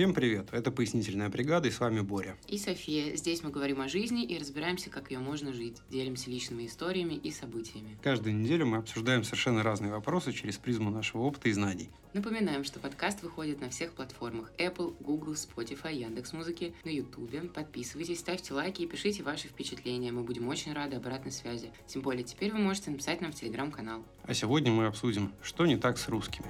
Всем 0.00 0.14
привет! 0.14 0.48
Это 0.52 0.70
«Пояснительная 0.70 1.28
бригада» 1.28 1.68
и 1.68 1.70
с 1.70 1.78
вами 1.78 2.00
Боря. 2.00 2.34
И 2.48 2.56
София. 2.56 3.14
Здесь 3.16 3.42
мы 3.42 3.50
говорим 3.50 3.82
о 3.82 3.88
жизни 3.88 4.24
и 4.24 4.38
разбираемся, 4.38 4.88
как 4.88 5.10
ее 5.10 5.18
можно 5.18 5.52
жить. 5.52 5.76
Делимся 5.90 6.30
личными 6.30 6.64
историями 6.64 7.12
и 7.12 7.30
событиями. 7.30 7.98
Каждую 8.02 8.34
неделю 8.34 8.64
мы 8.64 8.78
обсуждаем 8.78 9.24
совершенно 9.24 9.62
разные 9.62 9.92
вопросы 9.92 10.32
через 10.32 10.56
призму 10.56 10.88
нашего 10.88 11.24
опыта 11.24 11.50
и 11.50 11.52
знаний. 11.52 11.90
Напоминаем, 12.14 12.64
что 12.64 12.80
подкаст 12.80 13.22
выходит 13.22 13.60
на 13.60 13.68
всех 13.68 13.92
платформах 13.92 14.50
Apple, 14.56 14.96
Google, 15.00 15.34
Spotify, 15.34 15.94
Яндекс.Музыки, 15.94 16.72
на 16.82 16.88
YouTube. 16.88 17.52
Подписывайтесь, 17.52 18.20
ставьте 18.20 18.54
лайки 18.54 18.80
и 18.80 18.86
пишите 18.86 19.22
ваши 19.22 19.48
впечатления. 19.48 20.12
Мы 20.12 20.22
будем 20.22 20.48
очень 20.48 20.72
рады 20.72 20.96
обратной 20.96 21.30
связи. 21.30 21.72
Тем 21.86 22.00
более, 22.00 22.24
теперь 22.24 22.52
вы 22.52 22.58
можете 22.60 22.90
написать 22.90 23.20
нам 23.20 23.32
в 23.32 23.34
Телеграм-канал. 23.34 24.02
А 24.22 24.32
сегодня 24.32 24.72
мы 24.72 24.86
обсудим, 24.86 25.34
что 25.42 25.66
не 25.66 25.76
так 25.76 25.98
с 25.98 26.08
русскими. 26.08 26.48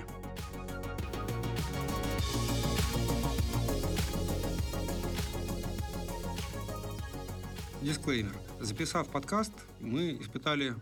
Дисклеймер. 7.83 8.37
Записав 8.61 9.11
подкаст, 9.11 9.53
мы 9.81 10.19
испытали 10.21 10.75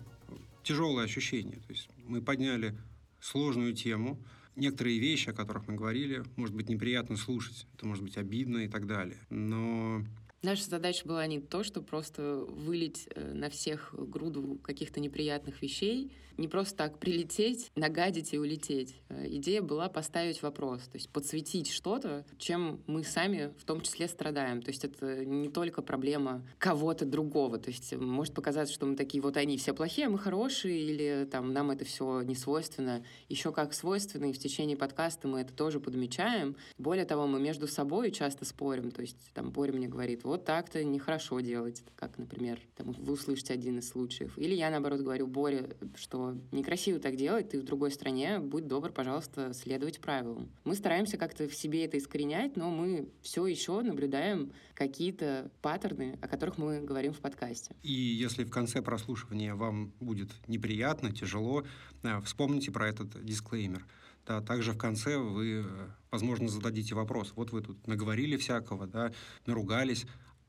тяжелые 0.65 1.05
ощущения. 1.05 1.61
То 1.67 1.73
есть 1.73 1.89
мы 2.05 2.21
подняли 2.21 2.77
сложную 3.21 3.73
тему, 3.73 4.19
некоторые 4.57 4.99
вещи, 4.99 5.31
о 5.31 5.33
которых 5.33 5.69
мы 5.69 5.77
говорили, 5.77 6.25
может 6.35 6.57
быть 6.57 6.69
неприятно 6.69 7.17
слушать, 7.17 7.69
это 7.75 7.87
может 7.87 8.03
быть 8.03 8.17
обидно 8.17 8.59
и 8.59 8.69
так 8.69 8.89
далее. 8.89 9.19
Но 9.31 10.03
Наша 10.43 10.65
задача 10.65 11.07
была 11.07 11.25
не 11.29 11.41
то, 11.41 11.63
что 11.63 11.83
просто 11.83 12.45
вылить 12.49 13.09
э, 13.15 13.33
на 13.33 13.49
всех 13.49 13.95
груду 13.97 14.59
каких-то 14.63 14.99
неприятных 14.99 15.63
вещей, 15.63 16.13
не 16.39 16.49
просто 16.49 16.77
так 16.77 16.99
прилететь, 16.99 17.71
нагадить 17.75 18.33
и 18.33 18.39
улететь. 18.39 18.95
Э, 19.09 19.27
идея 19.29 19.61
была 19.61 19.89
поставить 19.89 20.41
вопрос, 20.43 20.83
то 20.83 20.97
есть 20.97 21.11
подсветить 21.11 21.71
что-то, 21.71 22.25
чем 22.39 22.81
мы 22.87 23.05
сами 23.05 23.53
в 23.59 23.65
том 23.65 23.81
числе 23.81 24.09
страдаем. 24.09 24.63
То 24.63 24.71
есть 24.71 24.85
это 24.85 25.25
не 25.25 25.49
только 25.49 25.83
проблема 25.83 26.43
кого-то 26.59 27.05
другого. 27.05 27.59
То 27.59 27.71
есть 27.71 27.95
может 27.95 28.35
показаться, 28.35 28.73
что 28.73 28.87
мы 28.87 28.97
такие, 28.97 29.21
вот 29.21 29.37
они 29.37 29.59
все 29.59 29.75
плохие, 29.75 30.07
а 30.07 30.11
мы 30.11 30.19
хорошие, 30.19 30.79
или 30.81 31.29
там 31.31 31.53
нам 31.53 31.71
это 31.71 31.85
все 31.85 32.23
не 32.23 32.35
свойственно. 32.35 33.05
Еще 33.29 33.53
как 33.53 33.75
свойственно, 33.75 34.27
и 34.27 34.33
в 34.33 34.39
течение 34.39 34.77
подкаста 34.77 35.27
мы 35.29 35.41
это 35.41 35.53
тоже 35.53 35.81
подмечаем. 35.81 36.57
Более 36.79 37.05
того, 37.05 37.27
мы 37.27 37.41
между 37.41 37.67
собой 37.67 38.13
часто 38.13 38.45
спорим. 38.45 38.91
То 38.93 39.03
есть 39.03 39.19
там 39.35 39.51
Боря 39.51 39.73
мне 39.73 39.89
говорит, 39.89 40.23
вот 40.25 40.45
так-то 40.45 40.85
нехорошо 40.85 41.41
делать, 41.41 41.83
как, 41.97 42.17
например, 42.19 42.61
там, 42.77 42.93
вы 42.93 43.15
услышите 43.15 43.53
один 43.53 43.79
из 43.79 43.89
случаев. 43.89 44.39
Или 44.39 44.55
я, 44.55 44.71
наоборот, 44.71 45.01
говорю 45.01 45.27
Боре, 45.27 45.77
что 45.97 46.28
некрасиво 46.53 46.99
так 46.99 47.17
делать, 47.17 47.51
ты 47.51 47.61
в 47.61 47.65
другой 47.65 47.91
стране, 47.91 48.39
будь 48.39 48.67
добр, 48.67 48.91
пожалуйста, 48.91 49.53
следовать 49.53 50.01
правилам. 50.01 50.49
Мы 50.65 50.75
стараемся 50.75 51.17
как-то 51.17 51.49
в 51.49 51.55
себе 51.55 51.85
это 51.85 51.99
искоренять, 51.99 52.57
но 52.57 52.71
мы 52.71 53.09
все 53.23 53.47
еще 53.47 53.81
наблюдаем 53.83 54.53
какие-то 54.75 55.51
паттерны, 55.63 56.19
о 56.21 56.29
которых 56.29 56.59
мы 56.59 56.81
говорим 56.81 57.13
в 57.13 57.19
подкасте. 57.19 57.75
И 57.83 57.93
если 57.93 58.45
в 58.45 58.51
конце 58.51 58.83
прослушивания 58.83 59.55
вам 59.55 59.93
будет 60.01 60.31
неприятно, 60.47 61.13
тяжело, 61.13 61.65
э, 62.03 62.21
вспомните 62.23 62.71
про 62.71 62.89
этот 62.89 63.25
дисклеймер. 63.25 63.87
Да, 64.27 64.43
также 64.43 64.73
в 64.73 64.79
конце 64.79 65.17
вы, 65.17 65.65
э, 65.67 65.89
возможно, 66.11 66.49
зададите 66.49 66.95
вопрос. 66.95 67.33
Вот 67.35 67.51
вы 67.51 67.63
тут 67.63 67.87
наговорили 67.87 68.37
всякого, 68.37 68.87
да, 68.87 69.13
наругались, 69.47 70.07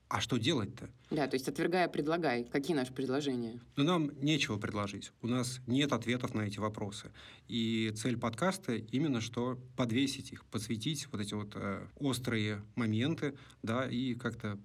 а 0.09 0.21
что 0.21 0.37
делать-то? 0.37 0.89
Да, 1.11 1.27
то 1.27 1.35
есть 1.35 1.47
отвергая, 1.47 1.87
предлагай. 1.87 2.43
Какие 2.43 2.75
наши 2.75 2.91
предложения? 2.91 3.59
Ну, 3.75 3.83
нам 3.83 4.11
нечего 4.21 4.57
предложить. 4.57 5.11
У 5.21 5.27
нас 5.27 5.61
нет 5.67 5.93
ответов 5.93 6.33
на 6.33 6.41
эти 6.41 6.57
вопросы. 6.57 7.11
И 7.47 7.93
цель 7.95 8.17
подкаста 8.17 8.75
именно 8.75 9.21
что 9.21 9.59
подвесить 9.77 10.31
их, 10.31 10.45
подсветить 10.45 11.07
вот 11.11 11.21
эти 11.21 11.35
вот 11.35 11.51
э, 11.55 11.85
острые 11.99 12.63
моменты, 12.75 13.35
да, 13.61 13.87
и 13.87 14.15
как-то 14.15 14.59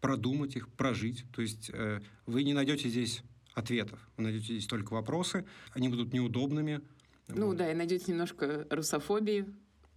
продумать 0.00 0.56
их, 0.56 0.68
прожить. 0.68 1.24
То 1.32 1.42
есть 1.42 1.70
э, 1.72 2.00
вы 2.26 2.42
не 2.42 2.52
найдете 2.52 2.88
здесь 2.88 3.22
ответов. 3.54 4.00
Вы 4.16 4.24
найдете 4.24 4.46
здесь 4.46 4.66
только 4.66 4.94
вопросы. 4.94 5.44
Они 5.74 5.88
будут 5.88 6.12
неудобными. 6.12 6.80
Ну 7.28 7.46
вот. 7.46 7.56
да, 7.56 7.70
и 7.70 7.74
найдете 7.74 8.10
немножко 8.10 8.66
русофобии, 8.68 9.46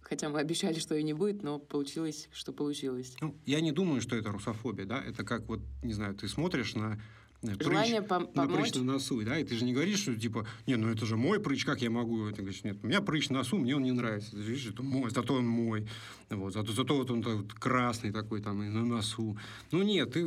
Хотя 0.02 0.28
мы 0.28 0.40
обещали, 0.40 0.78
что 0.78 0.94
и 0.94 1.02
не 1.02 1.14
будет, 1.14 1.42
но 1.42 1.58
получилось, 1.58 2.28
что 2.32 2.52
получилось. 2.52 3.16
Ну, 3.20 3.34
я 3.46 3.60
не 3.60 3.72
думаю, 3.72 4.00
что 4.00 4.16
это 4.16 4.30
русофобия, 4.30 4.84
да. 4.84 5.02
Это 5.02 5.24
как 5.24 5.48
вот, 5.48 5.60
не 5.82 5.94
знаю, 5.94 6.14
ты 6.14 6.28
смотришь 6.28 6.74
на 6.74 7.00
Желание 7.42 8.00
пом- 8.00 8.30
на 8.34 8.46
прыщ 8.46 8.72
на 8.74 8.84
носу, 8.84 9.20
да, 9.24 9.36
и 9.36 9.44
ты 9.44 9.56
же 9.56 9.64
не 9.64 9.72
говоришь, 9.72 10.00
что 10.00 10.14
типа, 10.14 10.46
не, 10.66 10.76
ну 10.76 10.88
это 10.88 11.04
же 11.06 11.16
мой 11.16 11.40
прыщ, 11.40 11.64
как 11.64 11.82
я 11.82 11.90
могу? 11.90 12.30
Ты 12.30 12.42
говоришь, 12.42 12.62
нет, 12.62 12.78
у 12.82 12.86
меня 12.86 13.00
прыщ 13.00 13.30
на 13.30 13.38
носу, 13.38 13.58
мне 13.58 13.74
он 13.74 13.82
не 13.82 13.90
нравится. 13.90 14.30
Ты 14.30 14.38
видишь, 14.38 14.66
это 14.66 14.82
мой, 14.82 15.10
зато 15.10 15.34
он 15.34 15.46
мой. 15.46 15.88
Вот, 16.30 16.54
зато, 16.54 16.72
зато 16.72 16.96
вот 16.96 17.10
он 17.10 17.20
вот 17.22 17.52
красный 17.52 18.12
такой 18.12 18.40
там 18.40 18.62
и 18.62 18.68
на 18.68 18.84
носу. 18.84 19.36
Ну 19.72 19.82
нет, 19.82 20.12
ты, 20.12 20.26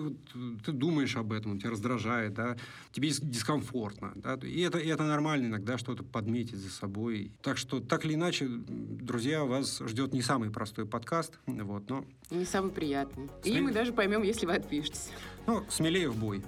ты 0.66 0.72
думаешь 0.72 1.16
об 1.16 1.31
этом, 1.31 1.58
тебя 1.58 1.72
раздражает, 1.72 2.34
да, 2.34 2.58
тебе 2.92 3.09
дискомфортно, 3.09 4.12
да, 4.16 4.38
и 4.44 4.59
это, 4.59 4.78
и 4.78 4.88
это 4.88 5.03
нормально 5.03 5.47
иногда 5.47 5.78
что-то 5.78 6.03
подметить 6.03 6.58
за 6.58 6.70
собой. 6.70 7.32
Так 7.42 7.58
что, 7.58 7.80
так 7.80 8.06
или 8.06 8.16
иначе, 8.16 8.47
друзья, 8.50 9.46
вас 9.46 9.80
ждет 9.88 10.14
не 10.14 10.22
самый 10.22 10.52
простой 10.52 10.86
подкаст, 10.86 11.40
вот, 11.47 11.90
но... 11.90 12.06
Не 12.30 12.46
самый 12.46 12.72
приятный. 12.72 13.30
Смелее... 13.42 13.59
И 13.59 13.64
мы 13.64 13.72
даже 13.72 13.94
поймем, 13.94 14.22
если 14.24 14.46
вы 14.46 14.53
отпишетесь. 14.53 15.09
Ну, 15.47 15.64
смелее 15.70 16.09
в 16.09 16.18
бой. 16.18 16.44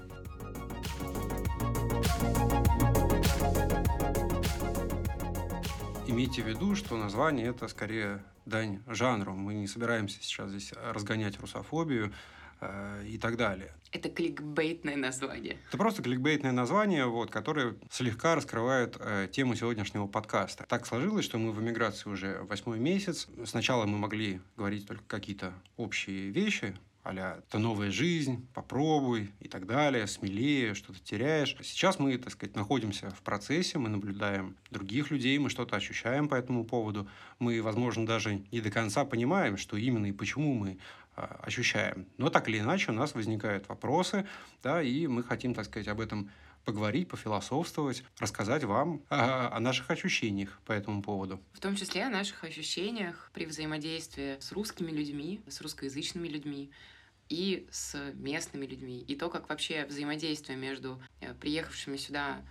Имейте 6.18 6.42
в 6.42 6.48
виду, 6.48 6.74
что 6.74 6.98
название 6.98 7.46
это 7.50 7.68
скорее 7.68 8.24
дань 8.48 8.82
жанру. 8.88 9.36
Мы 9.36 9.54
не 9.54 9.68
собираемся 9.68 10.18
сейчас 10.20 10.50
здесь 10.50 10.74
разгонять 10.92 11.40
русофобию 11.40 12.12
э, 12.60 13.04
и 13.06 13.20
так 13.20 13.38
далее. 13.38 13.72
Это 13.92 14.10
кликбейтное 14.10 14.96
название. 14.96 15.60
Это 15.68 15.78
просто 15.78 16.02
кликбейтное 16.02 16.52
название, 16.52 17.06
вот, 17.06 17.30
которое 17.30 17.76
слегка 17.92 18.34
раскрывает 18.34 18.98
э, 19.00 19.28
тему 19.32 19.54
сегодняшнего 19.54 20.08
подкаста. 20.08 20.66
Так 20.68 20.88
сложилось, 20.88 21.24
что 21.24 21.38
мы 21.38 21.52
в 21.52 21.62
эмиграции 21.62 22.10
уже 22.10 22.40
восьмой 22.50 22.80
месяц. 22.80 23.28
Сначала 23.46 23.86
мы 23.86 24.00
могли 24.00 24.42
говорить 24.56 24.88
только 24.88 25.04
какие-то 25.06 25.54
общие 25.76 26.32
вещи, 26.32 26.76
а 27.08 27.40
это 27.40 27.58
новая 27.58 27.90
жизнь, 27.90 28.46
попробуй 28.54 29.32
и 29.40 29.48
так 29.48 29.66
далее, 29.66 30.08
смелее, 30.08 30.74
что-то 30.74 31.00
теряешь. 31.00 31.56
Сейчас 31.62 32.00
мы, 32.00 32.18
так 32.18 32.34
сказать, 32.34 32.56
находимся 32.56 33.10
в 33.12 33.22
процессе, 33.22 33.78
мы 33.78 33.88
наблюдаем 33.88 34.58
других 34.72 35.10
людей, 35.10 35.38
мы 35.38 35.50
что-то 35.50 35.78
ощущаем 35.78 36.28
по 36.28 36.36
этому 36.36 36.66
поводу. 36.66 37.08
Мы, 37.40 37.62
возможно, 37.62 38.06
даже 38.06 38.42
не 38.52 38.60
до 38.60 38.72
конца 38.72 39.06
понимаем, 39.06 39.56
что 39.56 39.78
именно 39.78 40.08
и 40.08 40.12
почему 40.12 40.54
мы 40.54 40.80
а, 41.16 41.40
ощущаем. 41.44 42.08
Но 42.18 42.30
так 42.30 42.50
или 42.50 42.60
иначе 42.60 42.92
у 42.92 42.94
нас 42.94 43.16
возникают 43.16 43.70
вопросы, 43.70 44.28
да, 44.62 44.82
и 44.82 45.08
мы 45.08 45.24
хотим, 45.24 45.54
так 45.54 45.66
сказать, 45.66 45.88
об 45.88 46.02
этом 46.02 46.30
поговорить, 46.66 47.08
пофилософствовать, 47.08 48.04
рассказать 48.20 48.66
вам 48.66 49.02
о, 49.08 49.56
о 49.56 49.60
наших 49.62 49.90
ощущениях 49.90 50.60
по 50.66 50.74
этому 50.74 51.02
поводу. 51.02 51.40
В 51.54 51.62
том 51.62 51.78
числе 51.78 52.04
о 52.04 52.10
наших 52.10 52.44
ощущениях 52.44 53.32
при 53.34 53.46
взаимодействии 53.46 54.38
с 54.42 54.52
русскими 54.52 54.92
людьми, 54.92 55.40
с 55.48 55.62
русскоязычными 55.62 56.28
людьми, 56.28 56.70
и 57.30 57.68
с 57.72 57.96
местными 58.14 58.66
людьми, 58.66 59.00
и 59.00 59.16
то, 59.16 59.30
как 59.30 59.50
вообще 59.50 59.86
взаимодействие 59.86 60.58
между 60.58 61.02
э, 61.22 61.34
приехавшими 61.34 61.98
сюда 61.98 62.42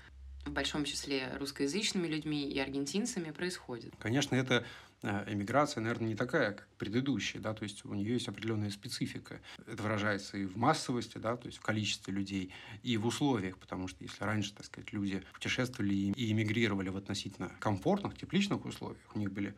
в 0.47 0.53
большом 0.53 0.85
числе 0.85 1.33
русскоязычными 1.39 2.07
людьми 2.07 2.49
и 2.49 2.59
аргентинцами 2.59 3.31
происходит. 3.33 3.93
Конечно, 3.99 4.37
это 4.37 4.65
э, 5.03 5.33
эмиграция, 5.33 5.81
наверное, 5.81 6.09
не 6.09 6.15
такая, 6.15 6.53
как 6.53 6.69
предыдущая, 6.79 7.41
да, 7.41 7.53
то 7.53 7.65
есть 7.65 7.85
у 7.85 7.95
нее 7.95 8.15
есть 8.15 8.29
определенная 8.29 8.71
специфика. 8.71 9.41
Это 9.67 9.83
выражается 9.83 10.39
и 10.39 10.45
в 10.45 10.57
массовости, 10.57 11.19
да, 11.19 11.37
то 11.37 11.47
есть 11.47 11.59
в 11.59 11.63
количестве 11.63 12.15
людей, 12.15 12.53
и 12.83 12.97
в 12.97 13.07
условиях, 13.07 13.59
потому 13.59 13.89
что 13.89 14.03
если 14.05 14.23
раньше, 14.25 14.55
так 14.55 14.67
сказать, 14.67 14.93
люди 14.93 15.23
путешествовали 15.33 15.95
и 15.95 16.33
эмигрировали 16.33 16.89
в 16.89 16.97
относительно 16.97 17.51
комфортных, 17.59 18.17
тепличных 18.17 18.65
условиях, 18.65 19.01
у 19.15 19.19
них 19.19 19.33
были 19.33 19.55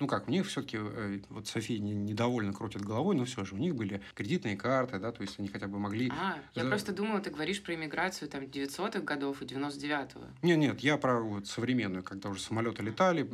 ну 0.00 0.06
как, 0.06 0.28
у 0.28 0.30
них 0.30 0.46
все-таки, 0.46 0.78
э, 0.80 1.20
вот 1.28 1.48
София 1.48 1.78
недовольно 1.78 2.52
крутит 2.52 2.82
головой, 2.82 3.16
но 3.16 3.24
все 3.24 3.44
же, 3.44 3.54
у 3.54 3.58
них 3.58 3.74
были 3.74 4.00
кредитные 4.14 4.56
карты, 4.56 4.98
да, 4.98 5.10
то 5.10 5.22
есть 5.22 5.38
они 5.38 5.48
хотя 5.48 5.66
бы 5.66 5.78
могли... 5.78 6.10
А, 6.10 6.38
я 6.54 6.62
За... 6.62 6.68
просто 6.68 6.92
думала, 6.92 7.20
ты 7.20 7.30
говоришь 7.30 7.60
про 7.62 7.74
иммиграцию 7.74 8.28
там 8.28 8.44
900-х 8.44 9.00
годов 9.00 9.42
и 9.42 9.44
99-го. 9.44 10.24
Нет, 10.42 10.58
нет, 10.58 10.80
я 10.80 10.98
про 10.98 11.20
вот 11.20 11.48
современную, 11.48 12.04
когда 12.04 12.28
уже 12.28 12.40
самолеты 12.40 12.82
летали, 12.82 13.28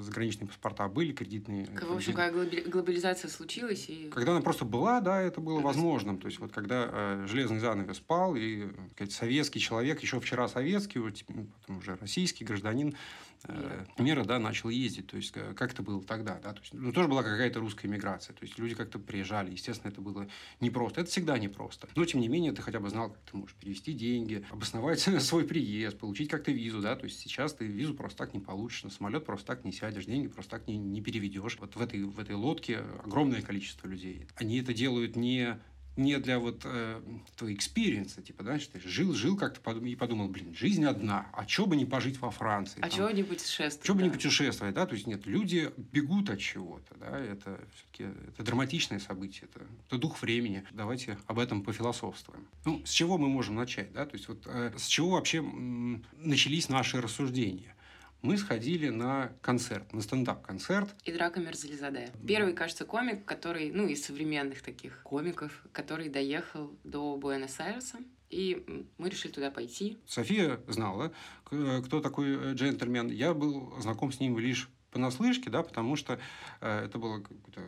заграничные 0.00 0.48
паспорта 0.48 0.88
были, 0.88 1.12
кредитные... 1.12 1.66
В 1.66 1.94
общем, 1.94 2.14
когда 2.14 2.44
глобализация 2.66 3.30
случилась 3.30 3.88
и... 3.90 4.08
Когда 4.08 4.32
она 4.32 4.40
просто 4.40 4.64
была, 4.64 5.00
да, 5.00 5.20
это 5.20 5.40
было 5.42 5.60
возможным. 5.60 6.18
То 6.18 6.28
есть 6.28 6.38
вот 6.38 6.50
когда 6.52 6.88
э, 6.90 7.26
железный 7.28 7.58
занавес 7.58 7.98
спал, 7.98 8.36
и 8.36 8.68
сказать, 8.92 9.12
советский 9.12 9.60
человек, 9.60 10.00
еще 10.00 10.18
вчера 10.18 10.48
советский, 10.48 10.98
вот, 10.98 11.22
потом 11.26 11.78
уже 11.78 11.96
российский 11.96 12.44
гражданин, 12.44 12.96
э, 13.44 13.84
мира, 13.98 14.24
да, 14.24 14.38
начал 14.38 14.68
ездить. 14.68 15.06
То 15.08 15.16
есть, 15.16 15.32
как 15.32 15.72
это 15.72 15.82
было 15.82 16.02
тогда, 16.02 16.38
да. 16.42 16.52
То 16.52 16.60
есть, 16.60 16.74
ну, 16.74 16.92
тоже 16.92 17.08
была 17.08 17.22
какая-то 17.22 17.60
русская 17.60 17.88
миграция. 17.88 18.34
То 18.34 18.44
есть, 18.44 18.58
люди 18.58 18.74
как-то 18.74 18.98
приезжали. 18.98 19.50
Естественно, 19.50 19.90
это 19.90 20.00
было 20.00 20.28
непросто. 20.60 21.00
Это 21.00 21.10
всегда 21.10 21.38
непросто. 21.38 21.88
Но, 21.94 22.04
тем 22.04 22.20
не 22.20 22.28
менее, 22.28 22.52
ты 22.52 22.62
хотя 22.62 22.80
бы 22.80 22.88
знал, 22.90 23.10
как 23.10 23.20
ты 23.30 23.36
можешь 23.36 23.54
перевести 23.56 23.92
деньги, 23.92 24.44
обосновать 24.50 25.00
свой 25.20 25.44
приезд, 25.44 25.98
получить 25.98 26.30
как-то 26.30 26.52
визу, 26.52 26.80
да. 26.80 26.96
То 26.96 27.04
есть, 27.04 27.20
сейчас 27.20 27.54
ты 27.54 27.66
визу 27.66 27.94
просто 27.94 28.18
так 28.18 28.34
не 28.34 28.40
получишь, 28.40 28.84
на 28.84 28.90
самолет 28.90 29.24
просто 29.24 29.46
так 29.46 29.64
не 29.64 29.72
сядешь, 29.72 30.04
деньги 30.04 30.28
просто 30.28 30.58
так 30.58 30.66
не, 30.66 30.76
не 30.76 31.00
переведешь. 31.00 31.58
Вот 31.60 31.76
в 31.76 31.80
этой, 31.80 32.02
в 32.04 32.18
этой 32.18 32.34
лодке 32.34 32.78
огромное 33.04 33.42
количество 33.42 33.86
людей. 33.86 34.26
Они 34.36 34.60
это 34.60 34.74
делают 34.74 35.16
не 35.16 35.58
не 36.00 36.18
для 36.18 36.38
вот 36.38 36.62
э, 36.64 37.00
твоего 37.36 37.56
experience 37.56 38.11
а, 38.11 38.22
типа, 38.22 38.58
что 38.58 38.72
ты 38.72 38.88
жил, 38.88 39.14
жил 39.14 39.36
как-то 39.36 39.72
и 39.72 39.94
подумал, 39.94 40.28
блин, 40.28 40.54
жизнь 40.54 40.84
одна, 40.84 41.28
а 41.32 41.44
чё 41.44 41.66
бы 41.66 41.76
не 41.76 41.84
пожить 41.84 42.20
во 42.20 42.30
Франции? 42.30 42.80
А 42.82 42.90
чего 42.90 43.10
не 43.10 43.22
путешествовать? 43.22 43.82
Чего 43.84 43.94
да. 43.94 44.00
бы 44.00 44.08
не 44.08 44.12
путешествовать, 44.12 44.74
да, 44.74 44.86
то 44.86 44.94
есть 44.94 45.06
нет, 45.06 45.26
люди 45.26 45.70
бегут 45.76 46.30
от 46.30 46.40
чего-то, 46.40 46.94
да, 46.98 47.18
это 47.18 47.60
все-таки 47.74 48.04
это 48.28 48.42
драматичное 48.42 48.98
событие, 48.98 49.48
это, 49.52 49.64
это 49.86 49.98
дух 49.98 50.20
времени. 50.22 50.64
Давайте 50.72 51.18
об 51.26 51.38
этом 51.38 51.62
пофилософствуем. 51.62 52.46
Ну, 52.64 52.82
с 52.84 52.90
чего 52.90 53.18
мы 53.18 53.28
можем 53.28 53.54
начать, 53.54 53.92
да, 53.92 54.06
то 54.06 54.16
есть 54.16 54.28
вот 54.28 54.46
э, 54.46 54.72
с 54.76 54.86
чего 54.86 55.10
вообще 55.10 55.38
м, 55.38 56.04
начались 56.14 56.68
наши 56.68 57.00
рассуждения? 57.00 57.74
Мы 58.22 58.36
сходили 58.36 58.88
на 58.88 59.32
концерт, 59.40 59.92
на 59.92 60.02
стендап-концерт. 60.02 60.94
И 61.04 61.12
Драка 61.12 61.40
Мерзализаде. 61.40 62.10
Первый, 62.26 62.54
кажется, 62.54 62.84
комик, 62.84 63.24
который, 63.24 63.70
ну, 63.70 63.86
из 63.86 64.04
современных 64.04 64.62
таких 64.62 65.02
комиков, 65.02 65.64
который 65.72 66.08
доехал 66.08 66.76
до 66.84 67.16
Буэнос-Айреса. 67.16 67.98
И 68.28 68.86
мы 68.96 69.08
решили 69.08 69.32
туда 69.32 69.50
пойти. 69.50 69.98
София 70.06 70.60
знала, 70.68 71.12
кто 71.44 72.00
такой 72.00 72.36
э, 72.36 72.54
джентльмен. 72.54 73.08
Я 73.08 73.34
был 73.34 73.74
знаком 73.80 74.12
с 74.12 74.20
ним 74.20 74.38
лишь 74.38 74.68
понаслышке, 74.90 75.50
да, 75.50 75.62
потому 75.62 75.96
что 75.96 76.18
э, 76.60 76.84
это 76.84 76.98
был 76.98 77.24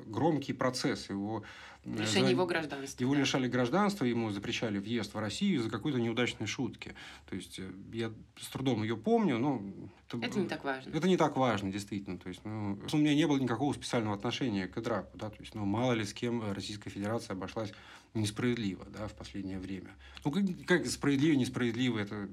громкий 0.07 0.53
процесс. 0.53 1.09
Его, 1.09 1.43
э, 1.85 1.91
Лишение 1.91 2.25
за... 2.25 2.31
его 2.31 2.47
гражданства. 2.47 3.03
Его 3.03 3.15
да. 3.15 3.21
лишали 3.21 3.49
гражданства, 3.49 4.05
ему 4.05 4.31
запрещали 4.31 4.79
въезд 4.79 5.15
в 5.15 5.19
Россию 5.19 5.61
из-за 5.61 5.71
какой-то 5.71 5.99
неудачной 5.99 6.47
шутки. 6.47 6.95
То 7.29 7.37
есть, 7.37 7.59
э, 7.59 7.71
я 7.93 8.13
с 8.41 8.49
трудом 8.49 8.83
ее 8.83 8.97
помню, 8.97 9.39
но... 9.39 9.63
Это, 10.09 10.27
это 10.27 10.41
не 10.41 10.49
так 10.49 10.65
важно. 10.65 10.91
Это 10.91 11.09
не 11.09 11.17
так 11.17 11.37
важно, 11.37 11.73
действительно. 11.73 12.19
То 12.19 12.29
есть, 12.29 12.45
ну, 12.45 12.79
у 12.93 12.97
меня 12.97 13.15
не 13.15 13.27
было 13.27 13.39
никакого 13.39 13.73
специального 13.73 14.15
отношения 14.15 14.69
к 14.69 14.81
драку, 14.81 15.17
да, 15.17 15.31
то 15.31 15.41
есть, 15.41 15.55
ну, 15.55 15.65
мало 15.65 15.93
ли 15.93 16.05
с 16.05 16.13
кем 16.13 16.53
Российская 16.53 16.91
Федерация 16.91 17.35
обошлась 17.35 17.73
несправедливо, 18.14 18.87
да, 18.91 19.09
в 19.09 19.14
последнее 19.14 19.59
время. 19.59 19.91
Ну, 20.25 20.31
как, 20.31 20.44
как 20.67 20.87
справедливо, 20.87 21.37
несправедливо, 21.37 21.99
это... 21.99 22.29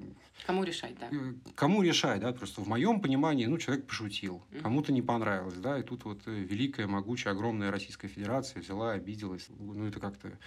Кому 0.46 0.64
решать, 0.64 0.98
да? 1.00 1.10
Э, 1.12 1.34
кому 1.56 1.82
решать, 1.82 2.22
да, 2.22 2.32
просто 2.34 2.62
в 2.62 2.68
моем 2.68 3.02
понимании, 3.02 3.46
ну, 3.46 3.58
человек 3.58 3.86
пошутил, 3.88 4.42
mm-hmm. 4.52 4.62
кому-то 4.62 4.92
не 4.92 5.02
понравилось, 5.02 5.58
да, 5.58 5.80
и 5.80 5.84
тут 5.84 6.06
вот 6.06 6.22
э, 6.26 6.32
великая, 6.32 6.88
могучая, 6.88 7.34
огромная 7.34 7.72
Российская 7.72 8.08
Федерация 8.08 8.62
взяла, 8.62 8.92
обиделась, 8.92 9.48
ну, 9.58 9.86
это 9.86 10.00
как-то 10.00 10.38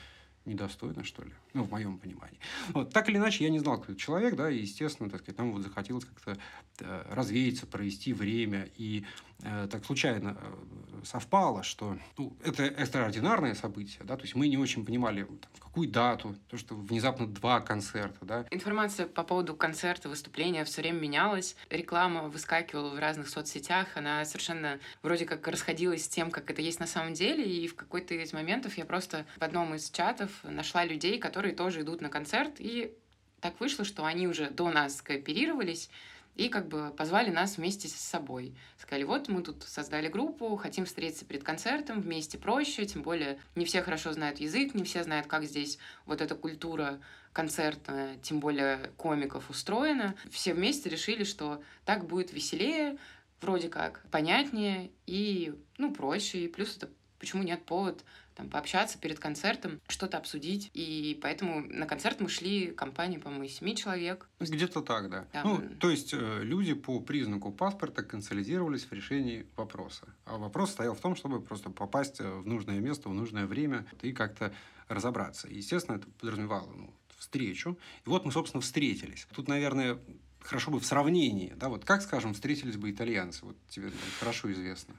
недостойно, 0.45 1.05
что 1.05 1.23
ли, 1.23 1.33
ну, 1.55 1.63
в 1.65 1.71
моем 1.71 1.99
понимании. 1.99 2.39
Вот, 2.71 2.93
так 2.93 3.09
или 3.09 3.17
иначе, 3.17 3.45
я 3.45 3.51
не 3.51 3.61
знал, 3.61 3.79
кто 3.79 3.93
этот 3.93 3.99
человек, 3.99 4.35
да, 4.35 4.51
и, 4.51 4.59
естественно, 4.59 5.09
так 5.09 5.23
сказать, 5.23 5.39
нам 5.39 5.53
вот 5.53 5.63
захотелось 5.63 6.05
как-то 6.05 6.37
э, 6.81 7.05
развеяться, 7.11 7.67
провести 7.67 8.13
время, 8.13 8.69
и 8.77 9.05
так 9.43 9.85
случайно 9.85 10.37
э, 10.41 11.05
совпало, 11.05 11.63
что 11.63 11.99
ну, 12.17 12.37
это 12.45 12.65
экстраординарное 12.65 13.55
событие, 13.55 14.03
да, 14.05 14.17
то 14.17 14.23
есть 14.23 14.35
мы 14.35 14.49
не 14.49 14.57
очень 14.57 14.85
понимали, 14.85 15.25
там, 15.25 15.51
в 15.55 15.61
какую 15.61 15.89
дату, 15.89 16.37
то, 16.49 16.57
что 16.57 16.75
внезапно 16.75 17.27
два 17.27 17.61
концерта, 17.61 18.25
да. 18.25 18.47
Информация 18.51 19.07
по 19.07 19.25
поводу 19.25 19.55
концерта, 19.55 20.09
выступления 20.09 20.65
все 20.65 20.83
время 20.83 21.01
менялась, 21.01 21.57
реклама 21.71 22.29
выскакивала 22.29 22.95
в 22.95 22.99
разных 22.99 23.29
соцсетях, 23.29 23.89
она 23.97 24.25
совершенно 24.25 24.79
вроде 25.03 25.25
как 25.25 25.47
расходилась 25.49 26.05
с 26.05 26.09
тем, 26.09 26.31
как 26.31 26.51
это 26.51 26.63
есть 26.63 26.81
на 26.81 26.87
самом 26.87 27.15
деле, 27.15 27.45
и 27.45 27.67
в 27.67 27.75
какой-то 27.75 28.15
из 28.15 28.33
моментов 28.33 28.79
я 28.79 28.85
просто 28.85 29.27
в 29.39 29.43
одном 29.43 29.75
из 29.75 29.91
чатов 29.91 30.31
нашла 30.45 30.85
людей, 30.85 31.19
которые 31.19 31.55
тоже 31.55 31.81
идут 31.81 32.01
на 32.01 32.09
концерт, 32.09 32.55
и 32.59 32.95
так 33.41 33.59
вышло, 33.59 33.85
что 33.85 34.05
они 34.05 34.29
уже 34.29 34.51
до 34.51 34.71
нас 34.71 35.03
кооперировались, 35.03 35.91
и 36.35 36.49
как 36.49 36.69
бы 36.69 36.93
позвали 36.97 37.31
нас 37.31 37.57
вместе 37.57 37.89
с 37.89 37.95
собой. 37.95 38.57
Сказали, 38.79 39.05
вот 39.05 39.29
мы 39.29 39.43
тут 39.43 39.63
создали 39.65 40.09
группу, 40.09 40.57
хотим 40.57 40.85
встретиться 40.85 41.25
перед 41.25 41.45
концертом, 41.45 42.01
вместе 42.01 42.39
проще, 42.39 42.87
тем 42.87 43.03
более 43.03 43.39
не 43.55 43.65
все 43.65 43.83
хорошо 43.83 44.13
знают 44.13 44.41
язык, 44.41 44.75
не 44.75 44.85
все 44.85 45.05
знают, 45.05 45.27
как 45.27 45.45
здесь 45.45 45.79
вот 46.07 46.21
эта 46.21 46.35
культура 46.35 47.01
концертная, 47.33 48.17
тем 48.19 48.41
более 48.41 48.93
комиков 48.97 49.51
устроена. 49.51 50.15
Все 50.31 50.55
вместе 50.55 50.89
решили, 50.89 51.25
что 51.25 51.63
так 51.85 52.07
будет 52.07 52.33
веселее, 52.33 52.99
вроде 53.41 53.69
как 53.69 54.05
понятнее 54.11 54.91
и, 55.07 55.55
ну, 55.79 55.93
проще, 55.93 56.45
и 56.45 56.49
плюс 56.49 56.77
это 56.77 56.91
почему 57.19 57.45
нет 57.45 57.65
повод 57.65 58.05
там, 58.43 58.51
пообщаться 58.51 58.99
перед 58.99 59.19
концертом, 59.19 59.81
что-то 59.89 60.19
обсудить. 60.19 60.71
И 60.75 61.19
поэтому 61.23 61.61
на 61.61 61.87
концерт 61.87 62.21
мы 62.21 62.29
шли 62.29 62.73
компанией, 62.73 63.21
по-моему, 63.21 63.45
из 63.45 63.55
семи 63.55 63.77
человек. 63.77 64.29
Где-то 64.41 64.83
так, 64.83 65.11
да. 65.11 65.27
да. 65.33 65.43
Ну, 65.45 65.63
то 65.79 65.91
есть 65.91 66.13
э, 66.13 66.41
люди 66.43 66.75
по 66.75 67.01
признаку 67.01 67.53
паспорта 67.53 68.03
консолидировались 68.03 68.85
в 68.85 68.93
решении 68.93 69.47
вопроса. 69.57 70.07
А 70.25 70.37
вопрос 70.37 70.73
стоял 70.73 70.95
в 70.95 71.01
том, 71.01 71.17
чтобы 71.17 71.41
просто 71.41 71.71
попасть 71.71 72.21
э, 72.21 72.29
в 72.29 72.47
нужное 72.47 72.81
место 72.81 73.09
в 73.09 73.15
нужное 73.15 73.47
время 73.47 73.87
и 74.03 74.13
как-то 74.13 74.53
разобраться. 74.89 75.49
Естественно, 75.49 75.97
это 75.97 76.09
подразумевало 76.19 76.71
ну, 76.73 76.95
встречу. 77.19 77.79
И 78.05 78.09
вот 78.09 78.25
мы, 78.25 78.33
собственно, 78.33 78.61
встретились. 78.61 79.27
Тут, 79.35 79.49
наверное, 79.49 79.99
хорошо 80.41 80.71
бы 80.73 80.81
в 80.81 80.87
сравнении, 80.87 81.53
да, 81.57 81.69
вот 81.69 81.85
как, 81.85 82.03
скажем, 82.03 82.35
встретились 82.35 82.77
бы 82.77 82.91
итальянцы, 82.91 83.45
вот 83.47 83.57
тебе 83.69 83.93
хорошо 84.19 84.51
известно 84.51 84.97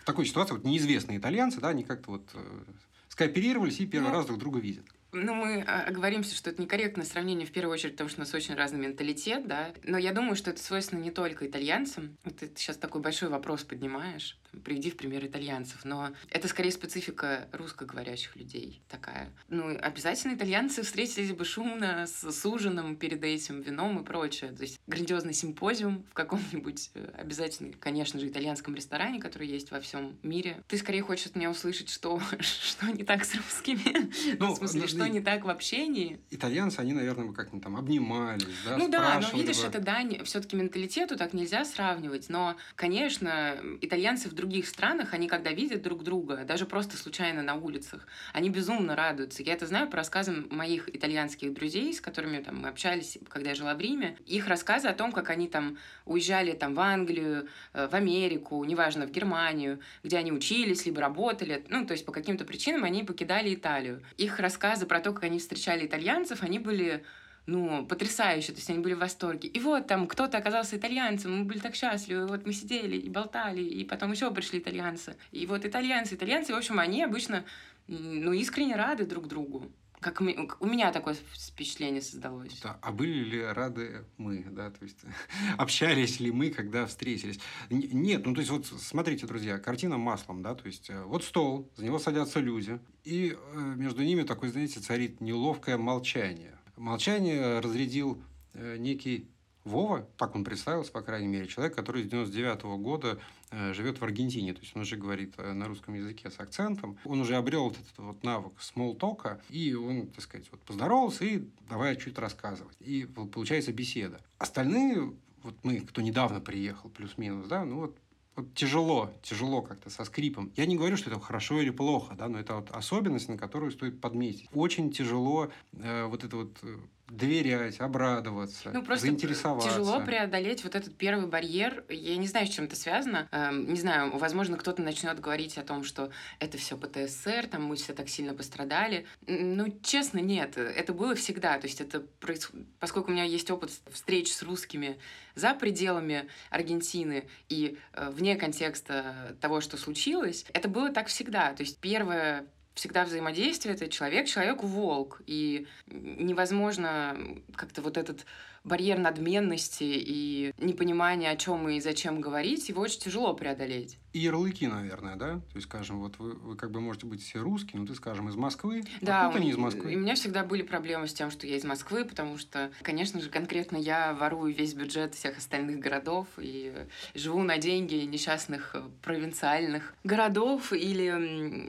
в 0.00 0.04
такой 0.04 0.26
ситуации 0.26 0.54
вот 0.54 0.64
неизвестные 0.64 1.18
итальянцы, 1.18 1.60
да, 1.60 1.68
они 1.68 1.84
как-то 1.84 2.12
вот 2.12 2.28
э, 2.34 2.64
скооперировались 3.08 3.80
и 3.80 3.86
первый 3.86 4.08
ну, 4.08 4.12
раз 4.14 4.26
друг 4.26 4.38
друга 4.38 4.58
видят. 4.58 4.86
Ну, 5.12 5.34
мы 5.34 5.62
а, 5.62 5.82
оговоримся, 5.82 6.34
что 6.34 6.50
это 6.50 6.62
некорректное 6.62 7.04
сравнение 7.04 7.46
в 7.46 7.52
первую 7.52 7.74
очередь, 7.74 7.94
потому 7.94 8.08
что 8.08 8.20
у 8.20 8.24
нас 8.24 8.32
очень 8.32 8.54
разный 8.54 8.78
менталитет, 8.78 9.46
да. 9.46 9.72
Но 9.84 9.98
я 9.98 10.12
думаю, 10.12 10.36
что 10.36 10.50
это 10.50 10.62
свойственно 10.62 11.00
не 11.00 11.10
только 11.10 11.46
итальянцам. 11.46 12.16
Ты 12.38 12.50
сейчас 12.56 12.76
такой 12.76 13.00
большой 13.00 13.28
вопрос 13.28 13.64
поднимаешь. 13.64 14.38
Приведи 14.64 14.90
в 14.90 14.96
пример 14.96 15.24
итальянцев. 15.24 15.84
Но 15.84 16.12
это 16.30 16.48
скорее 16.48 16.70
специфика 16.72 17.48
русскоговорящих 17.52 18.36
людей 18.36 18.82
такая. 18.88 19.30
Ну, 19.48 19.76
обязательно 19.80 20.34
итальянцы 20.34 20.82
встретились 20.82 21.32
бы 21.32 21.44
шумно 21.44 22.06
с, 22.06 22.30
с 22.30 22.46
ужином 22.46 22.96
перед 22.96 23.22
этим, 23.24 23.60
вином 23.60 24.00
и 24.00 24.04
прочее. 24.04 24.52
То 24.52 24.62
есть 24.62 24.80
грандиозный 24.86 25.34
симпозиум 25.34 26.04
в 26.10 26.14
каком-нибудь 26.14 26.90
э, 26.94 27.10
обязательно, 27.16 27.72
конечно 27.78 28.18
же, 28.18 28.28
итальянском 28.28 28.74
ресторане, 28.74 29.20
который 29.20 29.46
есть 29.46 29.70
во 29.70 29.80
всем 29.80 30.18
мире. 30.22 30.62
Ты 30.68 30.78
скорее 30.78 31.02
хочешь 31.02 31.26
от 31.26 31.36
меня 31.36 31.50
услышать, 31.50 31.88
что, 31.88 32.20
что 32.40 32.86
не 32.90 33.04
так 33.04 33.24
с 33.24 33.34
русскими. 33.34 34.10
Ну, 34.40 34.54
в 34.54 34.56
смысле, 34.56 34.86
что 34.86 35.08
не 35.08 35.20
так 35.20 35.44
в 35.44 35.50
общении. 35.50 36.20
Итальянцы, 36.30 36.80
они, 36.80 36.92
наверное, 36.92 37.26
бы 37.26 37.34
как-нибудь 37.34 37.62
там 37.62 37.76
обнимались, 37.76 38.46
да, 38.64 38.76
Ну 38.76 38.88
да, 38.88 39.20
но 39.20 39.38
видишь, 39.38 39.60
бы. 39.60 39.68
это 39.68 39.80
дань 39.80 40.22
все-таки 40.24 40.56
менталитету 40.56 41.16
так 41.16 41.32
нельзя 41.32 41.64
сравнивать. 41.64 42.28
Но, 42.28 42.56
конечно, 42.74 43.58
итальянцы 43.80 44.28
в 44.28 44.34
других 44.40 44.66
странах, 44.66 45.12
они 45.12 45.28
когда 45.28 45.52
видят 45.52 45.82
друг 45.82 46.02
друга, 46.02 46.44
даже 46.44 46.64
просто 46.64 46.96
случайно 46.96 47.42
на 47.42 47.54
улицах, 47.54 48.06
они 48.32 48.48
безумно 48.48 48.96
радуются. 48.96 49.42
Я 49.42 49.52
это 49.52 49.66
знаю 49.66 49.88
по 49.88 49.96
рассказам 49.96 50.46
моих 50.50 50.88
итальянских 50.88 51.52
друзей, 51.52 51.92
с 51.92 52.00
которыми 52.00 52.38
там, 52.42 52.62
мы 52.62 52.68
общались, 52.68 53.18
когда 53.28 53.50
я 53.50 53.54
жила 53.54 53.74
в 53.74 53.80
Риме. 53.80 54.16
Их 54.26 54.48
рассказы 54.48 54.88
о 54.88 54.94
том, 54.94 55.12
как 55.12 55.28
они 55.30 55.46
там 55.48 55.76
уезжали 56.06 56.52
там, 56.52 56.74
в 56.74 56.80
Англию, 56.80 57.48
э, 57.74 57.86
в 57.86 57.94
Америку, 57.94 58.64
неважно, 58.64 59.06
в 59.06 59.10
Германию, 59.10 59.80
где 60.02 60.16
они 60.16 60.32
учились, 60.32 60.86
либо 60.86 61.00
работали. 61.02 61.64
Ну, 61.68 61.86
то 61.86 61.92
есть 61.92 62.06
по 62.06 62.12
каким-то 62.12 62.44
причинам 62.44 62.84
они 62.84 63.04
покидали 63.04 63.54
Италию. 63.54 64.02
Их 64.16 64.38
рассказы 64.38 64.86
про 64.86 65.00
то, 65.00 65.12
как 65.12 65.24
они 65.24 65.38
встречали 65.38 65.86
итальянцев, 65.86 66.42
они 66.42 66.58
были 66.58 67.04
ну, 67.46 67.84
потрясающе, 67.86 68.52
то 68.52 68.58
есть 68.58 68.70
они 68.70 68.78
были 68.78 68.94
в 68.94 68.98
восторге. 68.98 69.48
И 69.48 69.60
вот 69.60 69.86
там 69.86 70.06
кто-то 70.06 70.38
оказался 70.38 70.76
итальянцем, 70.76 71.38
мы 71.38 71.44
были 71.44 71.58
так 71.58 71.74
счастливы, 71.74 72.26
вот 72.26 72.46
мы 72.46 72.52
сидели 72.52 72.96
и 72.96 73.08
болтали, 73.08 73.62
и 73.62 73.84
потом 73.84 74.12
еще 74.12 74.30
пришли 74.30 74.58
итальянцы. 74.58 75.16
И 75.32 75.46
вот 75.46 75.64
итальянцы, 75.64 76.14
итальянцы, 76.14 76.52
в 76.52 76.56
общем, 76.56 76.78
они 76.78 77.02
обычно, 77.02 77.44
ну, 77.88 78.32
искренне 78.32 78.76
рады 78.76 79.06
друг 79.06 79.26
другу. 79.26 79.70
Как 80.00 80.22
у 80.22 80.66
меня 80.66 80.92
такое 80.92 81.14
впечатление 81.14 82.00
создалось. 82.00 82.58
Да, 82.62 82.78
а 82.80 82.90
были 82.90 83.22
ли 83.22 83.42
рады 83.42 84.06
мы, 84.16 84.46
да, 84.50 84.70
то 84.70 84.82
есть 84.82 84.96
общались 85.58 86.20
ли 86.20 86.32
мы, 86.32 86.48
когда 86.50 86.86
встретились? 86.86 87.38
Нет, 87.68 88.24
ну 88.24 88.32
то 88.32 88.40
есть 88.40 88.50
вот 88.50 88.66
смотрите, 88.66 89.26
друзья, 89.26 89.58
картина 89.58 89.98
маслом, 89.98 90.42
да, 90.42 90.54
то 90.54 90.66
есть 90.66 90.88
э, 90.88 91.02
вот 91.04 91.22
стол, 91.22 91.70
за 91.76 91.84
него 91.84 91.98
садятся 91.98 92.40
люди, 92.40 92.80
и 93.04 93.36
э, 93.36 93.58
между 93.76 94.02
ними 94.02 94.22
такое, 94.22 94.50
знаете, 94.50 94.80
царит 94.80 95.20
неловкое 95.20 95.76
молчание. 95.76 96.56
Молчание 96.80 97.58
разрядил 97.60 98.22
э, 98.54 98.78
некий 98.78 99.28
Вова, 99.64 100.08
так 100.16 100.34
он 100.34 100.44
представился, 100.44 100.90
по 100.90 101.02
крайней 101.02 101.28
мере, 101.28 101.46
человек, 101.46 101.76
который 101.76 102.04
с 102.04 102.08
99 102.08 102.60
-го 102.62 102.78
года 102.78 103.18
э, 103.50 103.74
живет 103.74 104.00
в 104.00 104.02
Аргентине, 104.02 104.54
то 104.54 104.60
есть 104.60 104.74
он 104.74 104.80
уже 104.82 104.96
говорит 104.96 105.34
э, 105.36 105.52
на 105.52 105.66
русском 105.66 105.92
языке 105.92 106.30
с 106.30 106.40
акцентом. 106.40 106.96
Он 107.04 107.20
уже 107.20 107.36
обрел 107.36 107.64
вот 107.64 107.74
этот 107.74 107.98
вот 107.98 108.24
навык 108.24 108.54
смолтока, 108.62 109.42
и 109.50 109.74
он, 109.74 110.06
так 110.06 110.24
сказать, 110.24 110.46
вот 110.50 110.62
поздоровался 110.62 111.26
и 111.26 111.44
давай 111.68 111.96
чуть 111.96 112.18
рассказывать. 112.18 112.78
И 112.80 113.04
получается 113.04 113.74
беседа. 113.74 114.18
Остальные 114.38 115.12
вот 115.42 115.56
мы, 115.62 115.80
кто 115.80 116.00
недавно 116.00 116.40
приехал, 116.40 116.88
плюс-минус, 116.88 117.46
да, 117.46 117.66
ну 117.66 117.80
вот 117.80 117.98
вот 118.36 118.54
тяжело, 118.54 119.10
тяжело 119.22 119.62
как-то 119.62 119.90
со 119.90 120.04
скрипом. 120.04 120.52
Я 120.56 120.66
не 120.66 120.76
говорю, 120.76 120.96
что 120.96 121.10
это 121.10 121.20
хорошо 121.20 121.60
или 121.60 121.70
плохо, 121.70 122.14
да, 122.14 122.28
но 122.28 122.38
это 122.38 122.56
вот 122.56 122.70
особенность, 122.70 123.28
на 123.28 123.36
которую 123.36 123.70
стоит 123.70 124.00
подметить. 124.00 124.48
Очень 124.52 124.90
тяжело 124.90 125.50
э, 125.72 126.04
вот 126.04 126.24
это 126.24 126.36
вот 126.36 126.58
э, 126.62 126.76
доверять, 127.10 127.80
обрадоваться, 127.80 128.70
ну, 128.72 128.82
просто 128.82 129.06
заинтересоваться. 129.06 129.70
Тяжело 129.70 130.00
преодолеть 130.00 130.64
вот 130.64 130.74
этот 130.74 130.96
первый 130.96 131.26
барьер. 131.26 131.84
Я 131.88 132.16
не 132.16 132.26
знаю, 132.26 132.46
с 132.46 132.50
чем 132.50 132.66
это 132.66 132.76
связано. 132.76 133.28
Эм, 133.32 133.72
не 133.72 133.78
знаю, 133.78 134.16
возможно, 134.16 134.56
кто-то 134.56 134.82
начнет 134.82 135.18
говорить 135.20 135.58
о 135.58 135.62
том, 135.62 135.84
что 135.84 136.10
это 136.38 136.58
все 136.58 136.76
ПТСР, 136.76 137.48
там 137.48 137.64
мы 137.64 137.76
все 137.76 137.92
так 137.92 138.08
сильно 138.08 138.34
пострадали. 138.34 139.06
Ну, 139.26 139.78
честно, 139.82 140.18
нет. 140.18 140.56
Это 140.56 140.92
было 140.92 141.14
всегда. 141.14 141.58
То 141.58 141.66
есть 141.66 141.80
это 141.80 142.00
происходит... 142.00 142.66
Поскольку 142.78 143.10
у 143.10 143.12
меня 143.12 143.24
есть 143.24 143.50
опыт 143.50 143.70
встреч 143.90 144.32
с 144.32 144.42
русскими 144.42 144.98
за 145.34 145.54
пределами 145.54 146.28
Аргентины 146.50 147.28
и 147.48 147.78
э, 147.92 148.10
вне 148.10 148.36
контекста 148.36 149.36
того, 149.40 149.60
что 149.60 149.76
случилось, 149.76 150.44
это 150.52 150.68
было 150.68 150.90
так 150.90 151.08
всегда. 151.08 151.52
То 151.54 151.62
есть 151.62 151.78
первое 151.78 152.46
всегда 152.74 153.04
взаимодействие— 153.04 153.74
это 153.76 153.88
человек, 153.88 154.26
человеку 154.26 154.66
волк. 154.66 155.22
И 155.26 155.66
невозможно 155.86 157.16
как-то 157.56 157.82
вот 157.82 157.96
этот 157.96 158.26
барьер 158.64 158.98
надменности 158.98 159.84
и 159.84 160.52
непонимание, 160.58 161.30
о 161.30 161.36
чем 161.36 161.68
и 161.68 161.80
зачем 161.80 162.20
говорить, 162.20 162.68
его 162.68 162.82
очень 162.82 163.00
тяжело 163.00 163.34
преодолеть. 163.34 163.98
И 164.12 164.18
ярлыки, 164.18 164.66
наверное, 164.66 165.14
да? 165.14 165.34
То 165.34 165.56
есть, 165.56 165.68
скажем, 165.68 166.00
вот 166.00 166.18
вы, 166.18 166.32
вы 166.32 166.56
как 166.56 166.72
бы 166.72 166.80
можете 166.80 167.06
быть 167.06 167.22
все 167.22 167.38
русские, 167.38 167.80
но 167.80 167.86
ты, 167.86 167.94
скажем, 167.94 168.28
из 168.28 168.34
Москвы, 168.34 168.82
а 169.00 169.04
да, 169.04 169.26
а 169.26 169.30
кто 169.30 169.38
не 169.38 169.50
из 169.50 169.56
Москвы. 169.56 169.92
И 169.92 169.96
у 169.96 170.00
меня 170.00 170.16
всегда 170.16 170.42
были 170.42 170.62
проблемы 170.62 171.06
с 171.06 171.14
тем, 171.14 171.30
что 171.30 171.46
я 171.46 171.56
из 171.56 171.64
Москвы, 171.64 172.04
потому 172.04 172.36
что, 172.36 172.72
конечно 172.82 173.20
же, 173.20 173.30
конкретно 173.30 173.76
я 173.76 174.12
ворую 174.12 174.52
весь 174.52 174.74
бюджет 174.74 175.14
всех 175.14 175.38
остальных 175.38 175.78
городов 175.78 176.26
и 176.38 176.72
живу 177.14 177.42
на 177.42 177.58
деньги 177.58 177.94
несчастных 177.94 178.74
э, 178.74 178.82
провинциальных 179.02 179.94
городов. 180.02 180.72
Или, 180.72 181.10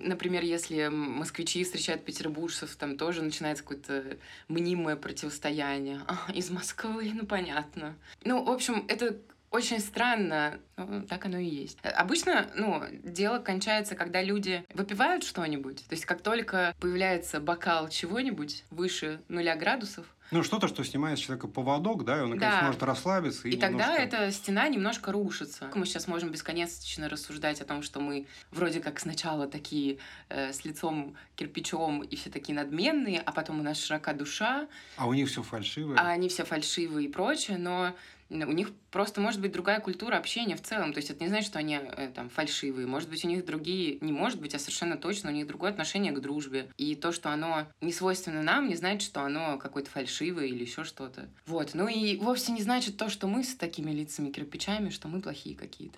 например, 0.03 0.43
если 0.43 0.87
москвичи 0.87 1.63
встречают 1.63 2.03
петербуржцев, 2.03 2.75
там 2.75 2.97
тоже 2.97 3.21
начинается 3.21 3.63
какое-то 3.63 4.17
мнимое 4.47 4.95
противостояние. 4.95 6.01
А, 6.07 6.31
из 6.33 6.49
Москвы, 6.49 6.80
ну 6.83 7.25
понятно. 7.25 7.95
Ну, 8.23 8.43
в 8.43 8.49
общем, 8.49 8.85
это 8.87 9.17
очень 9.51 9.79
странно, 9.79 10.59
ну, 10.77 11.03
так 11.03 11.25
оно 11.25 11.37
и 11.37 11.45
есть. 11.45 11.77
Обычно, 11.83 12.49
ну, 12.55 12.81
дело 13.03 13.39
кончается, 13.39 13.95
когда 13.95 14.23
люди 14.23 14.65
выпивают 14.73 15.23
что-нибудь. 15.23 15.85
То 15.87 15.93
есть, 15.93 16.05
как 16.05 16.21
только 16.21 16.73
появляется 16.79 17.41
бокал 17.41 17.89
чего-нибудь 17.89 18.63
выше 18.71 19.21
нуля 19.27 19.55
градусов, 19.55 20.05
ну, 20.31 20.43
что-то, 20.43 20.69
что 20.69 20.85
снимает 20.85 21.19
с 21.19 21.21
человека 21.21 21.49
поводок, 21.49 22.05
да, 22.05 22.19
и 22.19 22.21
он, 22.21 22.29
наконец, 22.29 22.55
да. 22.61 22.65
может 22.67 22.81
расслабиться. 22.83 23.49
И, 23.49 23.51
и 23.51 23.55
немножко... 23.57 23.77
тогда 23.77 23.97
эта 23.97 24.31
стена 24.31 24.69
немножко 24.69 25.11
рушится. 25.11 25.69
Мы 25.75 25.85
сейчас 25.85 26.07
можем 26.07 26.31
бесконечно 26.31 27.09
рассуждать 27.09 27.59
о 27.59 27.65
том, 27.65 27.83
что 27.83 27.99
мы 27.99 28.25
вроде 28.49 28.79
как 28.79 29.01
сначала 29.01 29.45
такие 29.47 29.97
э, 30.29 30.53
с 30.53 30.63
лицом 30.63 31.17
кирпичом 31.35 32.01
и 32.01 32.15
все 32.15 32.29
такие 32.29 32.55
надменные, 32.55 33.19
а 33.19 33.33
потом 33.33 33.59
у 33.59 33.63
нас 33.63 33.77
широка 33.77 34.13
душа. 34.13 34.69
А 34.95 35.05
у 35.05 35.13
них 35.13 35.27
все 35.27 35.43
фальшивое. 35.43 35.97
А 35.97 36.07
они 36.11 36.29
все 36.29 36.45
фальшивые 36.45 37.09
и 37.09 37.11
прочее, 37.11 37.57
но 37.57 37.93
у 38.31 38.51
них 38.51 38.71
просто 38.91 39.19
может 39.19 39.41
быть 39.41 39.51
другая 39.51 39.79
культура 39.79 40.15
общения 40.15 40.55
в 40.55 40.61
целом. 40.61 40.93
То 40.93 40.99
есть 40.99 41.09
это 41.09 41.23
не 41.23 41.29
значит, 41.29 41.47
что 41.47 41.59
они 41.59 41.75
э, 41.75 42.09
там 42.15 42.29
фальшивые. 42.29 42.87
Может 42.87 43.09
быть, 43.09 43.25
у 43.25 43.27
них 43.27 43.45
другие, 43.45 43.97
не 44.01 44.11
может 44.11 44.39
быть, 44.39 44.55
а 44.55 44.59
совершенно 44.59 44.97
точно 44.97 45.29
у 45.29 45.33
них 45.33 45.47
другое 45.47 45.71
отношение 45.71 46.13
к 46.13 46.19
дружбе. 46.19 46.67
И 46.77 46.95
то, 46.95 47.11
что 47.11 47.29
оно 47.29 47.67
не 47.81 47.91
свойственно 47.91 48.41
нам, 48.41 48.69
не 48.69 48.75
значит, 48.75 49.01
что 49.01 49.21
оно 49.21 49.57
какое-то 49.57 49.89
фальшивое 49.89 50.45
или 50.45 50.63
еще 50.63 50.83
что-то. 50.83 51.27
Вот. 51.45 51.71
Ну 51.73 51.87
и 51.87 52.17
вовсе 52.17 52.53
не 52.53 52.61
значит 52.61 52.97
то, 52.97 53.09
что 53.09 53.27
мы 53.27 53.43
с 53.43 53.55
такими 53.55 53.91
лицами 53.91 54.29
кирпичами, 54.29 54.89
что 54.89 55.07
мы 55.07 55.21
плохие 55.21 55.55
какие-то. 55.55 55.97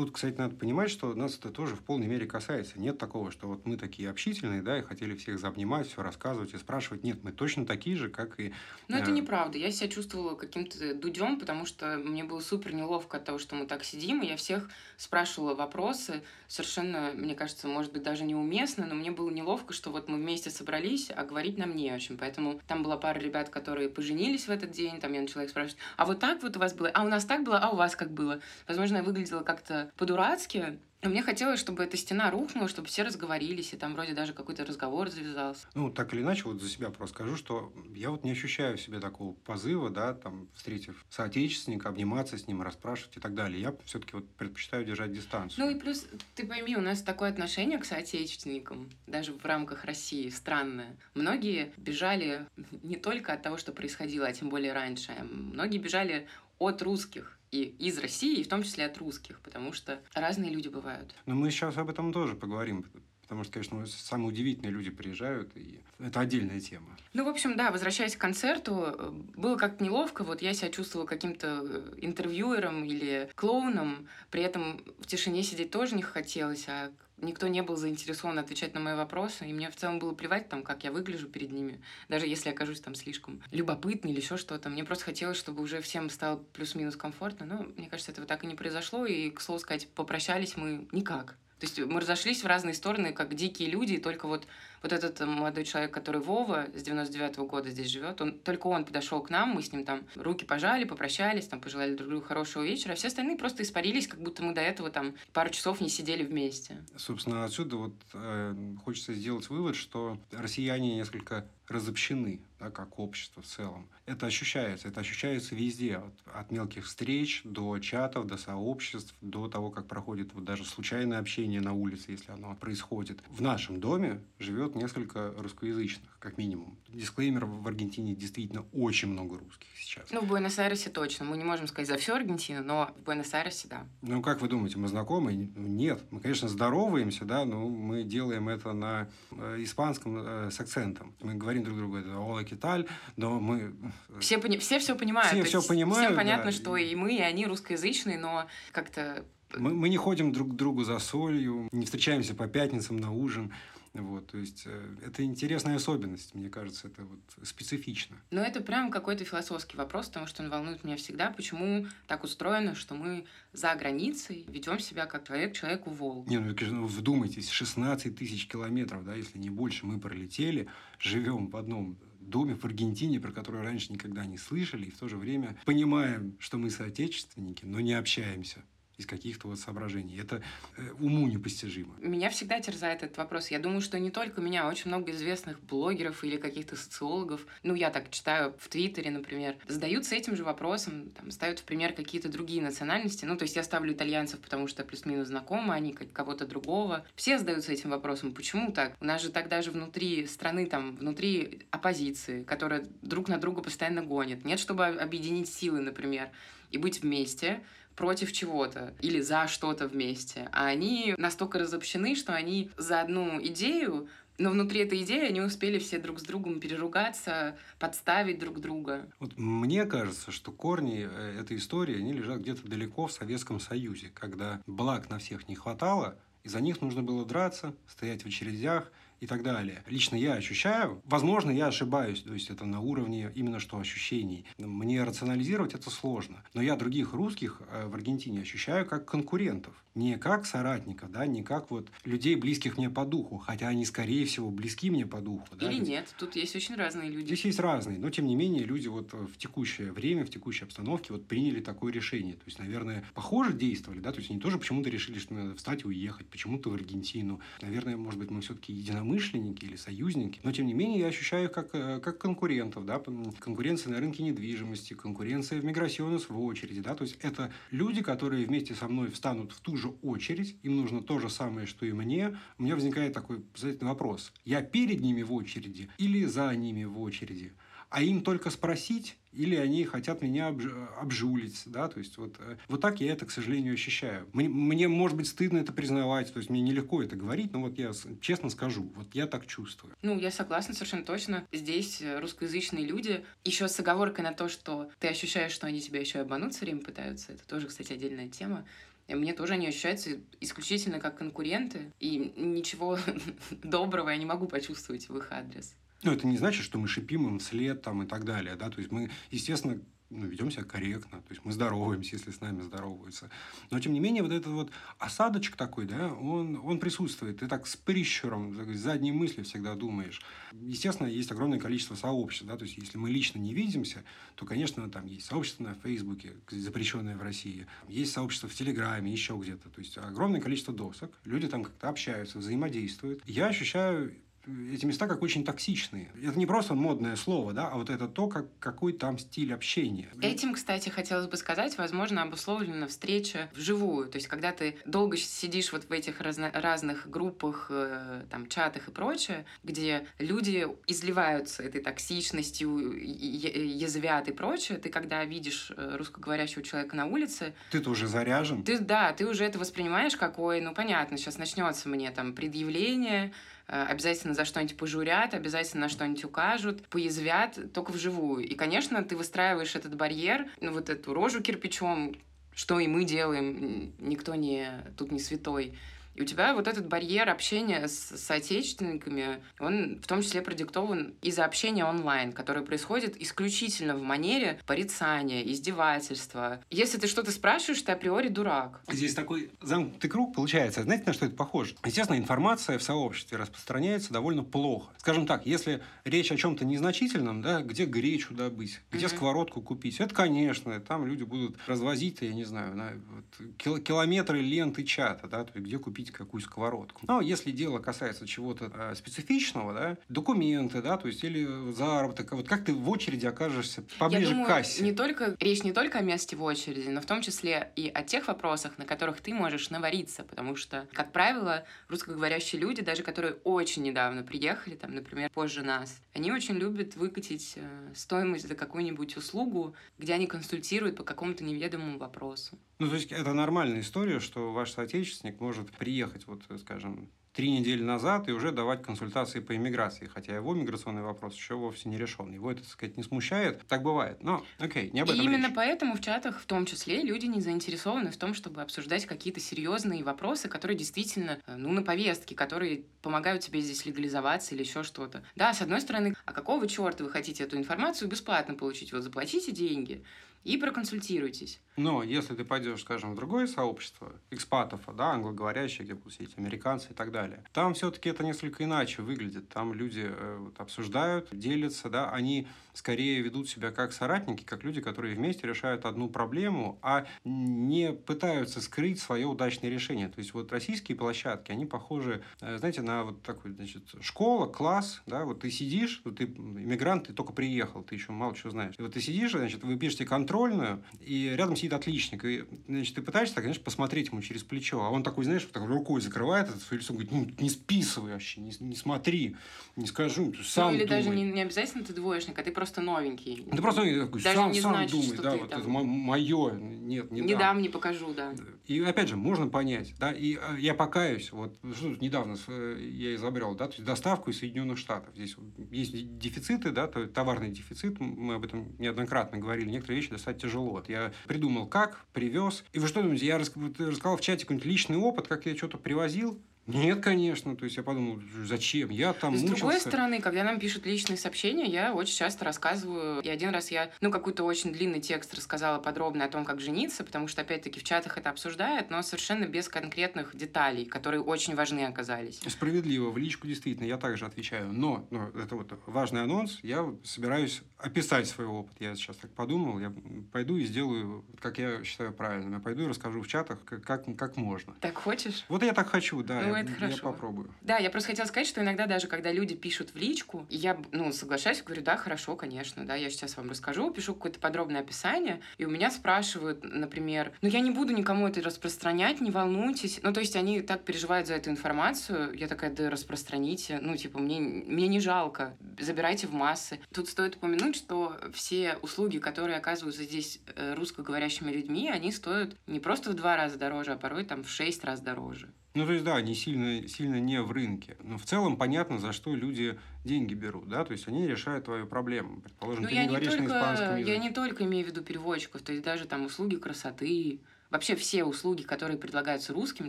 Тут, 0.00 0.12
кстати, 0.12 0.34
надо 0.38 0.56
понимать, 0.56 0.90
что 0.90 1.12
нас 1.12 1.36
это 1.36 1.50
тоже 1.50 1.76
в 1.76 1.80
полной 1.80 2.06
мере 2.06 2.24
касается. 2.26 2.80
Нет 2.80 2.96
такого, 2.96 3.30
что 3.30 3.48
вот 3.48 3.66
мы 3.66 3.76
такие 3.76 4.08
общительные, 4.08 4.62
да, 4.62 4.78
и 4.78 4.82
хотели 4.82 5.14
всех 5.14 5.38
заобнимать, 5.38 5.88
все 5.88 6.02
рассказывать 6.02 6.54
и 6.54 6.56
спрашивать. 6.56 7.04
Нет, 7.04 7.22
мы 7.22 7.32
точно 7.32 7.66
такие 7.66 7.96
же, 7.96 8.08
как 8.08 8.40
и... 8.40 8.54
Но 8.88 8.96
э... 8.96 9.02
это 9.02 9.10
неправда. 9.10 9.58
Я 9.58 9.70
себя 9.70 9.90
чувствовала 9.90 10.36
каким-то 10.36 10.94
дудем, 10.94 11.38
потому 11.38 11.66
что 11.66 11.98
мне 11.98 12.24
было 12.24 12.40
супер 12.40 12.72
неловко 12.72 13.18
от 13.18 13.26
того, 13.26 13.38
что 13.38 13.56
мы 13.56 13.66
так 13.66 13.84
сидим, 13.84 14.22
и 14.22 14.26
я 14.26 14.38
всех 14.38 14.70
спрашивала 14.96 15.54
вопросы, 15.54 16.22
совершенно, 16.48 17.12
мне 17.14 17.34
кажется, 17.34 17.68
может 17.68 17.92
быть, 17.92 18.02
даже 18.02 18.24
неуместно, 18.24 18.86
но 18.86 18.94
мне 18.94 19.10
было 19.10 19.28
неловко, 19.28 19.74
что 19.74 19.90
вот 19.90 20.08
мы 20.08 20.16
вместе 20.16 20.48
собрались, 20.48 21.10
а 21.14 21.24
говорить 21.24 21.58
нам 21.58 21.76
не 21.76 21.90
о 21.90 21.98
чем. 22.00 22.16
Поэтому 22.16 22.58
там 22.66 22.82
была 22.82 22.96
пара 22.96 23.18
ребят, 23.18 23.50
которые 23.50 23.90
поженились 23.90 24.48
в 24.48 24.50
этот 24.50 24.70
день, 24.70 24.98
там 24.98 25.12
я 25.12 25.20
начала 25.20 25.44
их 25.44 25.50
спрашивать, 25.50 25.76
а 25.98 26.06
вот 26.06 26.20
так 26.20 26.42
вот 26.42 26.56
у 26.56 26.58
вас 26.58 26.72
было, 26.72 26.88
а 26.88 27.04
у 27.04 27.08
нас 27.08 27.26
так 27.26 27.44
было, 27.44 27.58
а 27.58 27.68
у 27.68 27.76
вас 27.76 27.96
как 27.96 28.10
было? 28.10 28.40
Возможно, 28.66 28.96
я 28.96 29.02
выглядела 29.02 29.42
как-то 29.42 29.89
по-дурацки, 29.96 30.78
но 31.02 31.08
мне 31.08 31.22
хотелось, 31.22 31.58
чтобы 31.58 31.82
эта 31.82 31.96
стена 31.96 32.30
рухнула, 32.30 32.68
чтобы 32.68 32.88
все 32.88 33.02
разговорились, 33.02 33.72
и 33.72 33.76
там 33.76 33.94
вроде 33.94 34.12
даже 34.12 34.34
какой-то 34.34 34.66
разговор 34.66 35.08
завязался. 35.08 35.66
Ну, 35.74 35.90
так 35.90 36.12
или 36.12 36.20
иначе, 36.20 36.44
вот 36.44 36.60
за 36.60 36.68
себя 36.68 36.90
просто 36.90 37.14
скажу, 37.14 37.36
что 37.36 37.72
я 37.94 38.10
вот 38.10 38.22
не 38.22 38.32
ощущаю 38.32 38.76
в 38.76 38.80
себе 38.80 39.00
такого 39.00 39.32
позыва, 39.32 39.88
да, 39.88 40.12
там, 40.12 40.48
встретив 40.54 41.06
соотечественника, 41.08 41.88
обниматься 41.88 42.36
с 42.36 42.46
ним, 42.46 42.60
расспрашивать 42.60 43.16
и 43.16 43.20
так 43.20 43.34
далее. 43.34 43.62
Я 43.62 43.74
все-таки 43.86 44.14
вот 44.14 44.28
предпочитаю 44.34 44.84
держать 44.84 45.12
дистанцию. 45.12 45.64
Ну 45.64 45.70
и 45.70 45.80
плюс, 45.80 46.06
ты 46.34 46.46
пойми, 46.46 46.76
у 46.76 46.82
нас 46.82 47.00
такое 47.00 47.30
отношение 47.30 47.78
к 47.78 47.86
соотечественникам, 47.86 48.90
даже 49.06 49.32
в 49.32 49.44
рамках 49.46 49.84
России, 49.84 50.28
странное. 50.28 50.98
Многие 51.14 51.72
бежали 51.78 52.46
не 52.82 52.96
только 52.96 53.32
от 53.32 53.42
того, 53.42 53.56
что 53.56 53.72
происходило, 53.72 54.26
а 54.26 54.32
тем 54.32 54.50
более 54.50 54.74
раньше. 54.74 55.12
Многие 55.22 55.78
бежали 55.78 56.28
от 56.58 56.82
русских 56.82 57.39
и 57.52 57.74
из 57.78 57.98
России, 57.98 58.40
и 58.40 58.44
в 58.44 58.48
том 58.48 58.62
числе 58.62 58.86
от 58.86 58.96
русских, 58.98 59.40
потому 59.40 59.72
что 59.72 60.00
разные 60.14 60.50
люди 60.50 60.68
бывают. 60.68 61.14
Но 61.26 61.34
мы 61.34 61.50
сейчас 61.50 61.76
об 61.76 61.90
этом 61.90 62.12
тоже 62.12 62.34
поговорим, 62.34 62.84
потому 63.22 63.44
что, 63.44 63.52
конечно, 63.54 63.86
самые 63.86 64.28
удивительные 64.28 64.70
люди 64.70 64.90
приезжают, 64.90 65.50
и 65.56 65.80
это 65.98 66.20
отдельная 66.20 66.60
тема. 66.60 66.96
Ну, 67.12 67.24
в 67.24 67.28
общем, 67.28 67.56
да, 67.56 67.70
возвращаясь 67.70 68.16
к 68.16 68.20
концерту, 68.20 69.14
было 69.36 69.56
как-то 69.56 69.84
неловко, 69.84 70.24
вот 70.24 70.42
я 70.42 70.54
себя 70.54 70.70
чувствовала 70.70 71.06
каким-то 71.06 71.62
э, 71.62 71.94
интервьюером 71.98 72.84
или 72.84 73.28
клоуном, 73.34 74.08
при 74.30 74.42
этом 74.42 74.80
в 74.98 75.06
тишине 75.06 75.42
сидеть 75.42 75.70
тоже 75.70 75.96
не 75.96 76.02
хотелось, 76.02 76.66
а 76.68 76.90
никто 77.22 77.48
не 77.48 77.62
был 77.62 77.76
заинтересован 77.76 78.38
отвечать 78.38 78.74
на 78.74 78.80
мои 78.80 78.94
вопросы, 78.94 79.46
и 79.46 79.52
мне 79.52 79.70
в 79.70 79.76
целом 79.76 79.98
было 79.98 80.14
плевать, 80.14 80.48
там, 80.48 80.62
как 80.62 80.84
я 80.84 80.92
выгляжу 80.92 81.28
перед 81.28 81.50
ними, 81.52 81.80
даже 82.08 82.26
если 82.26 82.48
я 82.48 82.54
окажусь 82.54 82.80
там 82.80 82.94
слишком 82.94 83.42
любопытной 83.50 84.12
или 84.12 84.20
еще 84.20 84.36
что-то. 84.36 84.68
Мне 84.68 84.84
просто 84.84 85.04
хотелось, 85.04 85.36
чтобы 85.36 85.62
уже 85.62 85.80
всем 85.80 86.10
стало 86.10 86.36
плюс-минус 86.52 86.96
комфортно, 86.96 87.46
но 87.46 87.66
мне 87.76 87.88
кажется, 87.88 88.12
этого 88.12 88.26
так 88.26 88.44
и 88.44 88.46
не 88.46 88.54
произошло, 88.54 89.06
и, 89.06 89.30
к 89.30 89.40
слову 89.40 89.60
сказать, 89.60 89.88
попрощались 89.88 90.56
мы 90.56 90.88
никак. 90.92 91.36
То 91.60 91.66
есть 91.66 91.78
мы 91.78 92.00
разошлись 92.00 92.42
в 92.42 92.46
разные 92.46 92.72
стороны, 92.72 93.12
как 93.12 93.34
дикие 93.34 93.68
люди, 93.68 93.94
и 93.94 94.00
только 94.00 94.26
вот, 94.26 94.46
вот 94.82 94.92
этот 94.92 95.20
молодой 95.20 95.64
человек, 95.64 95.92
который 95.92 96.20
Вова 96.20 96.66
с 96.74 96.82
99 96.82 97.36
-го 97.36 97.46
года 97.46 97.70
здесь 97.70 97.88
живет, 97.88 98.20
он, 98.20 98.38
только 98.38 98.66
он 98.66 98.84
подошел 98.84 99.22
к 99.22 99.30
нам, 99.30 99.50
мы 99.50 99.62
с 99.62 99.72
ним 99.72 99.84
там 99.84 100.06
руки 100.14 100.44
пожали, 100.44 100.84
попрощались, 100.84 101.46
там 101.46 101.60
пожелали 101.60 101.94
друг 101.94 102.08
другу 102.08 102.24
хорошего 102.26 102.62
вечера, 102.62 102.92
а 102.92 102.94
все 102.96 103.08
остальные 103.08 103.36
просто 103.36 103.62
испарились, 103.62 104.06
как 104.06 104.20
будто 104.20 104.42
мы 104.42 104.54
до 104.54 104.60
этого 104.60 104.90
там 104.90 105.14
пару 105.32 105.50
часов 105.50 105.80
не 105.80 105.88
сидели 105.88 106.24
вместе. 106.24 106.78
Собственно, 106.96 107.44
отсюда 107.44 107.76
вот 107.76 107.94
э, 108.14 108.54
хочется 108.84 109.14
сделать 109.14 109.48
вывод, 109.50 109.76
что 109.76 110.18
россияне 110.32 110.96
несколько 110.96 111.46
разобщены, 111.70 112.40
да, 112.58 112.70
как 112.70 112.98
общество 112.98 113.42
в 113.42 113.46
целом. 113.46 113.88
Это 114.04 114.26
ощущается, 114.26 114.88
это 114.88 115.00
ощущается 115.00 115.54
везде, 115.54 115.96
от, 115.96 116.14
от 116.34 116.50
мелких 116.50 116.84
встреч 116.84 117.42
до 117.44 117.78
чатов, 117.78 118.26
до 118.26 118.36
сообществ, 118.36 119.14
до 119.20 119.48
того, 119.48 119.70
как 119.70 119.86
проходит 119.86 120.34
вот 120.34 120.44
даже 120.44 120.64
случайное 120.64 121.20
общение 121.20 121.60
на 121.60 121.72
улице, 121.72 122.10
если 122.10 122.32
оно 122.32 122.56
происходит. 122.56 123.20
В 123.30 123.40
нашем 123.40 123.78
доме 123.80 124.20
живет 124.40 124.69
несколько 124.74 125.32
русскоязычных, 125.36 126.18
как 126.18 126.38
минимум. 126.38 126.78
Дисклеймер, 126.88 127.46
в 127.46 127.66
Аргентине 127.66 128.14
действительно 128.14 128.64
очень 128.72 129.08
много 129.08 129.38
русских 129.38 129.68
сейчас. 129.76 130.04
Ну, 130.10 130.20
в 130.20 130.26
Буэнос-Айресе 130.26 130.90
точно. 130.90 131.24
Мы 131.24 131.36
не 131.36 131.44
можем 131.44 131.66
сказать 131.66 131.88
за 131.88 131.96
всю 131.96 132.14
Аргентину, 132.14 132.62
но 132.62 132.94
в 132.96 133.02
Буэнос-Айресе, 133.02 133.68
да. 133.68 133.86
Ну, 134.02 134.22
как 134.22 134.40
вы 134.40 134.48
думаете, 134.48 134.78
мы 134.78 134.88
знакомы? 134.88 135.34
Нет. 135.34 136.02
Мы, 136.10 136.20
конечно, 136.20 136.48
здороваемся, 136.48 137.24
да, 137.24 137.44
но 137.44 137.68
мы 137.68 138.04
делаем 138.04 138.48
это 138.48 138.72
на 138.72 139.08
э, 139.30 139.56
испанском 139.60 140.16
э, 140.18 140.50
с 140.50 140.60
акцентом. 140.60 141.14
Мы 141.20 141.34
говорим 141.34 141.64
друг 141.64 141.78
другу 141.78 141.96
это 141.96 142.18
«Ола, 142.18 142.44
Киталь», 142.44 142.86
но 143.16 143.40
мы... 143.40 143.74
Э, 144.08 144.20
все, 144.20 144.38
пони... 144.38 144.58
все 144.58 144.78
все 144.78 144.94
понимают. 144.94 145.32
Все 145.32 145.42
все 145.42 145.62
понимают, 145.62 146.06
Всем 146.06 146.16
понятно, 146.16 146.46
да. 146.46 146.52
что 146.52 146.76
и 146.76 146.94
мы, 146.94 147.16
и 147.16 147.20
они 147.20 147.46
русскоязычные, 147.46 148.18
но 148.18 148.46
как-то... 148.72 149.24
Мы, 149.56 149.74
мы 149.74 149.88
не 149.88 149.96
ходим 149.96 150.32
друг 150.32 150.52
к 150.52 150.54
другу 150.54 150.84
за 150.84 150.98
солью, 150.98 151.68
не 151.72 151.84
встречаемся 151.84 152.34
по 152.34 152.46
пятницам 152.46 152.96
на 152.98 153.10
ужин. 153.10 153.52
Вот, 153.92 154.28
то 154.28 154.38
есть 154.38 154.62
э, 154.66 154.96
это 155.04 155.24
интересная 155.24 155.74
особенность, 155.74 156.34
мне 156.36 156.48
кажется, 156.48 156.86
это 156.86 157.02
вот 157.02 157.18
специфично. 157.42 158.16
Но 158.30 158.40
это 158.40 158.60
прям 158.60 158.90
какой-то 158.90 159.24
философский 159.24 159.76
вопрос, 159.76 160.06
потому 160.06 160.28
что 160.28 160.44
он 160.44 160.50
волнует 160.50 160.84
меня 160.84 160.96
всегда, 160.96 161.30
почему 161.30 161.86
так 162.06 162.22
устроено, 162.22 162.76
что 162.76 162.94
мы 162.94 163.24
за 163.52 163.74
границей 163.74 164.44
ведем 164.48 164.78
себя 164.78 165.06
как 165.06 165.26
человек 165.26 165.56
человеку 165.56 165.90
волк. 165.90 166.28
Не, 166.28 166.38
ну, 166.38 166.54
ну 166.70 166.86
вдумайтесь, 166.86 167.50
16 167.50 168.16
тысяч 168.16 168.46
километров, 168.46 169.04
да, 169.04 169.14
если 169.14 169.38
не 169.38 169.50
больше, 169.50 169.86
мы 169.86 169.98
пролетели, 169.98 170.68
живем 171.00 171.48
в 171.48 171.56
одном 171.56 171.98
доме 172.20 172.54
в 172.54 172.64
Аргентине, 172.64 173.18
про 173.18 173.32
который 173.32 173.62
раньше 173.62 173.92
никогда 173.92 174.24
не 174.24 174.38
слышали, 174.38 174.86
и 174.86 174.90
в 174.90 174.98
то 174.98 175.08
же 175.08 175.16
время 175.16 175.56
понимаем, 175.64 176.36
что 176.38 176.58
мы 176.58 176.70
соотечественники, 176.70 177.64
но 177.64 177.80
не 177.80 177.94
общаемся 177.94 178.62
из 179.00 179.06
каких-то 179.06 179.48
вот 179.48 179.58
соображений. 179.58 180.18
Это 180.20 180.42
э, 180.76 180.90
уму 181.00 181.26
непостижимо. 181.26 181.94
Меня 182.00 182.28
всегда 182.30 182.60
терзает 182.60 183.02
этот 183.02 183.16
вопрос. 183.16 183.50
Я 183.50 183.58
думаю, 183.58 183.80
что 183.80 183.98
не 183.98 184.10
только 184.10 184.40
меня, 184.40 184.68
очень 184.68 184.88
много 184.88 185.10
известных 185.12 185.60
блогеров 185.62 186.22
или 186.22 186.36
каких-то 186.36 186.76
социологов, 186.76 187.46
ну, 187.62 187.74
я 187.74 187.90
так 187.90 188.10
читаю 188.10 188.54
в 188.58 188.68
Твиттере, 188.68 189.10
например, 189.10 189.56
задаются 189.66 190.14
этим 190.14 190.36
же 190.36 190.44
вопросом, 190.44 191.10
там, 191.10 191.30
ставят 191.30 191.58
в 191.58 191.64
пример 191.64 191.92
какие-то 191.92 192.28
другие 192.28 192.62
национальности. 192.62 193.24
Ну, 193.24 193.36
то 193.36 193.44
есть 193.44 193.56
я 193.56 193.62
ставлю 193.62 193.92
итальянцев, 193.92 194.38
потому 194.40 194.68
что 194.68 194.84
плюс-минус 194.84 195.28
знакомы, 195.28 195.74
они 195.74 195.92
как 195.92 196.12
кого-то 196.12 196.46
другого. 196.46 197.06
Все 197.14 197.38
задаются 197.38 197.72
этим 197.72 197.90
вопросом, 197.90 198.32
почему 198.32 198.70
так? 198.72 198.96
У 199.00 199.04
нас 199.04 199.22
же 199.22 199.30
тогда 199.30 199.62
же 199.62 199.70
внутри 199.70 200.26
страны, 200.26 200.66
там, 200.66 200.96
внутри 200.96 201.62
оппозиции, 201.70 202.44
которая 202.44 202.86
друг 203.00 203.28
на 203.28 203.38
друга 203.38 203.62
постоянно 203.62 204.02
гонит. 204.02 204.44
Нет, 204.44 204.60
чтобы 204.60 204.86
объединить 204.86 205.48
силы, 205.48 205.80
например, 205.80 206.28
и 206.70 206.78
быть 206.78 207.02
вместе, 207.02 207.62
против 208.00 208.32
чего-то 208.32 208.94
или 209.02 209.20
за 209.20 209.46
что-то 209.46 209.86
вместе. 209.86 210.48
А 210.52 210.66
они 210.68 211.14
настолько 211.18 211.58
разобщены, 211.58 212.16
что 212.16 212.32
они 212.32 212.70
за 212.78 213.02
одну 213.02 213.38
идею 213.42 214.08
но 214.38 214.48
внутри 214.48 214.80
этой 214.80 215.02
идеи 215.02 215.26
они 215.26 215.42
успели 215.42 215.78
все 215.78 215.98
друг 215.98 216.18
с 216.18 216.22
другом 216.22 216.60
переругаться, 216.60 217.58
подставить 217.78 218.38
друг 218.38 218.58
друга. 218.58 219.06
Вот 219.18 219.36
мне 219.36 219.84
кажется, 219.84 220.32
что 220.32 220.50
корни 220.50 221.06
э, 221.06 221.40
этой 221.42 221.58
истории, 221.58 221.98
они 221.98 222.14
лежат 222.14 222.38
где-то 222.38 222.66
далеко 222.66 223.06
в 223.06 223.12
Советском 223.12 223.60
Союзе, 223.60 224.10
когда 224.14 224.62
благ 224.66 225.10
на 225.10 225.18
всех 225.18 225.46
не 225.46 225.56
хватало, 225.56 226.16
и 226.42 226.48
за 226.48 226.62
них 226.62 226.80
нужно 226.80 227.02
было 227.02 227.26
драться, 227.26 227.74
стоять 227.86 228.22
в 228.22 228.26
очередях, 228.28 228.90
и 229.20 229.26
так 229.26 229.42
далее. 229.42 229.84
Лично 229.86 230.16
я 230.16 230.34
ощущаю, 230.34 231.02
возможно, 231.04 231.50
я 231.50 231.66
ошибаюсь, 231.66 232.22
то 232.22 232.34
есть 232.34 232.50
это 232.50 232.64
на 232.64 232.80
уровне 232.80 233.30
именно 233.34 233.60
что 233.60 233.78
ощущений. 233.78 234.44
Мне 234.58 235.04
рационализировать 235.04 235.74
это 235.74 235.90
сложно. 235.90 236.42
Но 236.54 236.62
я 236.62 236.76
других 236.76 237.12
русских 237.12 237.60
э, 237.68 237.86
в 237.86 237.94
Аргентине 237.94 238.40
ощущаю 238.40 238.86
как 238.86 239.04
конкурентов 239.04 239.74
не 239.96 240.16
как 240.18 240.46
соратников, 240.46 241.10
да, 241.10 241.26
не 241.26 241.42
как 241.42 241.70
вот 241.70 241.88
людей, 242.04 242.36
близких 242.36 242.78
мне 242.78 242.88
по 242.88 243.04
духу, 243.04 243.38
хотя 243.38 243.66
они, 243.68 243.84
скорее 243.84 244.24
всего, 244.24 244.50
близки 244.50 244.88
мне 244.88 245.04
по 245.04 245.20
духу. 245.20 245.46
Да? 245.56 245.68
Или 245.68 245.80
нет, 245.80 246.14
тут 246.16 246.36
есть 246.36 246.54
очень 246.54 246.76
разные 246.76 247.10
люди. 247.10 247.26
Здесь 247.26 247.44
есть 247.44 247.58
разные, 247.58 247.98
но, 247.98 248.08
тем 248.08 248.26
не 248.26 248.36
менее, 248.36 248.64
люди 248.64 248.86
вот 248.86 249.12
в 249.12 249.36
текущее 249.36 249.90
время, 249.90 250.24
в 250.24 250.30
текущей 250.30 250.64
обстановке 250.64 251.12
вот 251.12 251.26
приняли 251.26 251.60
такое 251.60 251.92
решение. 251.92 252.34
То 252.34 252.44
есть, 252.46 252.60
наверное, 252.60 253.04
похоже 253.14 253.52
действовали, 253.52 253.98
да, 253.98 254.12
то 254.12 254.18
есть 254.18 254.30
они 254.30 254.38
тоже 254.38 254.58
почему-то 254.58 254.88
решили, 254.90 255.18
что 255.18 255.34
надо 255.34 255.56
встать 255.56 255.82
и 255.82 255.88
уехать, 255.88 256.28
почему-то 256.28 256.70
в 256.70 256.74
Аргентину. 256.74 257.40
Наверное, 257.60 257.96
может 257.96 258.20
быть, 258.20 258.30
мы 258.30 258.42
все-таки 258.42 258.72
единомышленники 258.72 259.09
или 259.16 259.76
союзники, 259.76 260.40
но, 260.42 260.52
тем 260.52 260.66
не 260.66 260.74
менее, 260.74 261.00
я 261.00 261.06
ощущаю 261.06 261.46
их 261.46 261.52
как, 261.52 261.70
э, 261.74 262.00
как 262.00 262.18
конкурентов, 262.18 262.84
да, 262.84 263.00
конкуренция 263.40 263.92
на 263.92 264.00
рынке 264.00 264.22
недвижимости, 264.22 264.94
конкуренция 264.94 265.60
в 265.60 265.64
миграционе 265.64 266.18
в 266.18 266.40
очереди, 266.40 266.80
да, 266.80 266.94
то 266.94 267.04
есть 267.04 267.16
это 267.20 267.52
люди, 267.70 268.02
которые 268.02 268.46
вместе 268.46 268.74
со 268.74 268.88
мной 268.88 269.10
встанут 269.10 269.52
в 269.52 269.60
ту 269.60 269.76
же 269.76 269.88
очередь, 270.02 270.56
им 270.62 270.76
нужно 270.76 271.02
то 271.02 271.18
же 271.18 271.30
самое, 271.30 271.66
что 271.66 271.86
и 271.86 271.92
мне, 271.92 272.36
у 272.58 272.62
меня 272.62 272.74
возникает 272.74 273.12
такой 273.12 273.38
обязательный 273.38 273.88
вопрос. 273.88 274.32
Я 274.44 274.62
перед 274.62 275.00
ними 275.00 275.22
в 275.22 275.32
очереди 275.32 275.88
или 275.98 276.24
за 276.24 276.54
ними 276.54 276.84
в 276.84 277.00
очереди? 277.00 277.52
А 277.90 278.02
им 278.02 278.22
только 278.22 278.50
спросить, 278.50 279.16
или 279.32 279.56
они 279.56 279.84
хотят 279.84 280.22
меня 280.22 280.48
обж... 280.48 280.66
обжулить, 281.00 281.62
да, 281.66 281.88
то 281.88 281.98
есть 281.98 282.16
вот, 282.18 282.36
э, 282.38 282.56
вот 282.68 282.80
так 282.80 283.00
я 283.00 283.12
это, 283.12 283.26
к 283.26 283.30
сожалению, 283.30 283.74
ощущаю. 283.74 284.28
Мне, 284.32 284.48
мне, 284.48 284.88
может 284.88 285.16
быть, 285.16 285.26
стыдно 285.26 285.58
это 285.58 285.72
признавать, 285.72 286.32
то 286.32 286.38
есть 286.38 286.50
мне 286.50 286.62
нелегко 286.62 287.02
это 287.02 287.16
говорить, 287.16 287.52
но 287.52 287.60
вот 287.60 287.78
я 287.78 287.92
честно 288.20 288.48
скажу, 288.48 288.90
вот 288.94 289.08
я 289.14 289.26
так 289.26 289.46
чувствую. 289.46 289.94
Ну, 290.02 290.18
я 290.18 290.30
согласна 290.30 290.72
совершенно 290.74 291.04
точно. 291.04 291.46
Здесь 291.52 292.00
э, 292.00 292.18
русскоязычные 292.20 292.86
люди, 292.86 293.24
еще 293.44 293.68
с 293.68 293.78
оговоркой 293.78 294.24
на 294.24 294.32
то, 294.32 294.48
что 294.48 294.88
ты 295.00 295.08
ощущаешь, 295.08 295.52
что 295.52 295.66
они 295.66 295.80
тебя 295.80 296.00
еще 296.00 296.18
и 296.18 296.22
обмануть 296.22 296.54
все 296.54 296.64
время 296.64 296.80
пытаются, 296.80 297.32
это 297.32 297.46
тоже, 297.46 297.66
кстати, 297.66 297.92
отдельная 297.92 298.28
тема. 298.28 298.64
Мне 299.08 299.32
тоже 299.32 299.54
они 299.54 299.66
ощущаются 299.66 300.10
исключительно 300.40 301.00
как 301.00 301.18
конкуренты, 301.18 301.90
и 301.98 302.32
ничего 302.36 302.96
доброго 303.64 304.10
я 304.10 304.16
не 304.16 304.26
могу 304.26 304.46
почувствовать 304.46 305.08
в 305.08 305.16
их 305.16 305.32
адрес. 305.32 305.74
Ну, 306.02 306.12
это 306.12 306.26
не 306.26 306.38
значит, 306.38 306.64
что 306.64 306.78
мы 306.78 306.88
шипим 306.88 307.26
им 307.28 307.38
вслед 307.38 307.82
там 307.82 308.02
и 308.02 308.06
так 308.06 308.24
далее, 308.24 308.56
да, 308.56 308.70
то 308.70 308.78
есть 308.78 308.90
мы, 308.90 309.10
естественно, 309.30 309.80
ну, 310.10 310.26
ведем 310.26 310.50
себя 310.50 310.64
корректно, 310.64 311.18
то 311.22 311.30
есть 311.30 311.44
мы 311.44 311.52
здороваемся, 311.52 312.16
если 312.16 312.32
с 312.32 312.40
нами 312.40 312.62
здороваются. 312.62 313.30
Но, 313.70 313.78
тем 313.78 313.92
не 313.92 314.00
менее, 314.00 314.24
вот 314.24 314.32
этот 314.32 314.52
вот 314.52 314.72
осадочек 314.98 315.54
такой, 315.54 315.86
да, 315.86 316.12
он, 316.12 316.60
он 316.64 316.80
присутствует. 316.80 317.38
Ты 317.38 317.46
так 317.46 317.68
с 317.68 317.76
прищуром, 317.76 318.56
с 318.74 318.78
задней 318.80 319.12
мыслью 319.12 319.44
всегда 319.44 319.76
думаешь. 319.76 320.20
Естественно, 320.52 321.06
есть 321.06 321.30
огромное 321.30 321.60
количество 321.60 321.94
сообществ, 321.94 322.46
да, 322.46 322.56
то 322.56 322.64
есть 322.64 322.76
если 322.76 322.98
мы 322.98 323.08
лично 323.08 323.38
не 323.38 323.54
видимся, 323.54 324.02
то, 324.34 324.44
конечно, 324.44 324.90
там 324.90 325.06
есть 325.06 325.26
сообщество 325.26 325.62
на 325.62 325.74
Фейсбуке, 325.74 326.32
запрещенное 326.50 327.16
в 327.16 327.22
России, 327.22 327.68
есть 327.86 328.12
сообщество 328.12 328.48
в 328.48 328.54
Телеграме, 328.54 329.12
еще 329.12 329.38
где-то. 329.40 329.68
То 329.68 329.80
есть 329.80 329.96
огромное 329.96 330.40
количество 330.40 330.74
досок, 330.74 331.16
люди 331.24 331.46
там 331.46 331.62
как-то 331.62 331.88
общаются, 331.88 332.38
взаимодействуют. 332.38 333.22
Я 333.26 333.46
ощущаю 333.46 334.12
эти 334.46 334.86
места 334.86 335.06
как 335.06 335.22
очень 335.22 335.44
токсичные. 335.44 336.10
Это 336.22 336.38
не 336.38 336.46
просто 336.46 336.74
модное 336.74 337.16
слово, 337.16 337.52
да, 337.52 337.68
а 337.68 337.76
вот 337.76 337.90
это 337.90 338.08
то, 338.08 338.26
как, 338.26 338.46
какой 338.58 338.92
там 338.92 339.18
стиль 339.18 339.52
общения. 339.52 340.08
Этим, 340.22 340.54
кстати, 340.54 340.88
хотелось 340.88 341.26
бы 341.26 341.36
сказать, 341.36 341.76
возможно, 341.76 342.22
обусловлена 342.22 342.86
встреча 342.86 343.50
вживую. 343.54 344.08
То 344.08 344.16
есть, 344.16 344.28
когда 344.28 344.52
ты 344.52 344.76
долго 344.86 345.16
сидишь 345.16 345.72
вот 345.72 345.84
в 345.84 345.92
этих 345.92 346.20
разно- 346.20 346.50
разных 346.52 347.08
группах, 347.10 347.66
э, 347.70 348.24
там, 348.30 348.48
чатах 348.48 348.88
и 348.88 348.90
прочее, 348.90 349.44
где 349.62 350.06
люди 350.18 350.66
изливаются 350.86 351.62
этой 351.62 351.82
токсичностью, 351.82 352.98
язвят 352.98 354.28
и 354.28 354.32
прочее, 354.32 354.78
ты 354.78 354.88
когда 354.88 355.24
видишь 355.24 355.70
э, 355.76 355.96
русскоговорящего 355.96 356.62
человека 356.62 356.96
на 356.96 357.06
улице... 357.06 357.54
Ты-то 357.70 357.90
уже 357.90 358.06
заряжен. 358.06 358.62
Ты, 358.62 358.78
да, 358.78 359.12
ты 359.12 359.26
уже 359.26 359.44
это 359.44 359.58
воспринимаешь 359.58 360.16
как, 360.16 360.38
ой, 360.38 360.60
ну, 360.60 360.74
понятно, 360.74 361.18
сейчас 361.18 361.36
начнется 361.36 361.88
мне 361.88 362.10
там 362.10 362.34
предъявление, 362.34 363.30
Э, 363.30 363.32
обязательно 363.70 364.34
за 364.34 364.44
что-нибудь 364.44 364.76
пожурят, 364.76 365.32
обязательно 365.32 365.82
на 365.82 365.88
что-нибудь 365.88 366.24
укажут, 366.24 366.88
поязвят, 366.88 367.72
только 367.72 367.92
вживую. 367.92 368.44
И, 368.44 368.54
конечно, 368.54 369.02
ты 369.04 369.16
выстраиваешь 369.16 369.76
этот 369.76 369.94
барьер, 369.94 370.46
ну, 370.60 370.72
вот 370.72 370.90
эту 370.90 371.14
рожу 371.14 371.40
кирпичом, 371.40 372.16
что 372.54 372.80
и 372.80 372.88
мы 372.88 373.04
делаем, 373.04 373.92
никто 373.98 374.34
не, 374.34 374.68
тут 374.96 375.12
не 375.12 375.20
святой. 375.20 375.78
И 376.14 376.22
у 376.22 376.24
тебя 376.24 376.54
вот 376.54 376.68
этот 376.68 376.86
барьер 376.86 377.28
общения 377.28 377.86
с 377.86 378.16
соотечественниками, 378.16 379.42
он 379.58 380.00
в 380.02 380.06
том 380.06 380.22
числе 380.22 380.42
продиктован 380.42 381.14
из-за 381.22 381.44
общения 381.44 381.84
онлайн, 381.84 382.32
которое 382.32 382.62
происходит 382.62 383.20
исключительно 383.20 383.96
в 383.96 384.02
манере 384.02 384.60
порицания, 384.66 385.42
издевательства. 385.42 386.60
Если 386.70 386.98
ты 386.98 387.06
что-то 387.06 387.30
спрашиваешь, 387.30 387.82
ты 387.82 387.92
априори 387.92 388.28
дурак. 388.28 388.82
Здесь 388.88 389.14
такой 389.14 389.50
замкнутый 389.62 390.10
круг 390.10 390.34
получается. 390.34 390.82
Знаете, 390.82 391.04
на 391.06 391.12
что 391.12 391.26
это 391.26 391.36
похоже? 391.36 391.76
Естественно, 391.84 392.16
информация 392.16 392.78
в 392.78 392.82
сообществе 392.82 393.38
распространяется 393.38 394.12
довольно 394.12 394.42
плохо. 394.42 394.92
Скажем 394.98 395.26
так, 395.26 395.46
если 395.46 395.82
речь 396.04 396.32
о 396.32 396.36
чем-то 396.36 396.64
незначительном, 396.64 397.42
да, 397.42 397.62
где 397.62 397.84
гречу 397.84 398.34
добыть, 398.34 398.80
где 398.90 399.06
mm-hmm. 399.06 399.08
сковородку 399.08 399.62
купить, 399.62 400.00
это, 400.00 400.14
конечно, 400.14 400.78
там 400.80 401.06
люди 401.06 401.22
будут 401.22 401.56
развозить, 401.66 402.18
я 402.20 402.34
не 402.34 402.44
знаю, 402.44 402.76
на, 402.76 402.92
вот, 403.10 403.82
километры 403.82 404.40
ленты 404.40 404.84
чата, 404.84 405.28
да, 405.28 405.44
то 405.44 405.52
есть 405.54 405.66
где 405.66 405.78
купить 405.78 405.99
купить 406.00 406.10
какую 406.10 406.40
сковородку. 406.40 407.02
Но 407.06 407.20
если 407.20 407.50
дело 407.50 407.78
касается 407.78 408.26
чего-то 408.26 408.70
э, 408.72 408.94
специфичного, 408.94 409.74
да, 409.74 409.98
документы, 410.08 410.80
да, 410.82 410.96
то 410.96 411.08
есть 411.08 411.22
или 411.24 411.72
заработок, 411.72 412.32
вот 412.32 412.48
как 412.48 412.64
ты 412.64 412.72
в 412.72 412.88
очереди 412.88 413.26
окажешься 413.26 413.82
поближе 413.98 414.22
Я 414.22 414.30
думаю, 414.30 414.46
к 414.46 414.48
кассе? 414.48 414.82
Не 414.82 414.92
только, 414.92 415.36
речь 415.40 415.62
не 415.62 415.72
только 415.72 415.98
о 415.98 416.02
месте 416.02 416.36
в 416.36 416.42
очереди, 416.42 416.88
но 416.88 417.00
в 417.00 417.06
том 417.06 417.20
числе 417.20 417.72
и 417.76 417.88
о 417.88 418.02
тех 418.02 418.28
вопросах, 418.28 418.78
на 418.78 418.84
которых 418.84 419.20
ты 419.20 419.34
можешь 419.34 419.70
навариться, 419.70 420.24
потому 420.24 420.56
что, 420.56 420.86
как 420.92 421.12
правило, 421.12 421.64
русскоговорящие 421.88 422.60
люди, 422.60 422.82
даже 422.82 423.02
которые 423.02 423.34
очень 423.44 423.82
недавно 423.82 424.22
приехали, 424.22 424.76
там, 424.76 424.94
например, 424.94 425.30
позже 425.30 425.62
нас, 425.62 426.00
они 426.14 426.32
очень 426.32 426.54
любят 426.54 426.96
выкатить 426.96 427.54
э, 427.56 427.92
стоимость 427.94 428.48
за 428.48 428.54
какую-нибудь 428.54 429.16
услугу, 429.16 429.74
где 429.98 430.14
они 430.14 430.26
консультируют 430.26 430.96
по 430.96 431.04
какому-то 431.04 431.44
неведомому 431.44 431.98
вопросу. 431.98 432.58
Ну, 432.80 432.88
то 432.88 432.94
есть 432.94 433.12
это 433.12 433.34
нормальная 433.34 433.80
история, 433.80 434.20
что 434.20 434.52
ваш 434.52 434.72
соотечественник 434.72 435.38
может 435.38 435.70
приехать, 435.70 436.26
вот, 436.26 436.42
скажем, 436.58 437.12
три 437.32 437.50
недели 437.50 437.82
назад 437.82 438.28
и 438.28 438.32
уже 438.32 438.52
давать 438.52 438.82
консультации 438.82 439.40
по 439.40 439.54
иммиграции, 439.54 440.06
хотя 440.06 440.34
его 440.34 440.54
миграционный 440.54 441.02
вопрос 441.02 441.34
еще 441.36 441.54
вовсе 441.56 441.88
не 441.90 441.98
решен. 441.98 442.32
Его 442.32 442.50
это, 442.50 442.62
так 442.62 442.70
сказать, 442.70 442.96
не 442.96 443.02
смущает. 443.02 443.66
Так 443.68 443.82
бывает. 443.82 444.22
Но, 444.22 444.46
окей, 444.58 444.90
не 444.90 445.00
об 445.00 445.10
этом 445.10 445.20
И 445.20 445.24
именно 445.24 445.46
речь. 445.48 445.54
поэтому 445.54 445.94
в 445.94 446.00
чатах 446.00 446.40
в 446.40 446.46
том 446.46 446.66
числе 446.66 447.02
люди 447.02 447.26
не 447.26 447.40
заинтересованы 447.40 448.10
в 448.10 448.16
том, 448.16 448.34
чтобы 448.34 448.62
обсуждать 448.62 449.06
какие-то 449.06 449.40
серьезные 449.40 450.02
вопросы, 450.04 450.48
которые 450.48 450.76
действительно, 450.76 451.40
э, 451.46 451.56
ну, 451.56 451.70
на 451.72 451.82
повестке, 451.82 452.34
которые 452.34 452.84
помогают 453.02 453.42
тебе 453.42 453.60
здесь 453.60 453.84
легализоваться 453.86 454.54
или 454.54 454.62
еще 454.62 454.82
что-то. 454.82 455.22
Да, 455.36 455.52
с 455.54 455.62
одной 455.62 455.80
стороны, 455.80 456.14
а 456.24 456.32
какого 456.32 456.66
черта 456.68 457.04
вы 457.04 457.10
хотите 457.10 457.44
эту 457.44 457.56
информацию 457.56 458.08
бесплатно 458.08 458.54
получить? 458.54 458.92
Вот 458.92 459.02
заплатите 459.02 459.52
деньги, 459.52 460.04
и 460.44 460.56
проконсультируйтесь. 460.56 461.60
Но 461.76 462.02
если 462.02 462.34
ты 462.34 462.44
пойдешь, 462.44 462.80
скажем, 462.80 463.12
в 463.12 463.16
другое 463.16 463.46
сообщество 463.46 464.12
экспатов, 464.30 464.82
да, 464.94 465.12
англоговорящие, 465.12 465.84
где 465.84 465.94
будут 465.94 466.14
сидеть 466.14 466.36
американцы 466.36 466.88
и 466.90 466.94
так 466.94 467.12
далее, 467.12 467.44
там 467.52 467.74
все-таки 467.74 468.08
это 468.08 468.24
несколько 468.24 468.64
иначе 468.64 469.02
выглядит. 469.02 469.48
Там 469.48 469.74
люди 469.74 470.06
э, 470.06 470.36
вот, 470.38 470.58
обсуждают, 470.58 471.28
делятся, 471.32 471.90
да, 471.90 472.10
они 472.10 472.46
скорее 472.80 473.20
ведут 473.20 473.46
себя 473.48 473.70
как 473.72 473.92
соратники, 473.92 474.42
как 474.42 474.64
люди, 474.64 474.80
которые 474.80 475.14
вместе 475.14 475.46
решают 475.46 475.84
одну 475.84 476.08
проблему, 476.08 476.78
а 476.80 477.06
не 477.24 477.92
пытаются 477.92 478.62
скрыть 478.62 478.98
свое 479.00 479.26
удачное 479.26 479.68
решение. 479.68 480.08
То 480.08 480.18
есть 480.18 480.32
вот 480.32 480.50
российские 480.50 480.96
площадки, 480.96 481.52
они 481.52 481.66
похожи, 481.66 482.22
э, 482.40 482.56
знаете, 482.56 482.80
на 482.80 483.04
вот 483.04 483.22
такой, 483.22 483.52
значит, 483.52 483.82
школа, 484.00 484.46
класс, 484.46 485.02
да, 485.06 485.26
вот 485.26 485.40
ты 485.40 485.50
сидишь, 485.50 486.00
вот 486.04 486.16
ты 486.16 486.24
иммигрант, 486.24 487.08
ты 487.08 487.12
только 487.12 487.34
приехал, 487.34 487.82
ты 487.82 487.94
еще 487.94 488.12
мало 488.12 488.34
чего 488.34 488.50
знаешь. 488.50 488.74
И 488.78 488.82
вот 488.82 488.94
ты 488.94 489.00
сидишь, 489.02 489.32
значит, 489.32 489.62
вы 489.62 489.76
пишете 489.76 490.06
контрольную, 490.06 490.82
и 491.00 491.28
рядом 491.36 491.56
сидит 491.56 491.74
отличник, 491.74 492.24
и, 492.24 492.44
значит, 492.66 492.94
ты 492.94 493.02
пытаешься, 493.02 493.34
конечно, 493.42 493.62
посмотреть 493.62 494.08
ему 494.08 494.22
через 494.22 494.42
плечо, 494.42 494.82
а 494.82 494.88
он 494.88 495.02
такой, 495.02 495.26
знаешь, 495.26 495.42
вот 495.42 495.52
так 495.52 495.64
рукой 495.68 496.00
закрывает 496.00 496.48
это 496.48 496.58
свое 496.58 496.80
лицо, 496.80 496.94
говорит, 496.94 497.12
ну, 497.12 497.28
не 497.38 497.50
списывай 497.50 498.12
вообще, 498.12 498.40
не, 498.40 498.52
не 498.60 498.74
смотри, 498.74 499.36
не 499.76 499.86
скажу, 499.86 500.32
сам 500.42 500.72
Ну, 500.72 500.78
или 500.78 500.86
думай. 500.86 501.02
даже 501.04 501.14
не, 501.14 501.24
не 501.30 501.42
обязательно 501.42 501.84
ты 501.84 501.92
двоечник, 501.92 502.38
а 502.38 502.42
ты 502.42 502.50
просто 502.52 502.69
новенький. 502.78 503.44
Ты 503.50 503.62
просто 503.62 503.82
такой, 503.82 504.22
Даже 504.22 504.36
сам, 504.36 504.52
не 504.52 504.60
сам 504.60 504.74
значит, 504.74 504.92
думай, 504.92 505.16
да, 505.18 505.36
вот 505.36 505.50
там- 505.50 505.60
это 505.60 505.68
мое, 505.68 506.52
нет, 506.52 507.10
не, 507.10 507.20
Не 507.20 507.34
дам, 507.34 507.60
не 507.62 507.68
покажу, 507.68 508.12
да. 508.14 508.34
И 508.66 508.80
опять 508.80 509.08
же, 509.08 509.16
можно 509.16 509.48
понять, 509.48 509.94
да, 509.98 510.12
и 510.12 510.36
э, 510.36 510.56
я 510.58 510.74
покаюсь, 510.74 511.32
вот 511.32 511.58
что 511.76 511.90
тут 511.90 512.00
недавно 512.00 512.36
э, 512.48 512.78
я 512.80 513.14
изобрел, 513.14 513.54
да, 513.54 513.66
то 513.66 513.74
есть 513.74 513.84
доставку 513.84 514.30
из 514.30 514.38
Соединенных 514.38 514.78
Штатов. 514.78 515.14
Здесь 515.14 515.36
есть 515.70 516.18
дефициты, 516.18 516.70
да, 516.70 516.86
то 516.86 517.00
есть 517.00 517.12
товарный 517.12 517.50
дефицит, 517.50 517.98
мы 517.98 518.34
об 518.34 518.44
этом 518.44 518.76
неоднократно 518.78 519.38
говорили, 519.38 519.70
некоторые 519.70 520.00
вещи 520.00 520.10
достать 520.10 520.40
тяжело. 520.40 520.70
Вот 520.70 520.88
я 520.88 521.12
придумал 521.26 521.66
как, 521.66 522.06
привез. 522.12 522.64
И 522.72 522.78
вы 522.78 522.86
что 522.86 523.02
думаете, 523.02 523.26
я 523.26 523.38
рассказал 523.38 524.16
в 524.16 524.20
чате 524.20 524.44
какой-нибудь 524.44 524.66
личный 524.66 524.96
опыт, 524.96 525.28
как 525.28 525.46
я 525.46 525.56
что-то 525.56 525.78
привозил? 525.78 526.40
Нет, 526.66 527.02
конечно. 527.02 527.56
То 527.56 527.64
есть 527.64 527.76
я 527.76 527.82
подумал, 527.82 528.20
зачем? 528.44 528.90
Я 528.90 529.12
там 529.12 529.36
С 529.36 529.42
другой 529.42 529.62
мучился. 529.74 529.88
стороны, 529.88 530.20
когда 530.20 530.44
нам 530.44 530.58
пишут 530.60 530.86
личные 530.86 531.16
сообщения, 531.16 531.66
я 531.66 531.92
очень 531.94 532.14
часто 532.14 532.44
рассказываю. 532.44 533.22
И 533.22 533.28
один 533.28 533.50
раз 533.50 533.70
я, 533.70 533.90
ну, 534.00 534.10
какой-то 534.10 534.44
очень 534.44 534.72
длинный 534.72 535.00
текст 535.00 535.34
рассказала 535.34 535.78
подробно 535.78 536.24
о 536.24 536.28
том, 536.28 536.44
как 536.44 536.60
жениться, 536.60 537.02
потому 537.04 537.28
что, 537.28 537.42
опять-таки, 537.42 537.80
в 537.80 537.84
чатах 537.84 538.18
это 538.18 538.30
обсуждают, 538.30 538.90
но 538.90 539.02
совершенно 539.02 539.46
без 539.46 539.68
конкретных 539.68 540.36
деталей, 540.36 540.84
которые 540.84 541.22
очень 541.22 541.54
важны 541.54 541.84
оказались. 541.86 542.40
Справедливо, 542.46 543.10
в 543.10 543.18
личку 543.18 543.46
действительно, 543.46 543.86
я 543.86 543.96
также 543.96 544.26
отвечаю. 544.26 544.72
Но, 544.72 545.06
но 545.10 545.30
это 545.30 545.56
вот 545.56 545.72
важный 545.86 546.22
анонс, 546.22 546.58
я 546.62 546.86
собираюсь 547.04 547.62
описать 547.78 548.28
свой 548.28 548.46
опыт. 548.46 548.76
Я 548.78 548.94
сейчас 548.94 549.16
так 549.16 549.30
подумал, 549.32 549.78
я 549.80 549.92
пойду 550.32 550.56
и 550.56 550.64
сделаю, 550.64 551.24
как 551.40 551.58
я 551.58 551.82
считаю 551.84 552.12
правильным. 552.12 552.54
Я 552.54 552.60
пойду 552.60 552.82
и 552.84 552.86
расскажу 552.86 553.22
в 553.22 553.26
чатах, 553.28 553.58
как, 553.64 553.82
как, 553.82 554.04
как 554.16 554.36
можно. 554.36 554.74
Так 554.80 554.96
хочешь? 554.96 555.44
Вот 555.48 555.62
я 555.62 555.72
так 555.72 555.88
хочу, 555.88 556.22
да, 556.22 556.40
Ну, 556.42 556.49
я, 556.56 556.62
это 556.62 556.70
я 556.70 556.76
хорошо. 556.76 557.02
попробую. 557.02 557.54
Да, 557.62 557.78
я 557.78 557.90
просто 557.90 558.10
хотела 558.10 558.26
сказать, 558.26 558.46
что 558.46 558.60
иногда 558.62 558.86
даже 558.86 559.06
когда 559.06 559.32
люди 559.32 559.54
пишут 559.54 559.90
в 559.90 559.96
личку, 559.96 560.46
я, 560.48 560.76
ну, 560.92 561.12
соглашаюсь, 561.12 561.62
говорю, 561.62 561.82
да, 561.82 561.96
хорошо, 561.96 562.36
конечно, 562.36 562.84
да, 562.84 562.94
я 562.94 563.10
сейчас 563.10 563.36
вам 563.36 563.50
расскажу, 563.50 563.90
пишу 563.90 564.14
какое-то 564.14 564.38
подробное 564.38 564.80
описание, 564.80 565.40
и 565.58 565.64
у 565.64 565.70
меня 565.70 565.90
спрашивают, 565.90 566.64
например, 566.64 567.32
ну, 567.42 567.48
я 567.48 567.60
не 567.60 567.70
буду 567.70 567.92
никому 567.92 568.28
это 568.28 568.40
распространять, 568.42 569.20
не 569.20 569.30
волнуйтесь. 569.30 570.00
Ну, 570.02 570.12
то 570.12 570.20
есть 570.20 570.36
они 570.36 570.62
так 570.62 570.84
переживают 570.84 571.26
за 571.26 571.34
эту 571.34 571.50
информацию, 571.50 572.34
я 572.34 572.48
такая, 572.48 572.70
да, 572.70 572.90
распространите, 572.90 573.78
ну, 573.80 573.96
типа, 573.96 574.18
мне, 574.18 574.40
мне 574.40 574.88
не 574.88 575.00
жалко, 575.00 575.56
забирайте 575.78 576.26
в 576.26 576.32
массы. 576.32 576.80
Тут 576.92 577.08
стоит 577.08 577.36
упомянуть, 577.36 577.76
что 577.76 578.18
все 578.32 578.76
услуги, 578.82 579.18
которые 579.18 579.56
оказываются 579.56 580.04
здесь 580.04 580.40
э, 580.56 580.74
русскоговорящими 580.74 581.50
людьми, 581.50 581.90
они 581.90 582.12
стоят 582.12 582.56
не 582.66 582.80
просто 582.80 583.10
в 583.10 583.14
два 583.14 583.36
раза 583.36 583.58
дороже, 583.58 583.92
а 583.92 583.96
порой 583.96 584.24
там 584.24 584.44
в 584.44 584.50
шесть 584.50 584.84
раз 584.84 585.00
дороже. 585.00 585.48
Ну, 585.74 585.86
то 585.86 585.92
есть, 585.92 586.04
да, 586.04 586.16
они 586.16 586.34
сильно, 586.34 586.88
сильно 586.88 587.20
не 587.20 587.40
в 587.40 587.52
рынке. 587.52 587.96
Но 588.02 588.18
в 588.18 588.24
целом 588.24 588.56
понятно, 588.56 588.98
за 588.98 589.12
что 589.12 589.34
люди 589.34 589.78
деньги 590.04 590.34
берут, 590.34 590.68
да, 590.68 590.84
то 590.84 590.92
есть 590.92 591.06
они 591.06 591.26
решают 591.28 591.66
твою 591.66 591.86
проблему. 591.86 592.40
Предположим, 592.40 592.82
Ну, 592.82 592.88
ты 592.88 592.94
я 592.94 593.02
не 593.02 593.06
не, 593.06 593.10
говоришь 593.10 593.34
только, 593.34 593.44
на 593.44 593.46
испанском 593.58 593.96
языке. 593.98 594.12
я 594.12 594.18
не 594.18 594.30
только 594.30 594.64
имею 594.64 594.84
в 594.84 594.88
виду 594.88 595.02
переводчиков, 595.02 595.62
то 595.62 595.72
есть 595.72 595.84
даже 595.84 596.06
там 596.06 596.24
услуги 596.26 596.56
красоты, 596.56 597.38
вообще 597.70 597.94
все 597.96 598.24
услуги, 598.24 598.62
которые 598.62 598.98
предлагаются 598.98 599.52
русскими, 599.52 599.88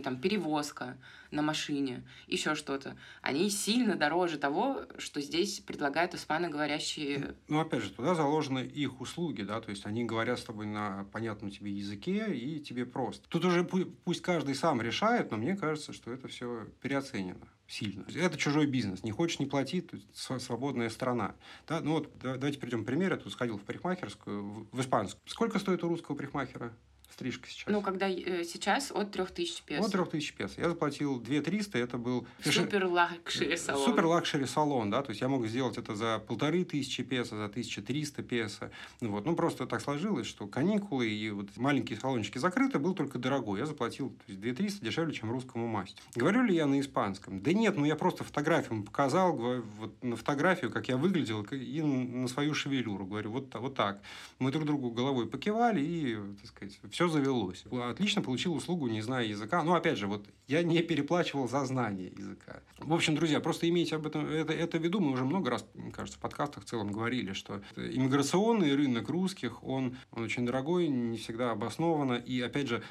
там 0.02 0.20
перевозка 0.20 0.96
на 1.30 1.42
машине, 1.42 2.04
еще 2.26 2.54
что-то, 2.54 2.96
они 3.20 3.50
сильно 3.50 3.96
дороже 3.96 4.38
того, 4.38 4.82
что 4.98 5.20
здесь 5.20 5.60
предлагают 5.60 6.14
испаноговорящие. 6.14 7.34
Ну, 7.48 7.60
опять 7.60 7.82
же, 7.82 7.90
туда 7.90 8.14
заложены 8.14 8.60
их 8.60 9.00
услуги, 9.00 9.42
да, 9.42 9.60
то 9.60 9.70
есть 9.70 9.86
они 9.86 10.04
говорят 10.04 10.38
с 10.38 10.44
тобой 10.44 10.66
на 10.66 11.04
понятном 11.12 11.50
тебе 11.50 11.72
языке, 11.72 12.34
и 12.34 12.60
тебе 12.60 12.86
просто. 12.86 13.28
Тут 13.28 13.44
уже 13.44 13.62
пу- 13.62 13.92
пусть 14.04 14.22
каждый 14.22 14.54
сам 14.54 14.80
решает, 14.80 15.30
но 15.30 15.36
мне 15.36 15.56
кажется, 15.56 15.92
что 15.92 16.12
это 16.12 16.28
все 16.28 16.66
переоценено 16.80 17.48
сильно. 17.66 18.04
Это 18.14 18.36
чужой 18.36 18.66
бизнес. 18.66 19.02
Не 19.02 19.12
хочешь, 19.12 19.38
не 19.38 19.46
плати, 19.46 19.86
св- 20.12 20.42
свободная 20.42 20.90
страна. 20.90 21.34
Да? 21.66 21.80
Ну 21.80 21.92
вот, 21.92 22.10
да- 22.20 22.34
давайте 22.36 22.58
приведем 22.58 22.84
пример. 22.84 23.12
Я 23.12 23.16
тут 23.16 23.32
сходил 23.32 23.56
в 23.56 23.62
парикмахерскую, 23.62 24.42
в, 24.42 24.76
в 24.76 24.80
испанскую. 24.80 25.22
Сколько 25.24 25.58
стоит 25.58 25.82
у 25.82 25.88
русского 25.88 26.14
парикмахера 26.14 26.74
стрижка 27.12 27.48
сейчас? 27.48 27.66
Ну, 27.66 27.82
когда 27.82 28.08
э, 28.08 28.44
сейчас 28.44 28.90
от 28.90 29.10
3000 29.12 29.62
песо. 29.64 29.82
Вот 29.82 29.92
3000 29.92 30.34
песо. 30.34 30.60
Я 30.60 30.68
заплатил 30.68 31.20
2300, 31.20 31.78
это 31.78 31.98
был... 31.98 32.26
Супер 32.42 32.86
luxury 32.86 33.56
салон. 33.56 33.84
Супер 33.84 34.06
luxury 34.06 34.46
салон, 34.46 34.90
да, 34.90 35.02
то 35.02 35.10
есть 35.10 35.20
я 35.20 35.28
мог 35.28 35.46
сделать 35.46 35.78
это 35.78 35.94
за 35.94 36.18
полторы 36.18 36.64
тысячи 36.64 37.02
песо, 37.02 37.36
за 37.36 37.44
1300 37.44 38.22
песо. 38.22 38.70
Ну 39.00 39.10
Вот. 39.10 39.24
Ну, 39.26 39.36
просто 39.36 39.66
так 39.66 39.80
сложилось, 39.80 40.26
что 40.26 40.46
каникулы 40.46 41.08
и 41.08 41.30
вот 41.30 41.56
маленькие 41.56 41.98
салончики 41.98 42.38
закрыты, 42.38 42.78
был 42.78 42.94
только 42.94 43.18
дорогой. 43.18 43.60
Я 43.60 43.66
заплатил 43.66 44.10
то 44.10 44.24
есть 44.28 44.40
2300 44.40 44.84
дешевле, 44.84 45.14
чем 45.14 45.30
русскому 45.30 45.66
мастеру. 45.66 46.02
Говорю 46.14 46.42
ли 46.42 46.54
я 46.54 46.66
на 46.66 46.80
испанском? 46.80 47.40
Да 47.42 47.52
нет, 47.52 47.76
ну 47.76 47.84
я 47.84 47.96
просто 47.96 48.24
фотографию 48.24 48.82
показал, 48.82 49.36
вот 49.36 50.02
на 50.02 50.16
фотографию, 50.16 50.70
как 50.70 50.88
я 50.88 50.96
выглядел, 50.96 51.42
и 51.42 51.82
на 51.82 52.28
свою 52.28 52.54
шевелюру. 52.54 53.06
Говорю, 53.06 53.30
вот, 53.32 53.54
вот 53.54 53.74
так. 53.74 54.00
Мы 54.38 54.50
друг 54.50 54.64
другу 54.64 54.90
головой 54.90 55.26
покивали, 55.28 55.80
и, 55.80 56.16
так 56.40 56.46
сказать, 56.46 56.80
все 56.90 57.01
завелось. 57.08 57.64
Отлично 57.70 58.22
получил 58.22 58.54
услугу, 58.54 58.88
не 58.88 59.00
зная 59.02 59.24
языка. 59.26 59.62
Но, 59.62 59.74
опять 59.74 59.98
же, 59.98 60.06
вот 60.06 60.24
я 60.48 60.62
не 60.62 60.82
переплачивал 60.82 61.48
за 61.48 61.64
знание 61.64 62.12
языка. 62.16 62.60
В 62.78 62.92
общем, 62.92 63.14
друзья, 63.14 63.40
просто 63.40 63.68
имейте 63.68 63.96
об 63.96 64.06
этом 64.06 64.26
это, 64.26 64.52
это 64.52 64.78
в 64.78 64.82
виду. 64.82 65.00
Мы 65.00 65.12
уже 65.12 65.24
много 65.24 65.50
раз, 65.50 65.64
мне 65.74 65.90
кажется, 65.90 66.18
в 66.18 66.22
подкастах 66.22 66.64
в 66.64 66.66
целом 66.66 66.92
говорили, 66.92 67.32
что 67.32 67.62
иммиграционный 67.76 68.74
рынок 68.74 69.08
русских, 69.08 69.62
он, 69.64 69.96
он 70.10 70.24
очень 70.24 70.44
дорогой, 70.46 70.88
не 70.88 71.18
всегда 71.18 71.52
обоснованно. 71.52 72.14
И, 72.14 72.40
опять 72.40 72.68
же, 72.68 72.82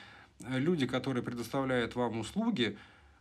люди, 0.48 0.88
которые 0.88 1.24
предоставляют 1.24 1.96
вам 1.96 2.20
услуги, 2.20 2.78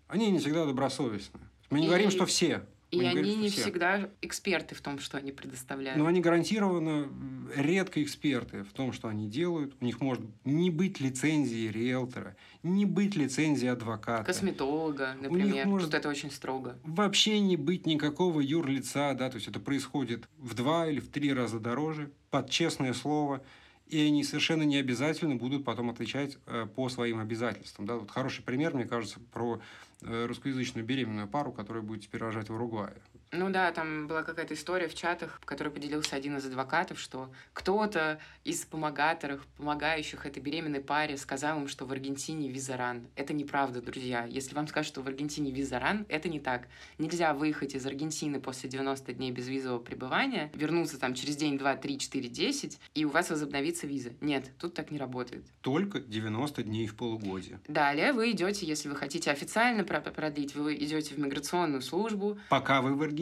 они 0.09 0.31
не 0.31 0.39
всегда 0.39 0.67
добросовестны. 0.67 1.41
Мы 1.71 1.81
не 1.81 1.87
И- 1.87 1.89
говорим, 1.89 2.11
что 2.11 2.27
все. 2.27 2.63
И 2.91 2.97
Мы 2.97 3.05
они 3.07 3.15
говорим, 3.21 3.41
не 3.43 3.49
все. 3.51 3.63
всегда 3.63 4.11
эксперты 4.21 4.75
в 4.75 4.81
том, 4.81 4.99
что 4.99 5.17
они 5.17 5.31
предоставляют. 5.31 5.97
Но 5.97 6.07
они 6.07 6.21
гарантированно 6.21 7.09
редко 7.55 8.03
эксперты 8.03 8.65
в 8.65 8.73
том, 8.73 8.93
что 8.93 9.07
они 9.07 9.29
делают. 9.29 9.75
У 9.81 9.85
них 9.85 10.01
может 10.01 10.23
не 10.45 10.71
быть 10.71 10.99
лицензии 11.01 11.69
риэлтора, 11.69 12.37
не 12.65 12.87
быть 12.87 13.15
лицензии 13.15 13.69
адвоката. 13.69 14.25
Косметолога, 14.25 15.13
них 15.15 15.23
например. 15.31 15.67
может- 15.69 15.91
Тут 15.91 15.95
это 16.01 16.09
очень 16.09 16.33
строго. 16.33 16.79
Вообще 16.83 17.39
не 17.39 17.57
быть 17.57 17.87
никакого 17.87 18.41
юрлица, 18.41 19.15
да, 19.17 19.31
то 19.31 19.37
есть 19.37 19.47
это 19.47 19.61
происходит 19.61 20.29
в 20.39 20.55
два 20.55 20.89
или 20.89 20.99
в 20.99 21.09
три 21.09 21.33
раза 21.33 21.61
дороже, 21.61 22.11
под 22.31 22.51
честное 22.51 22.93
слово, 22.93 23.43
и 23.87 24.01
они 24.01 24.25
совершенно 24.25 24.63
не 24.63 24.77
обязательно 24.77 25.37
будут 25.37 25.65
потом 25.65 25.91
отвечать 25.91 26.39
э, 26.47 26.67
по 26.75 26.89
своим 26.89 27.19
обязательствам. 27.21 27.87
Да. 27.87 27.97
Вот 27.97 28.11
хороший 28.11 28.43
пример, 28.43 28.75
мне 28.75 28.85
кажется, 28.85 29.19
про 29.33 29.61
русскоязычную 30.03 30.85
беременную 30.85 31.29
пару, 31.29 31.53
которая 31.53 31.83
будет 31.83 32.03
теперь 32.03 32.21
рожать 32.21 32.49
в 32.49 32.55
Уругвае. 32.55 32.97
Ну 33.33 33.49
да, 33.51 33.71
там 33.71 34.09
была 34.09 34.25
какая-то 34.25 34.55
история 34.55 34.89
в 34.89 34.95
чатах, 34.95 35.39
в 35.41 35.45
которой 35.47 35.69
поделился 35.69 36.17
один 36.17 36.37
из 36.39 36.47
адвокатов, 36.47 36.99
что 36.99 37.31
кто-то 37.53 38.19
из 38.43 38.65
помогаторов, 38.65 39.47
помогающих 39.57 40.27
этой 40.27 40.43
беременной 40.43 40.81
паре, 40.81 41.17
сказал 41.17 41.61
им, 41.61 41.69
что 41.69 41.87
в 41.87 41.93
Аргентине 41.93 42.49
визаран. 42.49 43.07
Это 43.15 43.33
неправда, 43.33 43.81
друзья. 43.81 44.25
Если 44.25 44.53
вам 44.57 44.67
скажут, 44.67 44.89
что 44.89 45.03
в 45.03 45.07
Аргентине 45.07 45.53
визаран, 45.53 46.07
это 46.09 46.29
не 46.29 46.41
так. 46.41 46.67
Нельзя 46.99 47.33
выехать 47.33 47.77
из 47.77 47.87
Аргентины 47.87 48.41
после 48.41 48.69
90 48.69 49.13
дней 49.13 49.31
безвизового 49.31 49.79
пребывания, 49.79 50.51
вернуться 50.55 50.99
там 50.99 51.15
через 51.15 51.37
день, 51.37 51.57
два, 51.57 51.77
три, 51.77 52.01
четыре, 52.01 52.29
десять, 52.29 52.81
и 52.95 53.05
у 53.05 53.11
вас 53.11 53.31
возобновится 53.31 53.87
виза. 53.87 54.11
Нет, 54.21 54.51
тут 54.59 54.75
так 54.75 54.91
не 54.91 54.99
работает. 54.99 55.45
Только 55.61 56.01
90 56.01 56.65
дней 56.65 56.89
в 56.89 56.97
полугодие. 56.97 57.61
Далее 57.69 58.13
вы 58.13 58.33
идете, 58.33 58.67
если 58.67 58.89
вы 58.89 58.97
хотите 58.97 59.31
официально 59.31 59.85
про- 59.85 60.01
продлить, 60.01 60.57
вы 60.57 60.75
идете 60.75 61.15
в 61.15 61.19
миграционную 61.19 61.81
службу, 61.81 62.37
Пока 62.49 62.83
вы 62.83 62.97
в 62.97 63.03
Аргентине. 63.03 63.20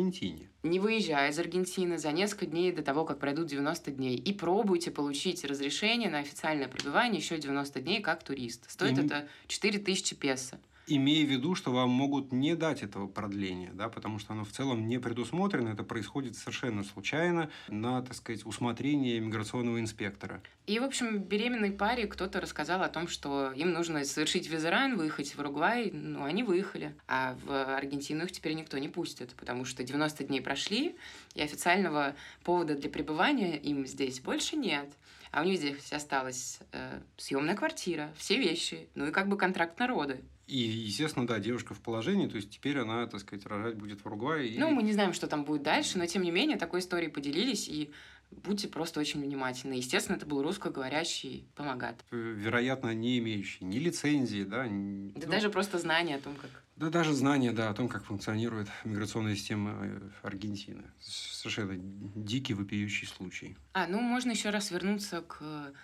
Не 0.62 0.80
выезжая 0.80 1.30
из 1.30 1.38
Аргентины 1.38 1.98
за 1.98 2.12
несколько 2.12 2.46
дней 2.46 2.72
до 2.72 2.82
того, 2.82 3.04
как 3.04 3.18
пройдут 3.18 3.46
90 3.46 3.90
дней, 3.90 4.16
и 4.16 4.32
пробуйте 4.32 4.90
получить 4.90 5.44
разрешение 5.44 6.11
на 6.11 6.18
официальное 6.18 6.68
пребывание 6.68 7.20
еще 7.20 7.38
90 7.38 7.80
дней 7.80 8.00
как 8.00 8.22
турист. 8.22 8.70
Стоит 8.70 8.98
Им- 8.98 9.06
это 9.06 9.28
4000 9.46 10.14
песо. 10.14 10.58
Имея 10.88 11.27
в 11.27 11.31
виду, 11.31 11.55
что 11.55 11.70
вам 11.70 11.90
могут 11.90 12.33
не 12.33 12.55
дать 12.55 12.83
этого 12.83 13.07
продления, 13.07 13.70
да, 13.72 13.88
потому 13.88 14.18
что 14.18 14.33
оно 14.33 14.44
в 14.44 14.51
целом 14.51 14.88
не 14.88 14.98
предусмотрено, 14.98 15.68
это 15.68 15.83
происходит 15.83 16.37
совершенно 16.37 16.85
случайно 16.85 17.51
на, 17.68 18.03
так 18.03 18.14
сказать, 18.14 18.44
усмотрение 18.46 19.20
миграционного 19.20 19.81
инспектора. 19.81 20.42
И, 20.66 20.79
в 20.79 20.85
общем, 20.85 21.18
беременной 21.18 21.72
паре 21.72 22.07
кто-то 22.07 22.40
рассказал 22.40 22.83
о 22.83 22.88
том, 22.88 23.09
что 23.09 23.53
им 23.53 23.72
нужно 23.72 24.05
совершить 24.05 24.48
визаран, 24.48 24.96
выехать 24.96 25.35
в 25.35 25.38
Уругвай, 25.38 25.90
ну, 25.90 26.24
они 26.24 26.42
выехали, 26.42 26.94
а 27.07 27.37
в 27.44 27.77
Аргентину 27.77 28.24
их 28.24 28.33
теперь 28.33 28.55
никто 28.55 28.79
не 28.79 28.88
пустит, 28.88 29.35
потому 29.37 29.64
что 29.64 29.83
90 29.83 30.24
дней 30.24 30.40
прошли, 30.40 30.96
и 31.35 31.42
официального 31.42 32.14
повода 32.44 32.74
для 32.74 32.90
пребывания 32.90 33.57
им 33.57 33.87
здесь 33.87 34.20
больше 34.20 34.57
нет. 34.57 34.88
А 35.31 35.42
у 35.42 35.44
них 35.44 35.59
здесь 35.59 35.92
осталась 35.92 36.61
э, 36.72 37.01
съемная 37.16 37.55
квартира, 37.55 38.12
все 38.16 38.38
вещи, 38.38 38.88
ну 38.94 39.09
и 39.09 39.11
как 39.11 39.29
бы 39.29 39.37
контракт 39.37 39.79
народа. 39.79 40.18
И, 40.48 40.56
естественно, 40.61 41.26
да, 41.26 41.38
девушка 41.38 41.74
в 41.74 41.80
положении, 41.80 42.26
то 42.26 42.37
есть 42.37 42.48
теперь 42.48 42.78
она, 42.78 43.06
так 43.06 43.20
сказать, 43.20 43.44
рожать 43.44 43.76
будет 43.76 44.00
в 44.00 44.06
Уругвае. 44.06 44.48
И... 44.48 44.58
Ну, 44.58 44.70
мы 44.70 44.82
не 44.82 44.94
знаем, 44.94 45.12
что 45.12 45.26
там 45.26 45.44
будет 45.44 45.62
дальше, 45.62 45.98
но 45.98 46.06
тем 46.06 46.22
не 46.22 46.30
менее 46.30 46.56
такой 46.56 46.80
историей 46.80 47.11
поделились, 47.11 47.68
и 47.68 47.92
будьте 48.30 48.66
просто 48.66 48.98
очень 48.98 49.20
внимательны. 49.20 49.74
Естественно, 49.74 50.16
это 50.16 50.24
был 50.24 50.42
русскоговорящий 50.42 51.46
помогат. 51.54 52.02
Вероятно, 52.11 52.94
не 52.94 53.18
имеющий 53.18 53.62
ни 53.66 53.78
лицензии, 53.78 54.42
да. 54.42 54.66
Ни... 54.66 55.12
Да 55.12 55.26
ну, 55.26 55.32
даже 55.32 55.50
просто 55.50 55.78
знания 55.78 56.16
о 56.16 56.20
том, 56.20 56.34
как... 56.37 56.50
Да 56.76 56.88
даже 56.88 57.12
знания, 57.12 57.52
да, 57.52 57.68
о 57.68 57.74
том, 57.74 57.88
как 57.88 58.04
функционирует 58.04 58.68
миграционная 58.84 59.37
система 59.37 59.76
э, 59.82 60.00
Аргентины. 60.22 60.84
Совершенно 61.00 61.74
дикий, 61.76 62.54
вопиющий 62.54 63.06
случай. 63.06 63.56
А, 63.74 63.87
ну, 63.87 64.00
можно 64.00 64.30
еще 64.30 64.48
раз 64.48 64.70
вернуться 64.70 65.20
к 65.20 65.74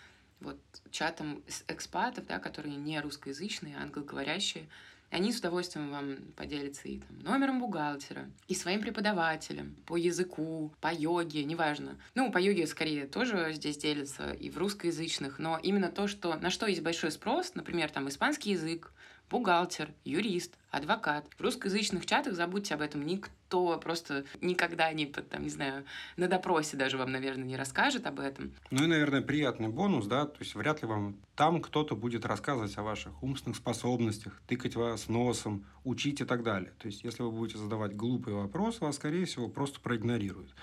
вот 0.44 0.58
чатам 0.90 1.42
экспатов, 1.68 2.26
да, 2.26 2.38
которые 2.38 2.76
не 2.76 3.00
русскоязычные, 3.00 3.76
а 3.76 3.82
англоговорящие, 3.82 4.68
они 5.10 5.32
с 5.32 5.38
удовольствием 5.38 5.90
вам 5.90 6.16
поделятся 6.36 6.88
и 6.88 6.98
там, 6.98 7.20
номером 7.20 7.60
бухгалтера, 7.60 8.28
и 8.48 8.54
своим 8.54 8.80
преподавателем 8.80 9.76
по 9.86 9.96
языку, 9.96 10.72
по 10.80 10.92
йоге, 10.92 11.44
неважно. 11.44 11.96
Ну, 12.14 12.32
по 12.32 12.38
йоге 12.38 12.66
скорее 12.66 13.06
тоже 13.06 13.52
здесь 13.52 13.76
делятся 13.76 14.32
и 14.32 14.50
в 14.50 14.58
русскоязычных, 14.58 15.38
но 15.38 15.58
именно 15.62 15.88
то, 15.88 16.08
что, 16.08 16.34
на 16.34 16.50
что 16.50 16.66
есть 16.66 16.82
большой 16.82 17.12
спрос, 17.12 17.54
например, 17.54 17.90
там 17.90 18.08
испанский 18.08 18.52
язык, 18.52 18.92
бухгалтер, 19.30 19.90
юрист, 20.04 20.54
адвокат. 20.70 21.26
В 21.36 21.40
русскоязычных 21.40 22.06
чатах 22.06 22.34
забудьте 22.34 22.74
об 22.74 22.80
этом. 22.80 23.04
Никто 23.06 23.78
просто 23.78 24.24
никогда 24.40 24.92
не, 24.92 25.06
там, 25.06 25.42
не 25.42 25.48
знаю, 25.48 25.84
на 26.16 26.28
допросе 26.28 26.76
даже 26.76 26.98
вам, 26.98 27.12
наверное, 27.12 27.44
не 27.44 27.56
расскажет 27.56 28.06
об 28.06 28.20
этом. 28.20 28.52
Ну 28.70 28.84
и, 28.84 28.86
наверное, 28.86 29.22
приятный 29.22 29.68
бонус, 29.68 30.06
да, 30.06 30.26
то 30.26 30.38
есть 30.40 30.54
вряд 30.54 30.82
ли 30.82 30.88
вам 30.88 31.16
там 31.36 31.60
кто-то 31.60 31.96
будет 31.96 32.24
рассказывать 32.26 32.76
о 32.78 32.82
ваших 32.82 33.22
умственных 33.22 33.56
способностях, 33.56 34.40
тыкать 34.46 34.76
вас 34.76 35.08
носом, 35.08 35.64
учить 35.84 36.20
и 36.20 36.24
так 36.24 36.42
далее. 36.42 36.72
То 36.78 36.86
есть 36.86 37.04
если 37.04 37.22
вы 37.22 37.30
будете 37.30 37.58
задавать 37.58 37.94
глупый 37.94 38.34
вопрос, 38.34 38.80
вас, 38.80 38.96
скорее 38.96 39.24
всего, 39.24 39.48
просто 39.48 39.80
проигнорируют. 39.80 40.54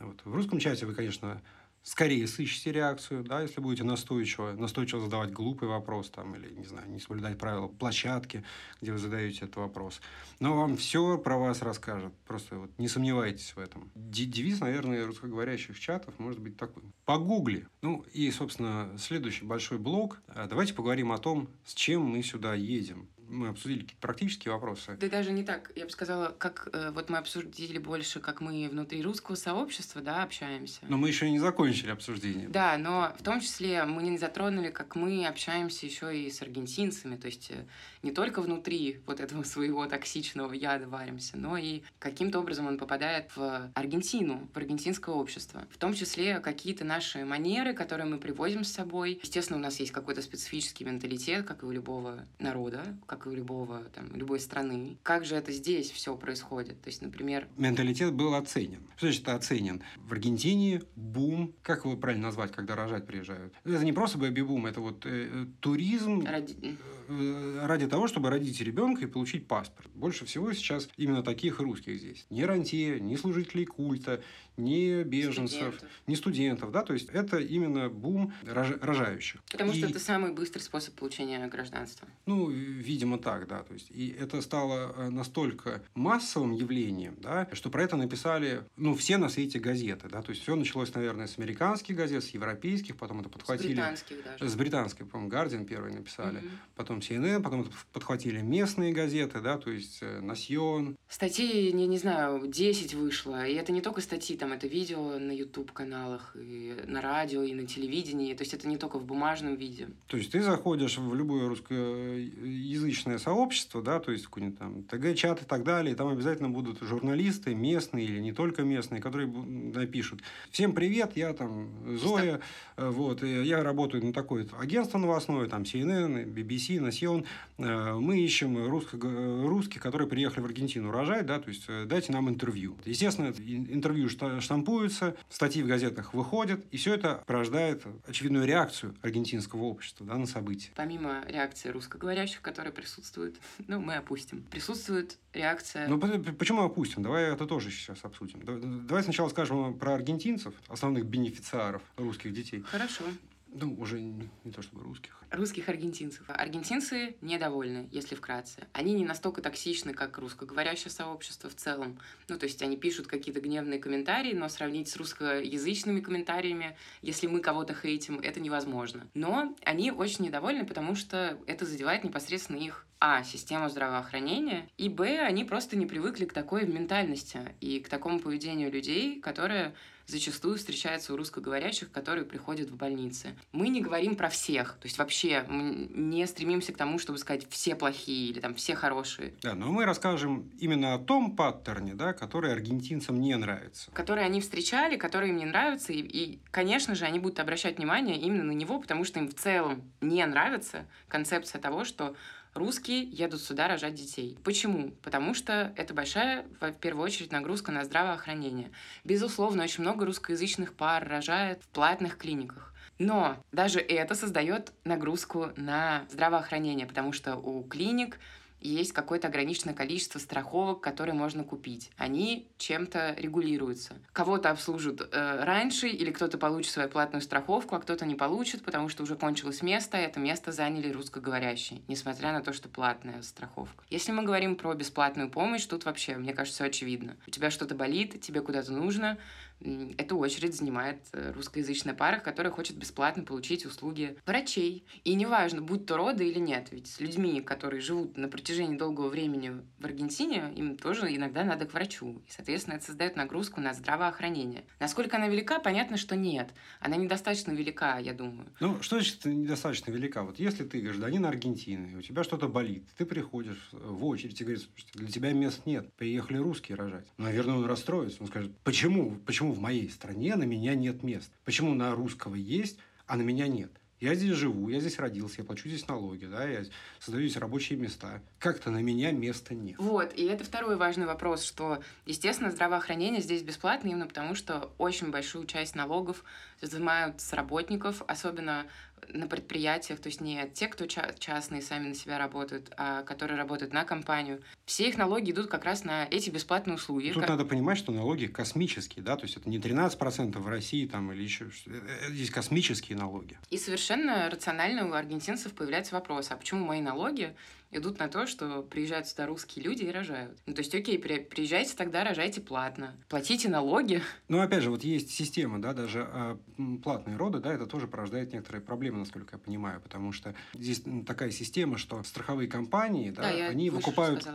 Вот. 0.00 0.20
В 0.24 0.34
русском 0.34 0.58
чате 0.58 0.86
вы, 0.86 0.94
конечно, 0.94 1.42
скорее 1.88 2.26
сыщите 2.26 2.70
реакцию, 2.70 3.24
да, 3.24 3.40
если 3.40 3.60
будете 3.62 3.82
настойчиво, 3.82 4.52
настойчиво 4.52 5.00
задавать 5.00 5.32
глупый 5.32 5.68
вопрос 5.68 6.10
там, 6.10 6.34
или, 6.34 6.52
не 6.52 6.64
знаю, 6.64 6.88
не 6.90 7.00
соблюдать 7.00 7.38
правила 7.38 7.66
площадки, 7.66 8.44
где 8.82 8.92
вы 8.92 8.98
задаете 8.98 9.46
этот 9.46 9.56
вопрос. 9.56 10.02
Но 10.38 10.54
вам 10.54 10.76
все 10.76 11.16
про 11.16 11.38
вас 11.38 11.62
расскажут. 11.62 12.12
Просто 12.26 12.58
вот 12.58 12.70
не 12.76 12.88
сомневайтесь 12.88 13.56
в 13.56 13.58
этом. 13.58 13.90
Девиз, 13.94 14.60
наверное, 14.60 15.06
русскоговорящих 15.06 15.80
чатов 15.80 16.12
может 16.18 16.40
быть 16.40 16.58
такой. 16.58 16.82
Погугли. 17.06 17.66
Ну 17.80 18.04
и, 18.12 18.30
собственно, 18.30 18.90
следующий 18.98 19.46
большой 19.46 19.78
блок. 19.78 20.20
А, 20.28 20.46
давайте 20.46 20.74
поговорим 20.74 21.10
о 21.10 21.18
том, 21.18 21.48
с 21.64 21.72
чем 21.72 22.02
мы 22.02 22.22
сюда 22.22 22.54
едем 22.54 23.08
мы 23.28 23.48
обсудили 23.48 23.80
какие-то 23.80 24.00
практические 24.00 24.52
вопросы. 24.52 24.96
Да 24.98 25.08
даже 25.08 25.32
не 25.32 25.44
так. 25.44 25.70
Я 25.76 25.84
бы 25.84 25.90
сказала, 25.90 26.34
как 26.38 26.68
э, 26.72 26.90
вот 26.92 27.10
мы 27.10 27.18
обсудили 27.18 27.78
больше, 27.78 28.20
как 28.20 28.40
мы 28.40 28.68
внутри 28.68 29.02
русского 29.02 29.34
сообщества, 29.34 30.00
да, 30.00 30.22
общаемся. 30.22 30.80
Но 30.88 30.96
мы 30.96 31.08
еще 31.08 31.30
не 31.30 31.38
закончили 31.38 31.90
обсуждение. 31.90 32.48
Да, 32.48 32.76
но 32.78 33.14
в 33.18 33.22
том 33.22 33.40
числе 33.40 33.84
мы 33.84 34.02
не 34.02 34.18
затронули, 34.18 34.70
как 34.70 34.96
мы 34.96 35.26
общаемся 35.26 35.86
еще 35.86 36.18
и 36.18 36.30
с 36.30 36.42
аргентинцами, 36.42 37.16
то 37.16 37.26
есть 37.26 37.50
э, 37.50 37.64
не 38.02 38.12
только 38.12 38.42
внутри 38.42 39.00
вот 39.06 39.20
этого 39.20 39.42
своего 39.42 39.86
токсичного 39.86 40.52
яда 40.52 40.88
варимся, 40.88 41.36
но 41.36 41.56
и 41.56 41.82
каким-то 41.98 42.40
образом 42.40 42.66
он 42.66 42.78
попадает 42.78 43.30
в 43.36 43.70
Аргентину, 43.74 44.48
в 44.52 44.56
аргентинское 44.56 45.14
общество. 45.14 45.66
В 45.70 45.78
том 45.78 45.94
числе 45.94 46.40
какие-то 46.40 46.84
наши 46.84 47.24
манеры, 47.24 47.74
которые 47.74 48.06
мы 48.06 48.18
привозим 48.18 48.64
с 48.64 48.72
собой. 48.72 49.18
Естественно, 49.22 49.58
у 49.58 49.62
нас 49.62 49.80
есть 49.80 49.92
какой-то 49.92 50.22
специфический 50.22 50.84
менталитет, 50.84 51.46
как 51.46 51.62
и 51.62 51.66
у 51.66 51.70
любого 51.70 52.26
народа, 52.38 52.96
как 53.06 53.26
и 53.26 53.28
у 53.30 53.32
любого, 53.32 53.84
там, 53.94 54.14
любой 54.14 54.40
страны. 54.40 54.98
Как 55.02 55.24
же 55.24 55.34
это 55.34 55.52
здесь 55.52 55.90
все 55.90 56.16
происходит? 56.16 56.80
То 56.80 56.88
есть, 56.88 57.02
например... 57.02 57.48
Менталитет 57.56 58.12
был 58.12 58.34
оценен. 58.34 58.80
Что 58.96 59.06
значит 59.06 59.28
оценен? 59.28 59.82
В 59.96 60.12
Аргентине 60.12 60.82
бум, 60.96 61.54
как 61.62 61.84
его 61.84 61.96
правильно 61.96 62.26
назвать, 62.26 62.52
когда 62.52 62.76
рожать 62.76 63.06
приезжают? 63.06 63.52
Это 63.64 63.84
не 63.84 63.92
просто 63.92 64.18
бэби-бум, 64.18 64.66
это 64.66 64.80
вот 64.80 65.04
э, 65.04 65.46
туризм 65.60 66.24
ради... 66.26 66.76
э, 67.08 67.66
ради 67.66 67.87
того, 67.88 68.08
чтобы 68.08 68.30
родить 68.30 68.60
ребенка 68.60 69.04
и 69.04 69.06
получить 69.06 69.46
паспорт. 69.46 69.90
Больше 69.94 70.24
всего 70.26 70.52
сейчас 70.52 70.88
именно 70.96 71.22
таких 71.22 71.60
русских 71.60 71.98
здесь. 71.98 72.26
Ни 72.30 72.42
рантье, 72.42 73.00
ни 73.00 73.16
служителей 73.16 73.64
культа, 73.64 74.22
ни 74.58 75.02
беженцев, 75.02 75.74
студентов. 75.74 75.88
ни 76.06 76.14
студентов. 76.14 76.72
Да? 76.72 76.82
То 76.82 76.92
есть 76.92 77.08
это 77.10 77.38
именно 77.38 77.88
бум 77.88 78.32
рож... 78.42 78.72
рожающих. 78.80 79.42
Потому 79.50 79.72
и... 79.72 79.78
что 79.78 79.86
это 79.86 79.98
самый 79.98 80.32
быстрый 80.32 80.60
способ 80.60 80.94
получения 80.94 81.46
гражданства. 81.46 82.08
Ну, 82.26 82.50
видимо, 82.50 83.18
так, 83.18 83.46
да. 83.46 83.62
То 83.62 83.74
есть, 83.74 83.90
и 83.90 84.08
это 84.08 84.42
стало 84.42 84.92
э, 84.96 85.10
настолько 85.10 85.82
массовым 85.94 86.52
явлением, 86.52 87.16
да, 87.20 87.48
что 87.52 87.70
про 87.70 87.84
это 87.84 87.96
написали 87.96 88.64
ну, 88.76 88.94
все 88.94 89.16
на 89.16 89.28
свете 89.28 89.58
газеты. 89.58 90.08
Да? 90.08 90.22
То 90.22 90.30
есть 90.30 90.42
все 90.42 90.56
началось, 90.56 90.92
наверное, 90.94 91.26
с 91.26 91.38
американских 91.38 91.96
газет, 91.96 92.24
с 92.24 92.28
европейских, 92.30 92.96
потом 92.96 93.20
это 93.20 93.28
подхватили. 93.28 93.72
С 93.72 93.76
британских 93.76 94.24
даже. 94.24 94.48
С 94.48 94.54
британских, 94.56 95.08
по-моему, 95.08 95.32
Guardian 95.32 95.64
первый 95.64 95.92
написали. 95.92 96.38
Угу. 96.38 96.46
Потом 96.74 96.98
CNN, 96.98 97.42
потом 97.42 97.62
это 97.62 97.70
подхватили 97.92 98.40
местные 98.40 98.92
газеты, 98.92 99.40
да, 99.40 99.58
то 99.58 99.70
есть 99.70 100.02
Насьон. 100.20 100.96
Статьи, 101.08 101.72
не, 101.72 101.86
не 101.86 101.98
знаю, 101.98 102.46
10 102.46 102.94
вышло. 102.94 103.46
И 103.46 103.54
это 103.54 103.72
не 103.72 103.80
только 103.80 104.00
статьи, 104.00 104.36
там, 104.36 104.52
это 104.52 104.66
видео 104.66 105.18
на 105.18 105.32
YouTube-каналах, 105.32 106.36
и 106.36 106.74
на 106.86 107.00
радио, 107.00 107.42
и 107.42 107.54
на 107.54 107.66
телевидении. 107.66 108.34
То 108.34 108.42
есть 108.42 108.54
это 108.54 108.68
не 108.68 108.76
только 108.76 108.98
в 108.98 109.04
бумажном 109.04 109.56
виде. 109.56 109.88
То 110.06 110.16
есть 110.16 110.32
ты 110.32 110.42
заходишь 110.42 110.98
в 110.98 111.14
любое 111.14 111.48
русскоязычное 111.48 113.18
сообщество, 113.18 113.82
да, 113.82 114.00
то 114.00 114.12
есть 114.12 114.24
какой-нибудь 114.26 114.58
там 114.58 114.82
ТГ-чат 114.84 115.42
и 115.42 115.44
так 115.44 115.64
далее, 115.64 115.92
и 115.92 115.96
там 115.96 116.08
обязательно 116.08 116.50
будут 116.50 116.80
журналисты, 116.82 117.54
местные 117.54 118.04
или 118.04 118.20
не 118.20 118.32
только 118.32 118.62
местные, 118.62 119.00
которые 119.00 119.28
напишут. 119.28 120.20
Всем 120.50 120.74
привет, 120.74 121.16
я 121.16 121.32
там 121.32 121.98
Зоя, 121.98 122.40
Что? 122.76 122.90
вот, 122.90 123.22
я 123.22 123.62
работаю 123.62 124.04
на 124.04 124.12
такое 124.12 124.46
агентство 124.58 124.98
новостное, 124.98 125.48
там 125.48 125.62
CNN, 125.62 126.24
BBC, 126.24 126.80
Насьон. 126.80 127.24
Мы 127.68 128.20
ищем 128.20 128.66
русско 128.68 128.98
русских, 128.98 129.80
которые 129.80 130.08
приехали 130.08 130.40
в 130.40 130.46
Аргентину 130.46 130.90
рожать, 130.90 131.26
да, 131.26 131.38
то 131.38 131.48
есть 131.48 131.64
э, 131.68 131.84
дайте 131.86 132.12
нам 132.12 132.28
интервью. 132.28 132.76
Естественно, 132.84 133.28
интервью 133.28 134.08
штампуются, 134.08 135.16
статьи 135.28 135.62
в 135.62 135.66
газетах 135.66 136.14
выходят, 136.14 136.64
и 136.70 136.76
все 136.76 136.94
это 136.94 137.22
порождает 137.26 137.84
очевидную 138.06 138.46
реакцию 138.46 138.94
аргентинского 139.02 139.64
общества 139.64 140.06
да, 140.06 140.16
на 140.16 140.26
события. 140.26 140.70
Помимо 140.74 141.24
реакции 141.26 141.68
русскоговорящих, 141.68 142.40
которые 142.42 142.72
присутствуют, 142.72 143.36
ну, 143.66 143.80
мы 143.80 143.94
опустим, 143.94 144.42
присутствует 144.50 145.18
реакция... 145.32 145.88
Ну, 145.88 145.98
почему 145.98 146.62
опустим? 146.62 147.02
Давай 147.02 147.32
это 147.32 147.46
тоже 147.46 147.70
сейчас 147.70 147.98
обсудим. 148.02 148.40
Давай 148.86 149.02
сначала 149.02 149.28
скажем 149.28 149.78
про 149.78 149.94
аргентинцев, 149.94 150.54
основных 150.68 151.06
бенефициаров 151.06 151.82
русских 151.96 152.32
детей. 152.32 152.62
Хорошо. 152.62 153.04
Ну, 153.52 153.74
уже 153.78 154.00
не, 154.00 154.28
не 154.44 154.52
то 154.52 154.62
чтобы 154.62 154.84
русских. 154.84 155.22
Русских 155.30 155.68
аргентинцев. 155.68 156.24
Аргентинцы 156.28 157.16
недовольны, 157.20 157.88
если 157.90 158.14
вкратце. 158.14 158.66
Они 158.72 158.92
не 158.92 159.04
настолько 159.04 159.42
токсичны, 159.42 159.94
как 159.94 160.18
русскоговорящее 160.18 160.90
сообщество 160.90 161.48
в 161.50 161.54
целом. 161.54 161.98
Ну, 162.28 162.38
то 162.38 162.44
есть 162.44 162.62
они 162.62 162.76
пишут 162.76 163.06
какие-то 163.06 163.40
гневные 163.40 163.78
комментарии, 163.78 164.32
но 164.32 164.48
сравнить 164.48 164.88
с 164.88 164.96
русскоязычными 164.96 166.00
комментариями, 166.00 166.76
если 167.02 167.26
мы 167.26 167.40
кого-то 167.40 167.74
хейтим, 167.74 168.20
это 168.20 168.40
невозможно. 168.40 169.08
Но 169.14 169.56
они 169.64 169.90
очень 169.92 170.26
недовольны, 170.26 170.66
потому 170.66 170.94
что 170.94 171.38
это 171.46 171.64
задевает 171.64 172.04
непосредственно 172.04 172.58
их 172.58 172.84
а. 173.00 173.22
Систему 173.22 173.68
здравоохранения, 173.68 174.68
и 174.76 174.88
Б. 174.88 175.20
Они 175.20 175.44
просто 175.44 175.76
не 175.76 175.86
привыкли 175.86 176.24
к 176.24 176.32
такой 176.32 176.66
ментальности 176.66 177.40
и 177.60 177.80
к 177.80 177.88
такому 177.88 178.18
поведению 178.18 178.72
людей, 178.72 179.20
которое 179.20 179.74
зачастую 180.08 180.56
встречается 180.56 181.12
у 181.12 181.16
русскоговорящих, 181.16 181.92
которые 181.92 182.24
приходят 182.24 182.70
в 182.70 182.76
больницы. 182.76 183.36
Мы 183.52 183.68
не 183.68 183.80
говорим 183.80 184.16
про 184.16 184.28
всех, 184.30 184.72
то 184.80 184.86
есть 184.86 184.98
вообще 184.98 185.44
мы 185.48 185.88
не 185.94 186.26
стремимся 186.26 186.72
к 186.72 186.76
тому, 186.76 186.98
чтобы 186.98 187.18
сказать 187.18 187.46
все 187.50 187.76
плохие 187.76 188.30
или 188.30 188.40
там 188.40 188.54
все 188.54 188.74
хорошие. 188.74 189.34
Да, 189.42 189.54
но 189.54 189.70
мы 189.70 189.84
расскажем 189.84 190.50
именно 190.58 190.94
о 190.94 190.98
том 190.98 191.36
паттерне, 191.36 191.94
да, 191.94 192.14
который 192.14 192.52
аргентинцам 192.52 193.20
не 193.20 193.36
нравится. 193.36 193.90
Который 193.92 194.24
они 194.24 194.40
встречали, 194.40 194.96
который 194.96 195.28
им 195.28 195.36
не 195.36 195.44
нравится, 195.44 195.92
и, 195.92 196.00
и, 196.00 196.38
конечно 196.50 196.94
же, 196.94 197.04
они 197.04 197.18
будут 197.18 197.38
обращать 197.38 197.76
внимание 197.76 198.18
именно 198.18 198.44
на 198.44 198.52
него, 198.52 198.80
потому 198.80 199.04
что 199.04 199.20
им 199.20 199.28
в 199.28 199.34
целом 199.34 199.82
не 200.00 200.24
нравится 200.24 200.86
концепция 201.08 201.60
того, 201.60 201.84
что 201.84 202.16
русские 202.58 203.02
едут 203.02 203.40
сюда 203.40 203.68
рожать 203.68 203.94
детей. 203.94 204.38
Почему? 204.44 204.90
Потому 205.02 205.34
что 205.34 205.72
это 205.76 205.94
большая, 205.94 206.44
в 206.60 206.72
первую 206.72 207.04
очередь, 207.04 207.32
нагрузка 207.32 207.72
на 207.72 207.84
здравоохранение. 207.84 208.70
Безусловно, 209.04 209.62
очень 209.62 209.82
много 209.82 210.04
русскоязычных 210.04 210.74
пар 210.74 211.08
рожает 211.08 211.62
в 211.62 211.68
платных 211.68 212.16
клиниках. 212.18 212.74
Но 212.98 213.36
даже 213.52 213.80
это 213.80 214.14
создает 214.14 214.72
нагрузку 214.84 215.50
на 215.56 216.04
здравоохранение, 216.10 216.86
потому 216.86 217.12
что 217.12 217.36
у 217.36 217.62
клиник 217.62 218.18
есть 218.60 218.92
какое-то 218.92 219.28
ограниченное 219.28 219.74
количество 219.74 220.18
страховок, 220.18 220.80
которые 220.80 221.14
можно 221.14 221.44
купить. 221.44 221.90
Они 221.96 222.48
чем-то 222.58 223.14
регулируются. 223.16 223.94
Кого-то 224.12 224.50
обслужат 224.50 225.08
э, 225.12 225.44
раньше, 225.44 225.88
или 225.88 226.10
кто-то 226.10 226.38
получит 226.38 226.72
свою 226.72 226.88
платную 226.88 227.22
страховку, 227.22 227.74
а 227.76 227.80
кто-то 227.80 228.06
не 228.06 228.14
получит, 228.14 228.62
потому 228.64 228.88
что 228.88 229.02
уже 229.02 229.16
кончилось 229.16 229.62
место, 229.62 229.98
и 229.98 230.02
это 230.02 230.20
место 230.20 230.52
заняли 230.52 230.90
русскоговорящие, 230.90 231.82
несмотря 231.88 232.32
на 232.32 232.40
то, 232.40 232.52
что 232.52 232.68
платная 232.68 233.22
страховка. 233.22 233.84
Если 233.90 234.12
мы 234.12 234.22
говорим 234.22 234.56
про 234.56 234.74
бесплатную 234.74 235.30
помощь, 235.30 235.64
тут 235.66 235.84
вообще, 235.84 236.16
мне 236.16 236.32
кажется, 236.32 236.58
все 236.58 236.64
очевидно. 236.64 237.16
У 237.26 237.30
тебя 237.30 237.50
что-то 237.50 237.74
болит, 237.74 238.20
тебе 238.20 238.40
куда-то 238.40 238.72
нужно, 238.72 239.18
эту 239.60 240.18
очередь 240.18 240.54
занимает 240.54 240.98
э, 241.12 241.32
русскоязычная 241.32 241.94
пара, 241.94 242.18
которая 242.20 242.52
хочет 242.52 242.76
бесплатно 242.76 243.24
получить 243.24 243.66
услуги 243.66 244.16
врачей. 244.26 244.84
И 245.04 245.14
неважно, 245.14 245.62
будь 245.62 245.86
то 245.86 245.96
роды 245.96 246.28
или 246.28 246.38
нет, 246.38 246.68
ведь 246.70 246.86
с 246.86 247.00
людьми, 247.00 247.40
которые 247.40 247.80
живут 247.80 248.16
на 248.16 248.28
протяжении 248.28 248.76
долгого 248.76 249.08
времени 249.08 249.60
в 249.78 249.84
Аргентине, 249.84 250.52
им 250.56 250.76
тоже 250.76 251.14
иногда 251.14 251.44
надо 251.44 251.66
к 251.66 251.74
врачу. 251.74 252.22
И, 252.28 252.30
соответственно, 252.30 252.74
это 252.74 252.86
создает 252.86 253.16
нагрузку 253.16 253.60
на 253.60 253.74
здравоохранение. 253.74 254.64
Насколько 254.78 255.16
она 255.16 255.28
велика, 255.28 255.58
понятно, 255.58 255.96
что 255.96 256.16
нет. 256.16 256.50
Она 256.80 256.96
недостаточно 256.96 257.52
велика, 257.52 257.98
я 257.98 258.12
думаю. 258.12 258.48
Ну, 258.60 258.80
что 258.82 258.96
значит 258.96 259.24
недостаточно 259.24 259.90
велика? 259.90 260.22
Вот 260.22 260.38
если 260.38 260.64
ты 260.64 260.80
гражданин 260.80 261.24
Аргентины, 261.24 261.98
у 261.98 262.02
тебя 262.02 262.22
что-то 262.24 262.48
болит, 262.48 262.84
ты 262.96 263.04
приходишь 263.04 263.68
в 263.72 264.04
очередь 264.04 264.40
и 264.40 264.44
говоришь, 264.44 264.68
для 264.94 265.08
тебя 265.08 265.32
мест 265.32 265.62
нет, 265.66 265.92
приехали 265.94 266.38
русские 266.38 266.76
рожать. 266.76 267.06
Наверное, 267.16 267.56
он 267.56 267.64
расстроится, 267.64 268.22
он 268.22 268.28
скажет, 268.28 268.52
почему, 268.64 269.16
почему 269.26 269.47
почему 269.48 269.52
в 269.54 269.60
моей 269.60 269.88
стране 269.88 270.36
на 270.36 270.44
меня 270.44 270.74
нет 270.74 271.02
мест? 271.02 271.30
Почему 271.44 271.74
на 271.74 271.94
русского 271.94 272.34
есть, 272.34 272.78
а 273.06 273.16
на 273.16 273.22
меня 273.22 273.48
нет? 273.48 273.70
Я 274.00 274.14
здесь 274.14 274.36
живу, 274.36 274.68
я 274.68 274.78
здесь 274.78 274.98
родился, 274.98 275.36
я 275.38 275.44
плачу 275.44 275.68
здесь 275.68 275.88
налоги, 275.88 276.26
да, 276.26 276.46
я 276.46 276.64
создаю 277.00 277.26
здесь 277.26 277.40
рабочие 277.40 277.78
места. 277.78 278.20
Как-то 278.38 278.70
на 278.70 278.80
меня 278.80 279.10
места 279.10 279.54
нет. 279.54 279.76
Вот, 279.78 280.12
и 280.14 280.24
это 280.26 280.44
второй 280.44 280.76
важный 280.76 281.06
вопрос, 281.06 281.42
что, 281.42 281.82
естественно, 282.06 282.50
здравоохранение 282.50 283.20
здесь 283.22 283.42
бесплатно 283.42 283.88
именно 283.88 284.06
потому, 284.06 284.34
что 284.36 284.70
очень 284.78 285.10
большую 285.10 285.46
часть 285.46 285.74
налогов 285.74 286.22
взимают 286.60 287.20
с 287.20 287.32
работников, 287.32 288.02
особенно 288.06 288.66
на 289.08 289.26
предприятиях, 289.26 290.00
то 290.00 290.08
есть 290.08 290.20
не 290.20 290.48
те, 290.54 290.68
кто 290.68 290.86
частные 290.86 291.62
сами 291.62 291.88
на 291.88 291.94
себя 291.94 292.18
работают, 292.18 292.72
а 292.76 293.02
которые 293.02 293.38
работают 293.38 293.72
на 293.72 293.84
компанию. 293.84 294.40
Все 294.64 294.88
их 294.88 294.96
налоги 294.96 295.30
идут 295.30 295.48
как 295.48 295.64
раз 295.64 295.84
на 295.84 296.06
эти 296.10 296.30
бесплатные 296.30 296.76
услуги. 296.76 297.10
Тут 297.10 297.22
как... 297.22 297.30
надо 297.30 297.44
понимать, 297.44 297.78
что 297.78 297.92
налоги 297.92 298.26
космические, 298.26 299.04
да, 299.04 299.16
то 299.16 299.24
есть 299.24 299.36
это 299.36 299.48
не 299.48 299.58
13% 299.58 300.38
в 300.38 300.48
России 300.48 300.86
там 300.86 301.12
или 301.12 301.22
еще 301.22 301.46
э, 301.66 301.80
э, 302.06 302.10
здесь 302.10 302.30
космические 302.30 302.98
налоги. 302.98 303.38
И 303.50 303.58
совершенно 303.58 304.28
рационально 304.30 304.88
у 304.88 304.92
аргентинцев 304.92 305.52
появляется 305.52 305.94
вопрос, 305.94 306.30
а 306.30 306.36
почему 306.36 306.64
мои 306.64 306.80
налоги 306.80 307.34
идут 307.70 307.98
на 307.98 308.08
то, 308.08 308.26
что 308.26 308.62
приезжают 308.62 309.06
сюда 309.06 309.26
русские 309.26 309.64
люди 309.64 309.82
и 309.82 309.90
рожают. 309.90 310.38
Ну, 310.46 310.54
то 310.54 310.60
есть, 310.60 310.74
окей, 310.74 310.98
приезжайте 310.98 311.76
тогда, 311.76 312.04
рожайте 312.04 312.40
платно. 312.40 312.96
Платите 313.08 313.48
налоги. 313.48 314.02
Ну, 314.28 314.40
опять 314.40 314.62
же, 314.62 314.70
вот 314.70 314.84
есть 314.84 315.10
система, 315.10 315.60
да, 315.60 315.74
даже 315.74 316.08
э, 316.10 316.36
платные 316.82 317.16
роды, 317.16 317.40
да, 317.40 317.52
это 317.52 317.66
тоже 317.66 317.86
порождает 317.86 318.32
некоторые 318.32 318.62
проблемы, 318.62 318.98
насколько 318.98 319.36
я 319.36 319.38
понимаю, 319.38 319.80
потому 319.80 320.12
что 320.12 320.34
здесь 320.54 320.82
такая 321.06 321.30
система, 321.30 321.76
что 321.76 322.02
страховые 322.02 322.48
компании, 322.48 323.10
да, 323.10 323.22
да 323.22 323.28
они 323.48 323.70
выкупают 323.70 324.26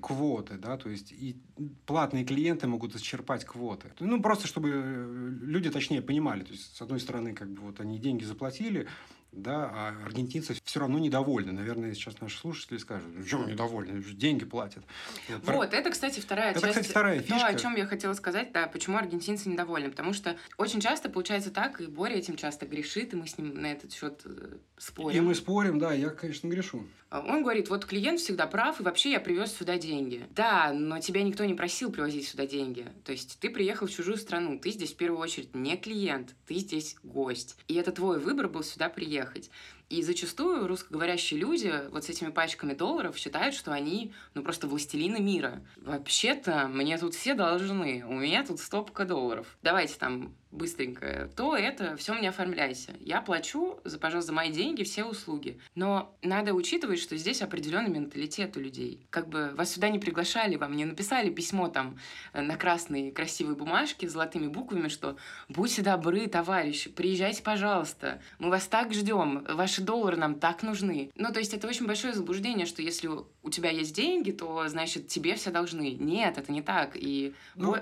квоты, 0.00 0.58
да, 0.58 0.76
то 0.76 0.90
есть 0.90 1.12
и 1.12 1.40
платные 1.86 2.24
клиенты 2.24 2.66
могут 2.66 2.94
исчерпать 2.94 3.44
квоты. 3.44 3.92
Ну, 4.00 4.20
просто 4.20 4.46
чтобы 4.46 4.70
э, 4.74 5.30
люди 5.42 5.70
точнее 5.70 6.02
понимали, 6.02 6.42
то 6.42 6.52
есть, 6.52 6.76
с 6.76 6.82
одной 6.82 7.00
стороны, 7.00 7.34
как 7.34 7.50
бы 7.50 7.62
вот 7.62 7.80
они 7.80 7.98
деньги 7.98 8.24
заплатили, 8.24 8.86
да, 9.32 9.70
а 9.72 9.94
аргентинцы 10.04 10.54
все 10.62 10.80
равно 10.80 10.98
недовольны. 10.98 11.52
Наверное, 11.52 11.94
сейчас 11.94 12.20
наши 12.20 12.38
слушатели 12.38 12.76
скажут, 12.76 13.08
что 13.26 13.44
недовольны, 13.44 14.02
деньги 14.02 14.44
платят. 14.44 14.84
Вот, 15.44 15.72
это, 15.72 15.90
кстати, 15.90 16.20
вторая 16.20 16.50
это, 16.50 16.60
часть. 16.60 16.72
кстати, 16.72 16.88
вторая 16.88 17.20
фишка. 17.20 17.38
То, 17.38 17.46
о 17.46 17.54
чем 17.54 17.76
я 17.76 17.86
хотела 17.86 18.12
сказать, 18.12 18.52
да, 18.52 18.66
почему 18.66 18.98
аргентинцы 18.98 19.48
недовольны. 19.48 19.90
Потому 19.90 20.12
что 20.12 20.36
очень 20.58 20.80
часто 20.80 21.08
получается 21.08 21.50
так, 21.50 21.80
и 21.80 21.86
Боря 21.86 22.16
этим 22.16 22.36
часто 22.36 22.66
грешит, 22.66 23.14
и 23.14 23.16
мы 23.16 23.26
с 23.26 23.38
ним 23.38 23.54
на 23.54 23.72
этот 23.72 23.92
счет 23.92 24.20
э, 24.24 24.56
спорим. 24.76 25.16
И 25.16 25.20
мы 25.20 25.34
спорим, 25.34 25.78
да, 25.78 25.92
я, 25.92 26.10
конечно, 26.10 26.48
грешу. 26.48 26.86
А 27.08 27.20
он 27.20 27.42
говорит, 27.42 27.68
вот 27.68 27.84
клиент 27.84 28.20
всегда 28.20 28.46
прав, 28.46 28.80
и 28.80 28.82
вообще 28.82 29.12
я 29.12 29.20
привез 29.20 29.52
сюда 29.52 29.76
деньги. 29.78 30.26
Да, 30.30 30.72
но 30.72 30.98
тебя 30.98 31.22
никто 31.22 31.44
не 31.44 31.54
просил 31.54 31.92
привозить 31.92 32.26
сюда 32.26 32.46
деньги. 32.46 32.86
То 33.04 33.12
есть 33.12 33.38
ты 33.38 33.50
приехал 33.50 33.86
в 33.86 33.90
чужую 33.90 34.16
страну, 34.16 34.58
ты 34.58 34.70
здесь 34.70 34.92
в 34.92 34.96
первую 34.96 35.20
очередь 35.20 35.54
не 35.54 35.76
клиент, 35.76 36.34
ты 36.46 36.54
здесь 36.54 36.96
гость. 37.02 37.56
И 37.68 37.74
это 37.74 37.92
твой 37.92 38.18
выбор 38.18 38.48
был 38.48 38.62
сюда 38.62 38.88
приехать. 38.88 39.21
И 39.88 40.02
зачастую 40.02 40.66
русскоговорящие 40.68 41.38
люди 41.38 41.72
вот 41.90 42.04
с 42.04 42.08
этими 42.08 42.30
пачками 42.30 42.72
долларов 42.72 43.18
считают, 43.18 43.54
что 43.54 43.72
они, 43.72 44.12
ну, 44.34 44.42
просто 44.42 44.66
властелины 44.66 45.20
мира. 45.20 45.62
Вообще-то 45.76 46.66
мне 46.68 46.96
тут 46.96 47.14
все 47.14 47.34
должны, 47.34 48.04
у 48.06 48.14
меня 48.14 48.44
тут 48.44 48.58
стопка 48.60 49.04
долларов. 49.04 49.46
Давайте 49.62 49.98
там 49.98 50.34
быстренько, 50.52 51.30
то 51.34 51.56
это 51.56 51.96
все 51.96 52.14
мне 52.14 52.28
оформляйся. 52.28 52.92
Я 53.00 53.20
плачу, 53.22 53.80
за, 53.84 53.98
пожалуйста, 53.98 54.28
за 54.28 54.32
мои 54.34 54.52
деньги 54.52 54.82
все 54.82 55.04
услуги. 55.04 55.58
Но 55.74 56.14
надо 56.22 56.52
учитывать, 56.54 57.00
что 57.00 57.16
здесь 57.16 57.42
определенный 57.42 57.90
менталитет 57.90 58.56
у 58.56 58.60
людей. 58.60 59.06
Как 59.10 59.28
бы 59.28 59.52
вас 59.54 59.72
сюда 59.72 59.88
не 59.88 59.98
приглашали, 59.98 60.56
вам 60.56 60.76
не 60.76 60.84
написали 60.84 61.30
письмо 61.30 61.68
там 61.68 61.98
э, 62.32 62.42
на 62.42 62.56
красной 62.56 63.10
красивой 63.10 63.56
бумажке 63.56 64.08
с 64.08 64.12
золотыми 64.12 64.46
буквами, 64.46 64.88
что 64.88 65.16
«Будьте 65.48 65.82
добры, 65.82 66.26
товарищ, 66.26 66.88
приезжайте, 66.90 67.42
пожалуйста, 67.42 68.20
мы 68.38 68.50
вас 68.50 68.66
так 68.66 68.92
ждем, 68.92 69.44
ваши 69.48 69.80
доллары 69.80 70.16
нам 70.16 70.34
так 70.34 70.62
нужны». 70.62 71.10
Ну, 71.16 71.32
то 71.32 71.38
есть 71.38 71.54
это 71.54 71.66
очень 71.66 71.86
большое 71.86 72.12
заблуждение, 72.12 72.66
что 72.66 72.82
если 72.82 73.08
у 73.08 73.50
тебя 73.50 73.70
есть 73.70 73.94
деньги, 73.94 74.30
то, 74.30 74.68
значит, 74.68 75.08
тебе 75.08 75.34
все 75.34 75.50
должны. 75.50 75.92
Нет, 75.92 76.36
это 76.36 76.52
не 76.52 76.62
так. 76.62 76.92
И... 76.94 77.34
Ну, 77.56 77.76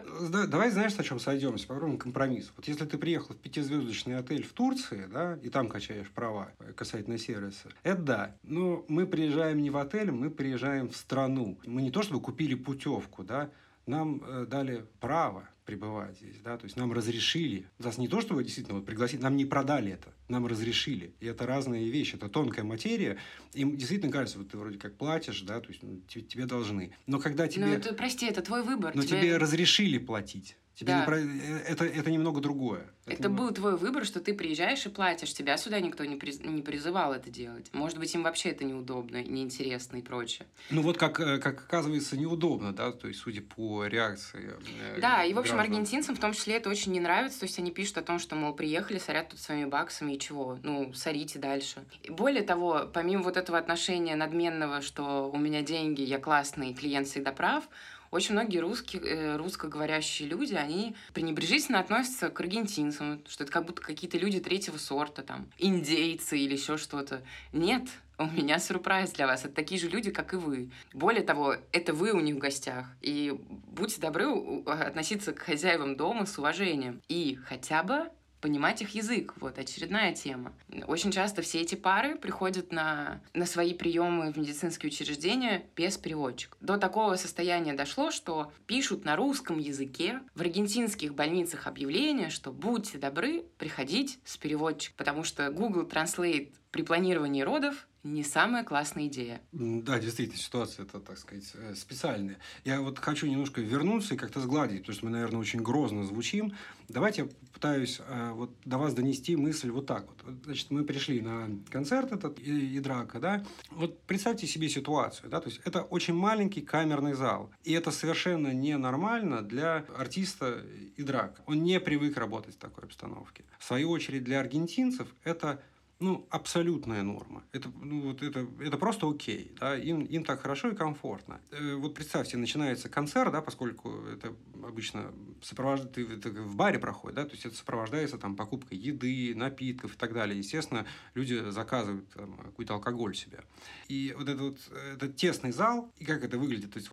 давай, 0.47 0.71
знаешь, 0.71 0.93
о 0.97 1.03
чем 1.03 1.19
сойдемся? 1.19 1.67
Попробуем 1.67 1.99
компромисс. 1.99 2.51
Вот 2.61 2.69
если 2.69 2.85
ты 2.85 2.99
приехал 2.99 3.35
в 3.35 3.39
пятизвездочный 3.39 4.19
отель 4.19 4.45
в 4.45 4.53
Турции, 4.53 5.09
да, 5.11 5.39
и 5.43 5.49
там 5.49 5.67
качаешь 5.67 6.11
права 6.11 6.53
касательно 6.77 7.17
сервиса, 7.17 7.71
это 7.83 8.03
да. 8.03 8.37
Но 8.43 8.85
мы 8.87 9.07
приезжаем 9.07 9.63
не 9.63 9.71
в 9.71 9.79
отель, 9.79 10.11
мы 10.11 10.29
приезжаем 10.29 10.91
в 10.91 10.95
страну. 10.95 11.59
Мы 11.65 11.81
не 11.81 11.91
то 11.91 12.03
чтобы 12.03 12.21
купили 12.21 12.53
путевку, 12.53 13.25
да, 13.25 13.51
нам 13.87 14.23
э, 14.23 14.45
дали 14.47 14.85
право 15.01 15.49
пребывать 15.65 16.19
здесь, 16.19 16.37
да, 16.45 16.59
то 16.59 16.65
есть 16.65 16.77
нам 16.77 16.93
разрешили, 16.93 17.67
нас 17.79 17.97
не 17.97 18.09
то, 18.09 18.21
чтобы 18.21 18.45
действительно 18.45 18.77
вот 18.77 18.85
пригласить, 18.85 19.23
нам 19.23 19.37
не 19.37 19.47
продали 19.47 19.93
это, 19.93 20.13
нам 20.29 20.47
разрешили, 20.47 21.15
и 21.21 21.27
это 21.27 21.47
разные 21.47 21.89
вещи, 21.89 22.17
это 22.17 22.29
тонкая 22.29 22.65
материя, 22.65 23.19
им 23.55 23.77
действительно 23.77 24.13
кажется, 24.13 24.39
вот 24.39 24.51
ты 24.51 24.59
вроде 24.59 24.79
как 24.79 24.97
платишь, 24.97 25.41
да, 25.43 25.61
то 25.61 25.69
есть 25.69 25.83
ну, 25.83 26.01
тебе, 26.09 26.25
тебе 26.25 26.47
должны, 26.47 26.93
но 27.07 27.21
когда 27.21 27.47
тебе... 27.47 27.67
Ну, 27.67 27.73
это, 27.73 27.95
прости, 27.95 28.27
это 28.27 28.43
твой 28.43 28.65
выбор. 28.65 28.95
Но 28.95 29.03
тебе, 29.03 29.21
тебе 29.21 29.37
разрешили 29.37 29.99
платить, 29.99 30.57
Тебе 30.75 30.93
да. 30.93 31.01
не 31.01 31.07
про... 31.07 31.19
Э, 31.19 31.59
это, 31.69 31.85
это 31.85 32.11
немного 32.11 32.41
другое. 32.41 32.87
Это, 33.05 33.15
это 33.15 33.23
немного... 33.25 33.49
был 33.49 33.55
твой 33.55 33.77
выбор, 33.77 34.05
что 34.05 34.21
ты 34.21 34.33
приезжаешь 34.33 34.87
и 34.87 34.89
платишь. 34.89 35.33
Тебя 35.35 35.57
сюда 35.57 35.81
никто 35.81 36.05
не, 36.05 36.17
приз... 36.17 36.41
не 36.41 36.63
призывал 36.63 37.13
это 37.13 37.31
делать. 37.31 37.69
Может 37.73 37.99
быть, 37.99 38.15
им 38.15 38.23
вообще 38.23 38.51
это 38.51 38.65
неудобно, 38.65 39.23
неинтересно 39.23 39.99
и 39.99 40.03
прочее. 40.03 40.47
Ну 40.71 40.83
вот 40.83 40.97
как, 40.97 41.21
э, 41.21 41.39
как 41.39 41.59
оказывается, 41.65 42.17
неудобно, 42.17 42.73
да, 42.73 42.93
то 42.93 43.09
есть, 43.09 43.21
судя 43.21 43.43
по 43.43 43.85
реакции. 43.87 44.53
Э, 44.95 45.01
да, 45.01 45.25
и, 45.25 45.35
в 45.35 45.39
общем, 45.39 45.57
граждан. 45.57 45.75
аргентинцам 45.75 46.17
в 46.17 46.21
том 46.21 46.33
числе 46.33 46.57
это 46.57 46.71
очень 46.71 46.93
не 46.93 47.01
нравится. 47.01 47.41
То 47.41 47.47
есть, 47.47 47.59
они 47.59 47.71
пишут 47.71 47.99
о 47.99 48.03
том, 48.03 48.19
что, 48.19 48.37
мол, 48.37 48.55
приехали, 48.55 48.99
сорят 48.99 49.29
тут 49.29 49.41
своими 49.41 49.67
баксами 49.67 50.15
и 50.15 50.19
чего. 50.19 50.59
Ну, 50.63 50.93
сорите 50.95 51.39
дальше. 51.39 51.85
И 52.03 52.11
более 52.11 52.43
того, 52.43 52.89
помимо 52.93 53.23
вот 53.23 53.37
этого 53.37 53.59
отношения 53.59 54.17
надменного, 54.17 54.81
что 54.81 55.31
у 55.31 55.39
меня 55.39 55.63
деньги, 55.63 56.03
я 56.03 56.19
классный, 56.19 56.75
клиент 56.75 57.07
всегда 57.07 57.33
прав, 57.33 57.69
очень 58.11 58.33
многие 58.33 58.59
русские, 58.59 59.03
э, 59.03 59.37
русскоговорящие 59.37 60.29
люди, 60.29 60.55
они 60.55 60.97
пренебрежительно 61.15 61.79
относятся 61.79 62.29
к 62.29 62.41
аргентинцам, 62.41 63.23
что 63.29 63.45
это 63.45 63.53
как 63.53 63.67
будто 63.67 63.83
какие-то 63.83 64.19
люди 64.19 64.41
третьего 64.41 64.79
сорта, 64.79 65.23
там, 65.23 65.49
индейцы 65.59 66.39
или 66.39 66.55
еще 66.55 66.77
что-то. 66.77 67.23
Нет, 67.53 67.89
у 68.19 68.27
меня 68.27 68.59
сюрприз 68.59 69.13
для 69.13 69.27
вас. 69.27 69.45
Это 69.45 69.55
такие 69.55 69.81
же 69.81 69.89
люди, 69.89 70.11
как 70.11 70.35
и 70.35 70.37
вы. 70.37 70.71
Более 70.93 71.23
того, 71.23 71.55
это 71.73 71.95
вы 71.95 72.13
у 72.13 72.21
них 72.21 72.35
в 72.35 72.39
гостях. 72.39 72.87
И 73.01 73.39
будьте 73.69 74.01
добры 74.01 74.27
относиться 74.67 75.33
к 75.33 75.39
хозяевам 75.39 75.97
дома 75.97 76.27
с 76.27 76.39
уважением. 76.39 77.01
И 77.09 77.39
хотя 77.47 77.83
бы 77.83 78.11
понимать 78.41 78.83
их 78.83 78.95
язык. 78.95 79.35
Вот 79.41 79.59
очередная 79.59 80.15
тема. 80.15 80.53
Очень 80.87 81.13
часто 81.13 81.43
все 81.43 81.61
эти 81.61 81.75
пары 81.75 82.17
приходят 82.17 82.73
на, 82.73 83.21
на 83.35 83.47
свои 83.47 83.75
приемы 83.75 84.33
в 84.33 84.37
медицинские 84.37 84.91
учреждения 84.91 85.65
без 85.77 85.99
переводчика. 85.99 86.57
До 86.61 86.79
такого 86.79 87.17
состояния 87.17 87.75
дошло, 87.75 88.11
что 88.11 88.53
пишут 88.67 89.05
на 89.05 89.17
русском 89.17 89.59
языке 89.59 90.21
в 90.35 90.41
аргентинских 90.41 91.15
больницах 91.15 91.67
объявления, 91.67 92.31
что 92.31 92.53
будьте 92.53 92.99
добры 92.99 93.45
приходить 93.59 94.19
с 94.25 94.37
переводчиком, 94.37 94.97
потому 94.97 95.25
что 95.25 95.51
Google 95.51 95.83
Translate 95.83 96.53
при 96.71 96.83
планировании 96.83 97.43
родов 97.43 97.87
не 98.03 98.25
самая 98.25 98.65
классная 98.65 99.07
идея. 99.07 99.41
Да, 99.53 99.99
действительно, 99.99 100.39
ситуация 100.39 100.85
это, 100.85 101.01
так 101.01 101.19
сказать, 101.19 101.51
э, 101.55 101.75
специальная. 101.75 102.39
Я 102.65 102.81
вот 102.81 102.99
хочу 102.99 103.27
немножко 103.27 103.61
вернуться 103.61 104.15
и 104.15 104.17
как-то 104.17 104.41
сгладить, 104.41 104.81
потому 104.81 104.95
что 104.97 105.05
мы, 105.07 105.13
наверное, 105.13 105.41
очень 105.41 105.61
грозно 105.61 106.05
звучим. 106.05 106.55
Давайте 106.89 107.23
я 107.23 107.29
пытаюсь 107.53 108.01
э, 108.01 108.31
вот 108.33 108.51
до 108.65 108.79
вас 108.79 108.95
донести 108.95 109.37
мысль 109.37 109.71
вот 109.71 109.87
так 109.87 110.07
вот. 110.09 110.35
Значит, 110.45 110.71
мы 110.71 110.85
пришли 110.85 111.21
на 111.21 111.51
концерт 111.71 112.13
этот 112.13 112.39
и, 112.41 112.77
и 112.77 112.81
драка, 112.81 113.21
да. 113.21 113.45
Вот 113.71 114.03
представьте 114.03 114.47
себе 114.47 114.69
ситуацию, 114.69 115.29
да, 115.31 115.41
то 115.41 115.49
есть 115.49 115.61
это 115.65 115.83
очень 115.83 116.15
маленький 116.15 116.63
камерный 116.63 117.13
зал, 117.13 117.51
и 117.65 117.73
это 117.73 117.91
совершенно 117.91 118.53
ненормально 118.53 119.43
для 119.43 119.85
артиста 119.97 120.65
и 120.97 121.03
драка. 121.03 121.43
Он 121.47 121.63
не 121.63 121.79
привык 121.81 122.17
работать 122.17 122.55
в 122.55 122.59
такой 122.59 122.85
обстановке. 122.85 123.45
В 123.59 123.65
свою 123.65 123.91
очередь 123.91 124.25
для 124.25 124.41
аргентинцев 124.41 125.15
это 125.23 125.63
ну, 126.01 126.27
абсолютная 126.31 127.03
норма. 127.03 127.45
Это, 127.53 127.71
ну, 127.83 128.01
вот 128.01 128.23
это, 128.23 128.47
это 128.59 128.79
просто 128.79 129.09
окей, 129.09 129.53
да, 129.61 129.77
им, 129.77 130.01
им 130.01 130.25
так 130.25 130.41
хорошо 130.41 130.71
и 130.71 130.75
комфортно. 130.75 131.41
Э, 131.51 131.75
вот 131.75 131.95
представьте, 131.95 132.39
начинается 132.39 132.89
концерт, 132.89 133.33
да, 133.33 133.43
поскольку 133.43 134.07
это 134.07 134.35
обычно 134.65 135.13
сопровождает, 135.43 135.99
это 135.99 136.31
в 136.31 136.57
баре 136.57 136.79
проходит, 136.79 137.17
да, 137.17 137.25
то 137.25 137.33
есть 137.33 137.45
это 137.45 137.55
сопровождается 137.55 138.17
там 138.17 138.35
покупкой 138.35 138.79
еды, 138.79 139.35
напитков 139.37 139.95
и 139.95 139.99
так 139.99 140.15
далее. 140.15 140.39
Естественно, 140.39 140.87
люди 141.15 141.51
заказывают 141.51 142.09
там, 142.11 142.33
какой-то 142.39 142.75
алкоголь 142.75 143.15
себе. 143.15 143.41
И 143.89 144.15
вот 144.17 144.29
этот 144.29 144.41
вот 144.41 144.59
этот 144.95 145.17
тесный 145.17 145.53
зал, 145.53 145.93
и 145.99 146.07
как 146.07 146.25
это 146.25 146.39
выглядит, 146.39 146.73
то 146.73 146.79
есть 146.79 146.91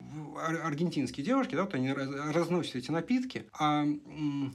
аргентинские 0.64 1.26
девушки, 1.26 1.56
да, 1.56 1.64
вот 1.64 1.74
они 1.76 1.94
разносят 1.94 2.76
эти 2.76 2.92
напитки, 2.92 3.48
а 3.58 3.86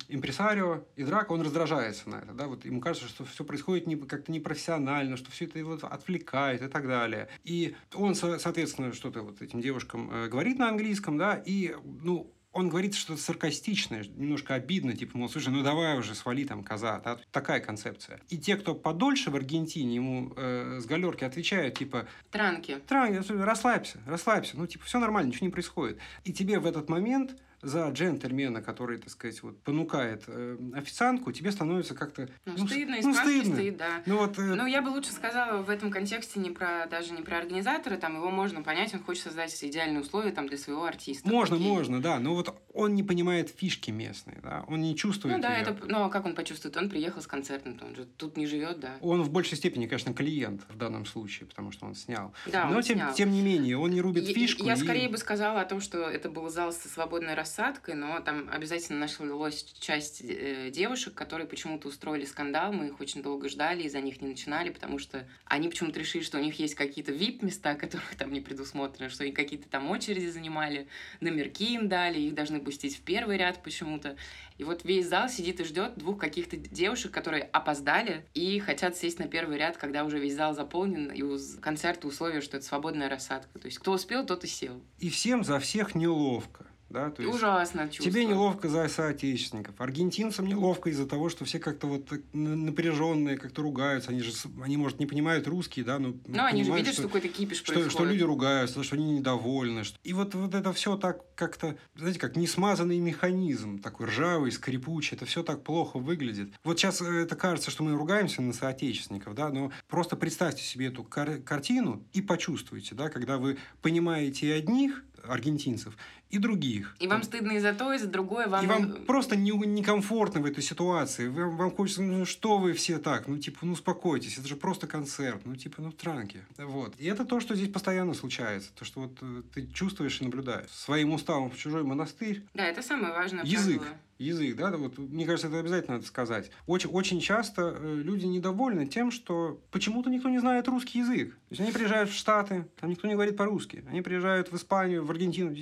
импресарио 0.09 0.85
и 0.97 1.05
драка, 1.05 1.33
он 1.33 1.41
раздражается 1.41 2.11
на 2.11 2.17
это, 2.17 2.35
да, 2.35 2.49
вот 2.49 2.67
ему 2.67 2.81
кажется, 2.81 3.09
что 3.09 3.25
все 3.25 3.45
происходит 3.45 3.87
не, 3.87 3.97
как-то 3.97 4.31
не 4.31 4.42
непрофессионально, 4.43 5.17
что 5.17 5.31
все 5.31 5.45
это 5.45 5.59
его 5.59 5.79
отвлекает 5.81 6.63
и 6.63 6.69
так 6.69 6.87
далее. 6.87 7.29
И 7.45 7.77
он, 7.95 8.15
соответственно, 8.15 8.93
что-то 8.93 9.23
вот 9.23 9.41
этим 9.41 9.61
девушкам 9.61 10.11
э, 10.11 10.29
говорит 10.29 10.59
на 10.59 10.69
английском, 10.69 11.17
да, 11.17 11.41
и, 11.45 11.75
ну, 12.03 12.33
он 12.53 12.69
говорит 12.69 12.95
что-то 12.95 13.21
саркастичное, 13.21 14.05
немножко 14.17 14.55
обидно, 14.55 14.95
типа, 14.95 15.17
мол, 15.17 15.29
слушай, 15.29 15.49
ну 15.49 15.63
давай 15.63 15.99
уже 15.99 16.15
свали 16.15 16.45
там 16.45 16.63
коза, 16.63 17.01
да? 17.01 17.19
такая 17.31 17.61
концепция. 17.61 18.21
И 18.29 18.37
те, 18.37 18.57
кто 18.57 18.75
подольше 18.75 19.31
в 19.31 19.37
Аргентине, 19.37 19.95
ему 19.95 20.35
э, 20.37 20.79
с 20.81 20.85
галерки 20.85 21.25
отвечают, 21.25 21.79
типа... 21.79 22.07
Транки. 22.31 22.79
Транки, 22.87 23.27
расслабься, 23.33 24.01
расслабься, 24.07 24.59
ну, 24.59 24.67
типа, 24.67 24.85
все 24.85 24.99
нормально, 24.99 25.29
ничего 25.29 25.47
не 25.47 25.53
происходит. 25.53 25.99
И 26.25 26.33
тебе 26.33 26.59
в 26.59 26.67
этот 26.67 26.91
момент 26.91 27.37
за 27.63 27.89
джентльмена, 27.91 28.61
который, 28.61 28.99
так 28.99 29.11
сказать, 29.11 29.43
вот 29.43 29.61
понукает 29.63 30.25
э, 30.27 30.57
официантку, 30.75 31.33
тебе 31.33 31.53
становится 31.53 31.95
как-то... 31.95 32.29
Ну, 32.45 32.55
ну 32.57 32.67
стыдно, 32.67 32.97
ну, 33.03 33.15
стыдно. 33.15 33.55
стыд, 33.55 33.77
да. 33.77 34.03
Ну, 34.07 34.19
вот, 34.19 34.39
э... 34.39 34.43
ну, 34.43 34.67
я 34.67 34.83
бы 34.83 34.89
лучше 34.89 35.13
сказала 35.13 35.63
в 35.63 35.71
этом 35.71 35.91
контексте 35.91 36.41
не 36.41 36.51
про, 36.51 36.87
даже 36.91 37.13
не 37.13 37.23
про 37.23 37.39
организатора, 37.39 37.97
там 37.97 38.17
его 38.17 38.31
можно 38.31 38.63
понять, 38.63 38.93
он 38.95 39.03
хочет 39.03 39.25
создать 39.25 39.53
идеальные 39.63 40.01
условия 40.01 40.33
там 40.33 40.49
для 40.49 40.59
своего 40.59 40.85
артиста. 40.85 41.29
Можно, 41.29 41.57
Окей. 41.57 41.69
можно, 41.69 42.03
да, 42.03 42.19
но 42.19 42.35
вот 42.35 42.55
он 42.75 42.95
не 42.95 43.03
понимает 43.03 43.51
фишки 43.51 43.91
местные, 43.91 44.41
да, 44.43 44.65
он 44.67 44.81
не 44.81 44.97
чувствует 44.97 45.37
Ну 45.37 45.43
да, 45.43 45.57
ее. 45.57 45.63
это, 45.63 45.77
ну 45.87 46.05
а 46.05 46.09
как 46.09 46.27
он 46.27 46.35
почувствует? 46.35 46.77
Он 46.77 46.91
приехал 46.91 47.23
с 47.23 47.27
концертом, 47.27 47.79
он 47.81 47.95
же 47.95 48.05
тут 48.05 48.37
не 48.37 48.47
живет, 48.47 48.81
да. 48.81 48.97
Он 49.01 49.23
в 49.23 49.31
большей 49.31 49.57
степени, 49.57 49.87
конечно, 49.87 50.13
клиент 50.15 50.63
в 50.69 50.77
данном 50.77 51.07
случае, 51.07 51.47
потому 51.47 51.71
что 51.71 51.87
он 51.87 51.95
снял. 51.95 52.35
Да, 52.47 52.67
но 52.67 52.77
он 52.77 52.83
тем, 52.83 52.99
снял. 52.99 53.15
тем 53.15 53.31
не 53.31 53.43
менее, 53.43 53.79
он 53.79 53.91
не 53.91 54.01
рубит 54.01 54.25
я, 54.25 54.35
фишку. 54.35 54.65
Я 54.65 54.75
и... 54.75 54.77
скорее 54.77 55.09
бы 55.09 55.17
сказала 55.19 55.61
о 55.61 55.65
том, 55.65 55.81
что 55.81 55.99
это 55.99 56.31
был 56.31 56.49
зал 56.49 56.73
со 56.73 56.89
свободной 56.89 57.35
рассадкой, 57.53 57.95
но 57.95 58.21
там 58.21 58.49
обязательно 58.51 59.01
нашлась 59.01 59.65
часть 59.79 60.23
э, 60.23 60.71
девушек, 60.71 61.15
которые 61.15 61.47
почему-то 61.47 61.89
устроили 61.89 62.25
скандал, 62.25 62.73
мы 62.73 62.87
их 62.89 63.01
очень 63.01 63.23
долго 63.23 63.49
ждали 63.49 63.83
и 63.83 63.89
за 63.89 64.01
них 64.01 64.23
не 64.23 64.29
начинали, 64.29 64.71
потому 64.71 64.99
что 64.99 65.27
они 65.45 65.69
почему-то 65.69 65.99
решили, 65.99 66.23
что 66.23 66.39
у 66.39 66.41
них 66.41 66.59
есть 66.59 66.75
какие-то 66.75 67.13
VIP-места, 67.13 67.75
которые 67.79 68.17
там 68.17 68.33
не 68.33 68.41
предусмотрены, 68.41 69.11
что 69.11 69.25
они 69.25 69.33
какие-то 69.33 69.69
там 69.69 69.91
очереди 69.91 70.27
занимали, 70.27 70.89
номерки 71.21 71.75
им 71.75 71.89
дали, 71.89 72.19
их 72.21 72.35
должны 72.35 72.61
пустить 72.61 72.97
в 72.97 73.03
первый 73.03 73.37
ряд 73.37 73.63
почему-то. 73.63 74.17
И 74.59 74.65
вот 74.65 74.85
весь 74.85 75.09
зал 75.09 75.29
сидит 75.29 75.61
и 75.61 75.65
ждет 75.65 75.97
двух 75.97 76.19
каких-то 76.19 76.57
девушек, 76.57 77.11
которые 77.11 77.45
опоздали 77.45 78.25
и 78.33 78.61
хотят 78.61 78.97
сесть 78.97 79.19
на 79.19 79.27
первый 79.27 79.59
ряд, 79.59 79.77
когда 79.77 80.05
уже 80.05 80.19
весь 80.19 80.35
зал 80.35 80.55
заполнен, 80.55 81.11
и 81.11 81.23
у 81.23 81.39
концерта 81.61 82.07
условия, 82.07 82.41
что 82.41 82.57
это 82.57 82.67
свободная 82.67 83.09
рассадка. 83.09 83.59
То 83.59 83.67
есть 83.67 83.79
кто 83.79 83.93
успел, 83.93 84.25
тот 84.25 84.45
и 84.45 84.47
сел. 84.47 84.81
И 84.99 85.11
всем 85.11 85.43
за 85.45 85.59
всех 85.59 85.95
неловко. 85.95 86.67
Да? 86.93 87.11
То 87.11 87.23
есть 87.23 87.35
Ужасно 87.35 87.89
чувство. 87.89 88.05
Тебе 88.05 88.25
неловко 88.25 88.69
за 88.69 88.87
соотечественников. 88.89 89.81
Аргентинцам 89.81 90.47
неловко 90.47 90.91
из-за 90.91 91.07
того, 91.07 91.29
что 91.29 91.45
все 91.45 91.59
как-то 91.59 91.87
вот 91.87 92.11
напряженные, 92.33 93.37
как-то 93.37 93.63
ругаются. 93.63 94.11
Они 94.11 94.21
же, 94.21 94.33
они, 94.63 94.77
может, 94.77 94.99
не 95.01 95.07
понимают 95.07 95.47
русский, 95.47 95.83
да, 95.83 95.99
но 95.99 96.15
Ну, 96.27 96.45
они 96.45 96.65
же 96.65 96.73
видят, 96.73 96.93
что, 96.93 97.03
что 97.03 97.09
какой-то 97.09 97.29
кипиш 97.29 97.59
что, 97.59 97.73
происходит. 97.73 97.93
Что 97.93 98.05
люди 98.05 98.23
ругаются, 98.23 98.83
что 98.83 98.97
они 98.97 99.19
недовольны. 99.19 99.85
Что... 99.85 99.99
И 100.05 100.13
вот, 100.13 100.35
вот 100.35 100.55
это 100.55 100.73
все 100.73 100.97
так 100.97 101.23
как-то, 101.35 101.77
знаете, 101.97 102.19
как 102.19 102.37
несмазанный 102.37 102.99
механизм, 102.99 103.79
такой 103.81 104.07
ржавый, 104.07 104.53
скрипучий. 104.53 105.17
Это 105.17 105.25
все 105.25 105.43
так 105.43 105.65
плохо 105.65 105.99
выглядит. 105.99 106.53
Вот 106.65 106.79
сейчас 106.79 107.01
э, 107.01 107.07
это 107.23 107.37
кажется, 107.37 107.71
что 107.71 107.83
мы 107.83 107.93
ругаемся 107.93 108.43
на 108.43 108.53
соотечественников, 108.53 109.35
да, 109.35 109.49
но 109.49 109.73
просто 109.89 110.17
представьте 110.17 110.63
себе 110.63 110.87
эту 110.87 111.05
кар- 111.05 111.39
картину 111.39 112.05
и 112.13 112.21
почувствуйте, 112.21 112.95
да, 112.95 113.09
когда 113.09 113.39
вы 113.39 113.59
понимаете 113.81 114.47
и 114.49 114.51
одних, 114.51 115.05
аргентинцев, 115.29 115.97
и 116.31 116.39
других. 116.39 116.97
И 116.99 117.07
вам 117.07 117.23
стыдно 117.23 117.53
и 117.53 117.59
за 117.59 117.73
то, 117.73 117.93
и 117.93 117.99
за 117.99 118.07
другое. 118.07 118.49
Вам... 118.49 118.65
И 118.65 118.67
вам 118.67 119.05
просто 119.05 119.37
не, 119.37 119.51
некомфортно 119.51 120.41
в 120.41 120.47
этой 120.47 120.63
ситуации. 120.63 121.29
Вам, 121.29 121.57
вам 121.57 121.71
хочется, 121.71 122.03
ну 122.03 122.25
что 122.25 122.59
вы 122.59 122.73
все 122.73 122.99
так? 122.99 123.29
Ну, 123.29 123.39
типа, 123.39 123.59
ну 123.63 123.73
успокойтесь, 123.73 124.39
это 124.39 124.49
же 124.49 124.57
просто 124.57 124.87
концерт. 124.87 125.43
Ну, 125.45 125.57
типа, 125.57 125.83
ну, 125.83 125.93
транки. 125.93 126.41
Вот. 126.59 126.95
И 126.99 127.07
это 127.07 127.25
то, 127.25 127.41
что 127.41 127.55
здесь 127.55 127.71
постоянно 127.71 128.15
случается. 128.15 128.71
То, 128.75 128.85
что 128.85 129.01
вот 129.01 129.19
э, 129.21 129.43
ты 129.55 129.67
чувствуешь 129.67 130.21
и 130.21 130.25
наблюдаешь. 130.25 130.71
Своим 130.71 131.13
уставом 131.13 131.51
в 131.51 131.57
чужой 131.59 131.83
монастырь. 131.83 132.43
Да, 132.55 132.65
это 132.65 132.83
самое 132.83 133.13
важное 133.13 133.45
Язык. 133.45 133.81
Правило 133.81 133.97
язык, 134.23 134.57
да, 134.57 134.71
вот 134.77 134.99
мне 134.99 135.27
кажется, 135.27 135.49
это 135.49 135.59
обязательно 135.59 135.95
надо 135.95 136.07
сказать. 136.07 136.51
Очень, 136.67 136.91
очень 136.91 137.21
часто 137.21 137.77
э, 137.77 137.95
люди 138.03 138.27
недовольны 138.27 138.87
тем, 138.87 139.11
что 139.11 139.61
почему-то 139.71 140.11
никто 140.11 140.29
не 140.29 140.39
знает 140.39 140.69
русский 140.69 141.01
язык. 141.01 141.35
То 141.35 141.47
есть 141.51 141.61
они 141.61 141.73
приезжают 141.73 142.11
в 142.11 142.15
Штаты, 142.15 142.67
там 142.81 142.91
никто 142.91 143.09
не 143.09 143.15
говорит 143.15 143.37
по-русски. 143.37 143.85
Они 143.89 144.03
приезжают 144.03 144.51
в 144.51 144.57
Испанию, 144.57 145.05
в 145.05 145.11
Аргентину, 145.11 145.55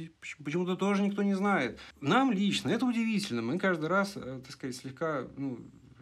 почему-то 0.45 0.77
тоже 0.77 1.03
никто 1.03 1.23
не 1.23 1.35
знает. 1.35 1.79
Нам 2.01 2.33
лично 2.33 2.71
это 2.71 2.87
удивительно. 2.87 3.43
Мы 3.43 3.59
каждый 3.59 3.89
раз, 3.89 4.13
э, 4.17 4.41
так 4.45 4.53
сказать, 4.53 4.77
слегка 4.77 5.27
ну, 5.37 5.59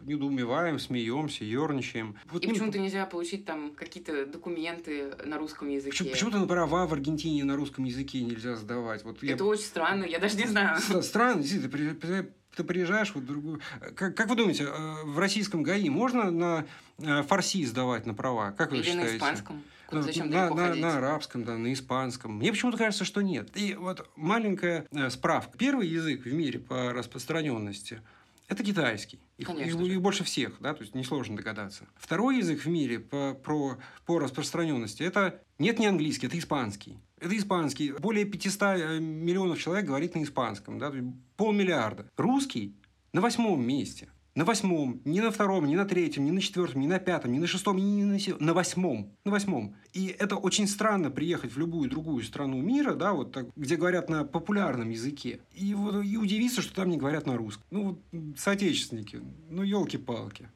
недоумеваем, 0.09 0.79
смеемся, 0.79 1.45
ерничаем. 1.45 2.15
Вот, 2.25 2.43
и 2.43 2.47
ну, 2.47 2.53
почему-то 2.53 2.79
нельзя 2.79 3.05
получить 3.05 3.45
там 3.45 3.71
какие-то 3.73 4.25
документы 4.25 5.13
на 5.25 5.37
русском 5.37 5.69
языке. 5.69 5.91
Почему- 5.91 6.09
Почему-то 6.09 6.39
на 6.39 6.47
права 6.47 6.85
в 6.87 6.93
Аргентине 6.93 7.43
на 7.43 7.55
русском 7.55 7.85
языке 7.85 8.21
нельзя 8.21 8.55
сдавать. 8.55 9.03
Вот 9.03 9.23
Это 9.23 9.45
очень 9.45 9.63
странно, 9.63 10.03
я 10.03 10.19
даже 10.19 10.35
не 10.37 10.47
знаю. 10.47 10.79
Странно, 11.01 11.43
ты, 11.43 12.29
ты 12.55 12.63
приезжаешь 12.63 13.13
в 13.13 13.25
другую... 13.25 13.61
Как, 13.95 14.15
как 14.15 14.27
вы 14.27 14.35
думаете, 14.35 14.65
э, 14.65 15.03
в 15.05 15.17
российском 15.19 15.63
ГАИ 15.63 15.89
можно 15.89 16.31
на 16.31 16.65
э, 16.97 17.23
фарси 17.23 17.65
сдавать 17.65 18.05
на 18.05 18.13
права? 18.13 18.51
Как 18.51 18.71
вы 18.71 18.77
Или 18.77 18.83
считаете? 18.83 19.11
на 19.11 19.17
испанском? 19.17 19.63
Куда, 19.87 20.01
Зачем 20.03 20.29
на, 20.29 20.53
на, 20.53 20.75
на 20.75 20.97
арабском, 20.97 21.43
да, 21.43 21.57
на 21.57 21.73
испанском. 21.73 22.35
Мне 22.35 22.51
почему-то 22.51 22.77
кажется, 22.77 23.05
что 23.05 23.21
нет. 23.21 23.49
И 23.55 23.73
вот 23.73 24.07
маленькая 24.15 24.85
э, 24.91 25.09
справка. 25.09 25.57
Первый 25.57 25.87
язык 25.87 26.25
в 26.25 26.33
мире 26.33 26.59
по 26.59 26.93
распространенности 26.93 28.01
это 28.49 28.63
китайский. 28.63 29.19
Их, 29.37 29.47
их, 29.49 29.75
их 29.75 30.01
больше 30.01 30.23
всех, 30.23 30.57
да, 30.59 30.73
то 30.73 30.81
есть 30.81 30.95
несложно 30.95 31.37
догадаться. 31.37 31.87
Второй 31.95 32.39
язык 32.39 32.61
в 32.61 32.67
мире 32.67 32.99
по, 32.99 33.35
про, 33.35 33.77
по 34.05 34.19
распространенности 34.19 35.03
это 35.03 35.41
нет 35.59 35.77
не 35.77 35.85
английский, 35.85 36.27
это 36.27 36.37
испанский. 36.37 36.97
Это 37.19 37.37
испанский. 37.37 37.91
Более 37.91 38.25
500 38.25 38.61
э, 38.61 38.99
миллионов 38.99 39.59
человек 39.59 39.85
говорит 39.85 40.15
на 40.15 40.23
испанском, 40.23 40.79
да, 40.79 40.91
полмиллиарда. 41.37 42.09
Русский 42.17 42.75
на 43.13 43.21
восьмом 43.21 43.65
месте. 43.65 44.09
На 44.35 44.45
восьмом, 44.45 45.01
не 45.05 45.21
на 45.21 45.31
втором, 45.31 45.65
не 45.65 45.75
на 45.75 45.85
третьем, 45.85 46.23
не 46.23 46.31
на 46.31 46.39
четвертом, 46.39 46.81
не 46.81 46.87
на 46.87 46.99
пятом, 46.99 47.31
не 47.31 47.39
на 47.39 47.47
шестом, 47.47 47.77
не 47.77 48.05
на 48.05 48.19
седьмом, 48.19 48.45
на 48.45 48.53
восьмом. 48.53 49.17
На 49.25 49.31
восьмом. 49.31 49.75
И 49.91 50.07
это 50.07 50.35
очень 50.35 50.67
странно 50.67 51.09
приехать 51.09 51.51
в 51.51 51.57
любую 51.57 51.89
другую 51.89 52.23
страну 52.23 52.61
мира, 52.61 52.93
да, 52.93 53.13
вот 53.13 53.31
так, 53.31 53.47
где 53.55 53.75
говорят 53.75 54.09
на 54.09 54.23
популярном 54.23 54.89
языке. 54.89 55.39
И, 55.53 55.73
вот, 55.73 56.03
и 56.03 56.17
удивиться, 56.17 56.61
что 56.61 56.75
там 56.75 56.89
не 56.89 56.97
говорят 56.97 57.25
на 57.25 57.37
русском. 57.37 57.65
Ну, 57.71 57.83
вот, 57.83 58.37
соотечественники, 58.37 59.21
ну, 59.49 59.63
елки-палки. 59.63 60.47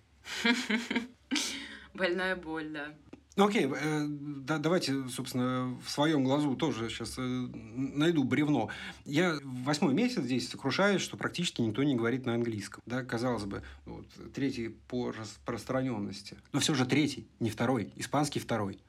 Больная 1.94 2.36
боль, 2.36 2.70
да. 2.70 2.94
Ну 3.36 3.48
окей, 3.48 3.66
э, 3.66 4.06
да, 4.08 4.60
давайте, 4.60 5.08
собственно, 5.10 5.76
в 5.84 5.90
своем 5.90 6.24
глазу 6.24 6.56
тоже 6.56 6.90
сейчас 6.90 7.16
э, 7.18 7.22
найду 7.22 8.24
бревно. 8.24 8.70
Я 9.06 9.40
восьмой 9.44 9.96
месяц 9.96 10.22
здесь 10.22 10.50
сокрушаюсь, 10.50 11.02
что 11.02 11.18
практически 11.18 11.62
никто 11.62 11.82
не 11.84 11.96
говорит 11.96 12.28
на 12.28 12.36
английском. 12.36 12.84
Да, 12.86 13.04
казалось 13.04 13.46
бы, 13.46 13.64
вот, 13.86 14.06
третий 14.36 14.70
по 14.70 15.12
распространенности. 15.12 16.38
Но 16.52 16.60
все 16.60 16.76
же 16.76 16.86
третий, 16.86 17.28
не 17.40 17.50
второй. 17.50 17.92
Испанский 17.96 18.40
второй. 18.40 18.80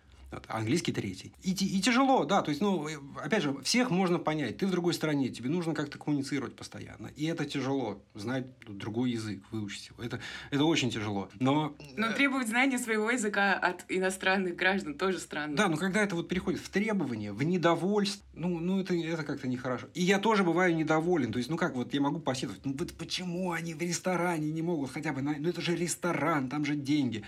А 0.49 0.59
английский 0.59 0.93
третий. 0.93 1.33
И, 1.43 1.53
и 1.53 1.81
тяжело, 1.81 2.25
да, 2.25 2.43
то 2.43 2.51
есть, 2.51 2.61
ну, 2.61 2.87
опять 3.23 3.43
же, 3.43 3.57
всех 3.63 3.91
можно 3.91 4.19
понять. 4.19 4.59
Ты 4.59 4.67
в 4.67 4.71
другой 4.71 4.95
стране, 4.95 5.29
тебе 5.29 5.51
нужно 5.51 5.75
как-то 5.75 5.99
коммуницировать 5.99 6.57
постоянно. 6.57 7.09
И 7.17 7.25
это 7.27 7.45
тяжело, 7.45 8.03
знать 8.15 8.47
другой 8.67 9.13
язык, 9.13 9.43
выучить 9.51 9.89
его. 9.89 10.03
Это, 10.03 10.21
это 10.51 10.65
очень 10.65 10.91
тяжело. 10.91 11.29
Но... 11.39 11.75
Но 11.97 12.13
требовать 12.13 12.49
знания 12.49 12.79
своего 12.79 13.11
языка 13.11 13.55
от 13.55 13.85
иностранных 13.89 14.57
граждан 14.57 14.95
тоже 14.95 15.19
странно. 15.19 15.57
Да, 15.57 15.69
но 15.69 15.77
когда 15.77 16.03
это 16.03 16.17
вот 16.17 16.29
переходит 16.29 16.61
в 16.61 16.69
требования, 16.69 17.33
в 17.33 17.43
недовольство, 17.43 18.25
ну, 18.35 18.59
ну 18.59 18.81
это, 18.81 18.95
это 18.95 19.23
как-то 19.23 19.49
нехорошо. 19.49 19.89
И 19.95 20.03
я 20.03 20.19
тоже 20.19 20.45
бываю 20.45 20.75
недоволен. 20.75 21.33
То 21.33 21.39
есть, 21.39 21.51
ну 21.51 21.57
как, 21.57 21.75
вот 21.75 21.95
я 21.95 22.01
могу 22.01 22.21
посетовать, 22.21 22.65
ну 22.65 22.75
вот 22.79 22.93
почему 22.95 23.53
они 23.53 23.75
в 23.75 23.81
ресторане 23.81 24.51
не 24.51 24.63
могут 24.63 24.91
хотя 24.91 25.13
бы, 25.13 25.23
ну 25.23 25.49
это 25.49 25.61
же 25.61 25.77
ресторан, 25.77 26.49
там 26.49 26.65
же 26.65 26.75
деньги. 26.75 27.25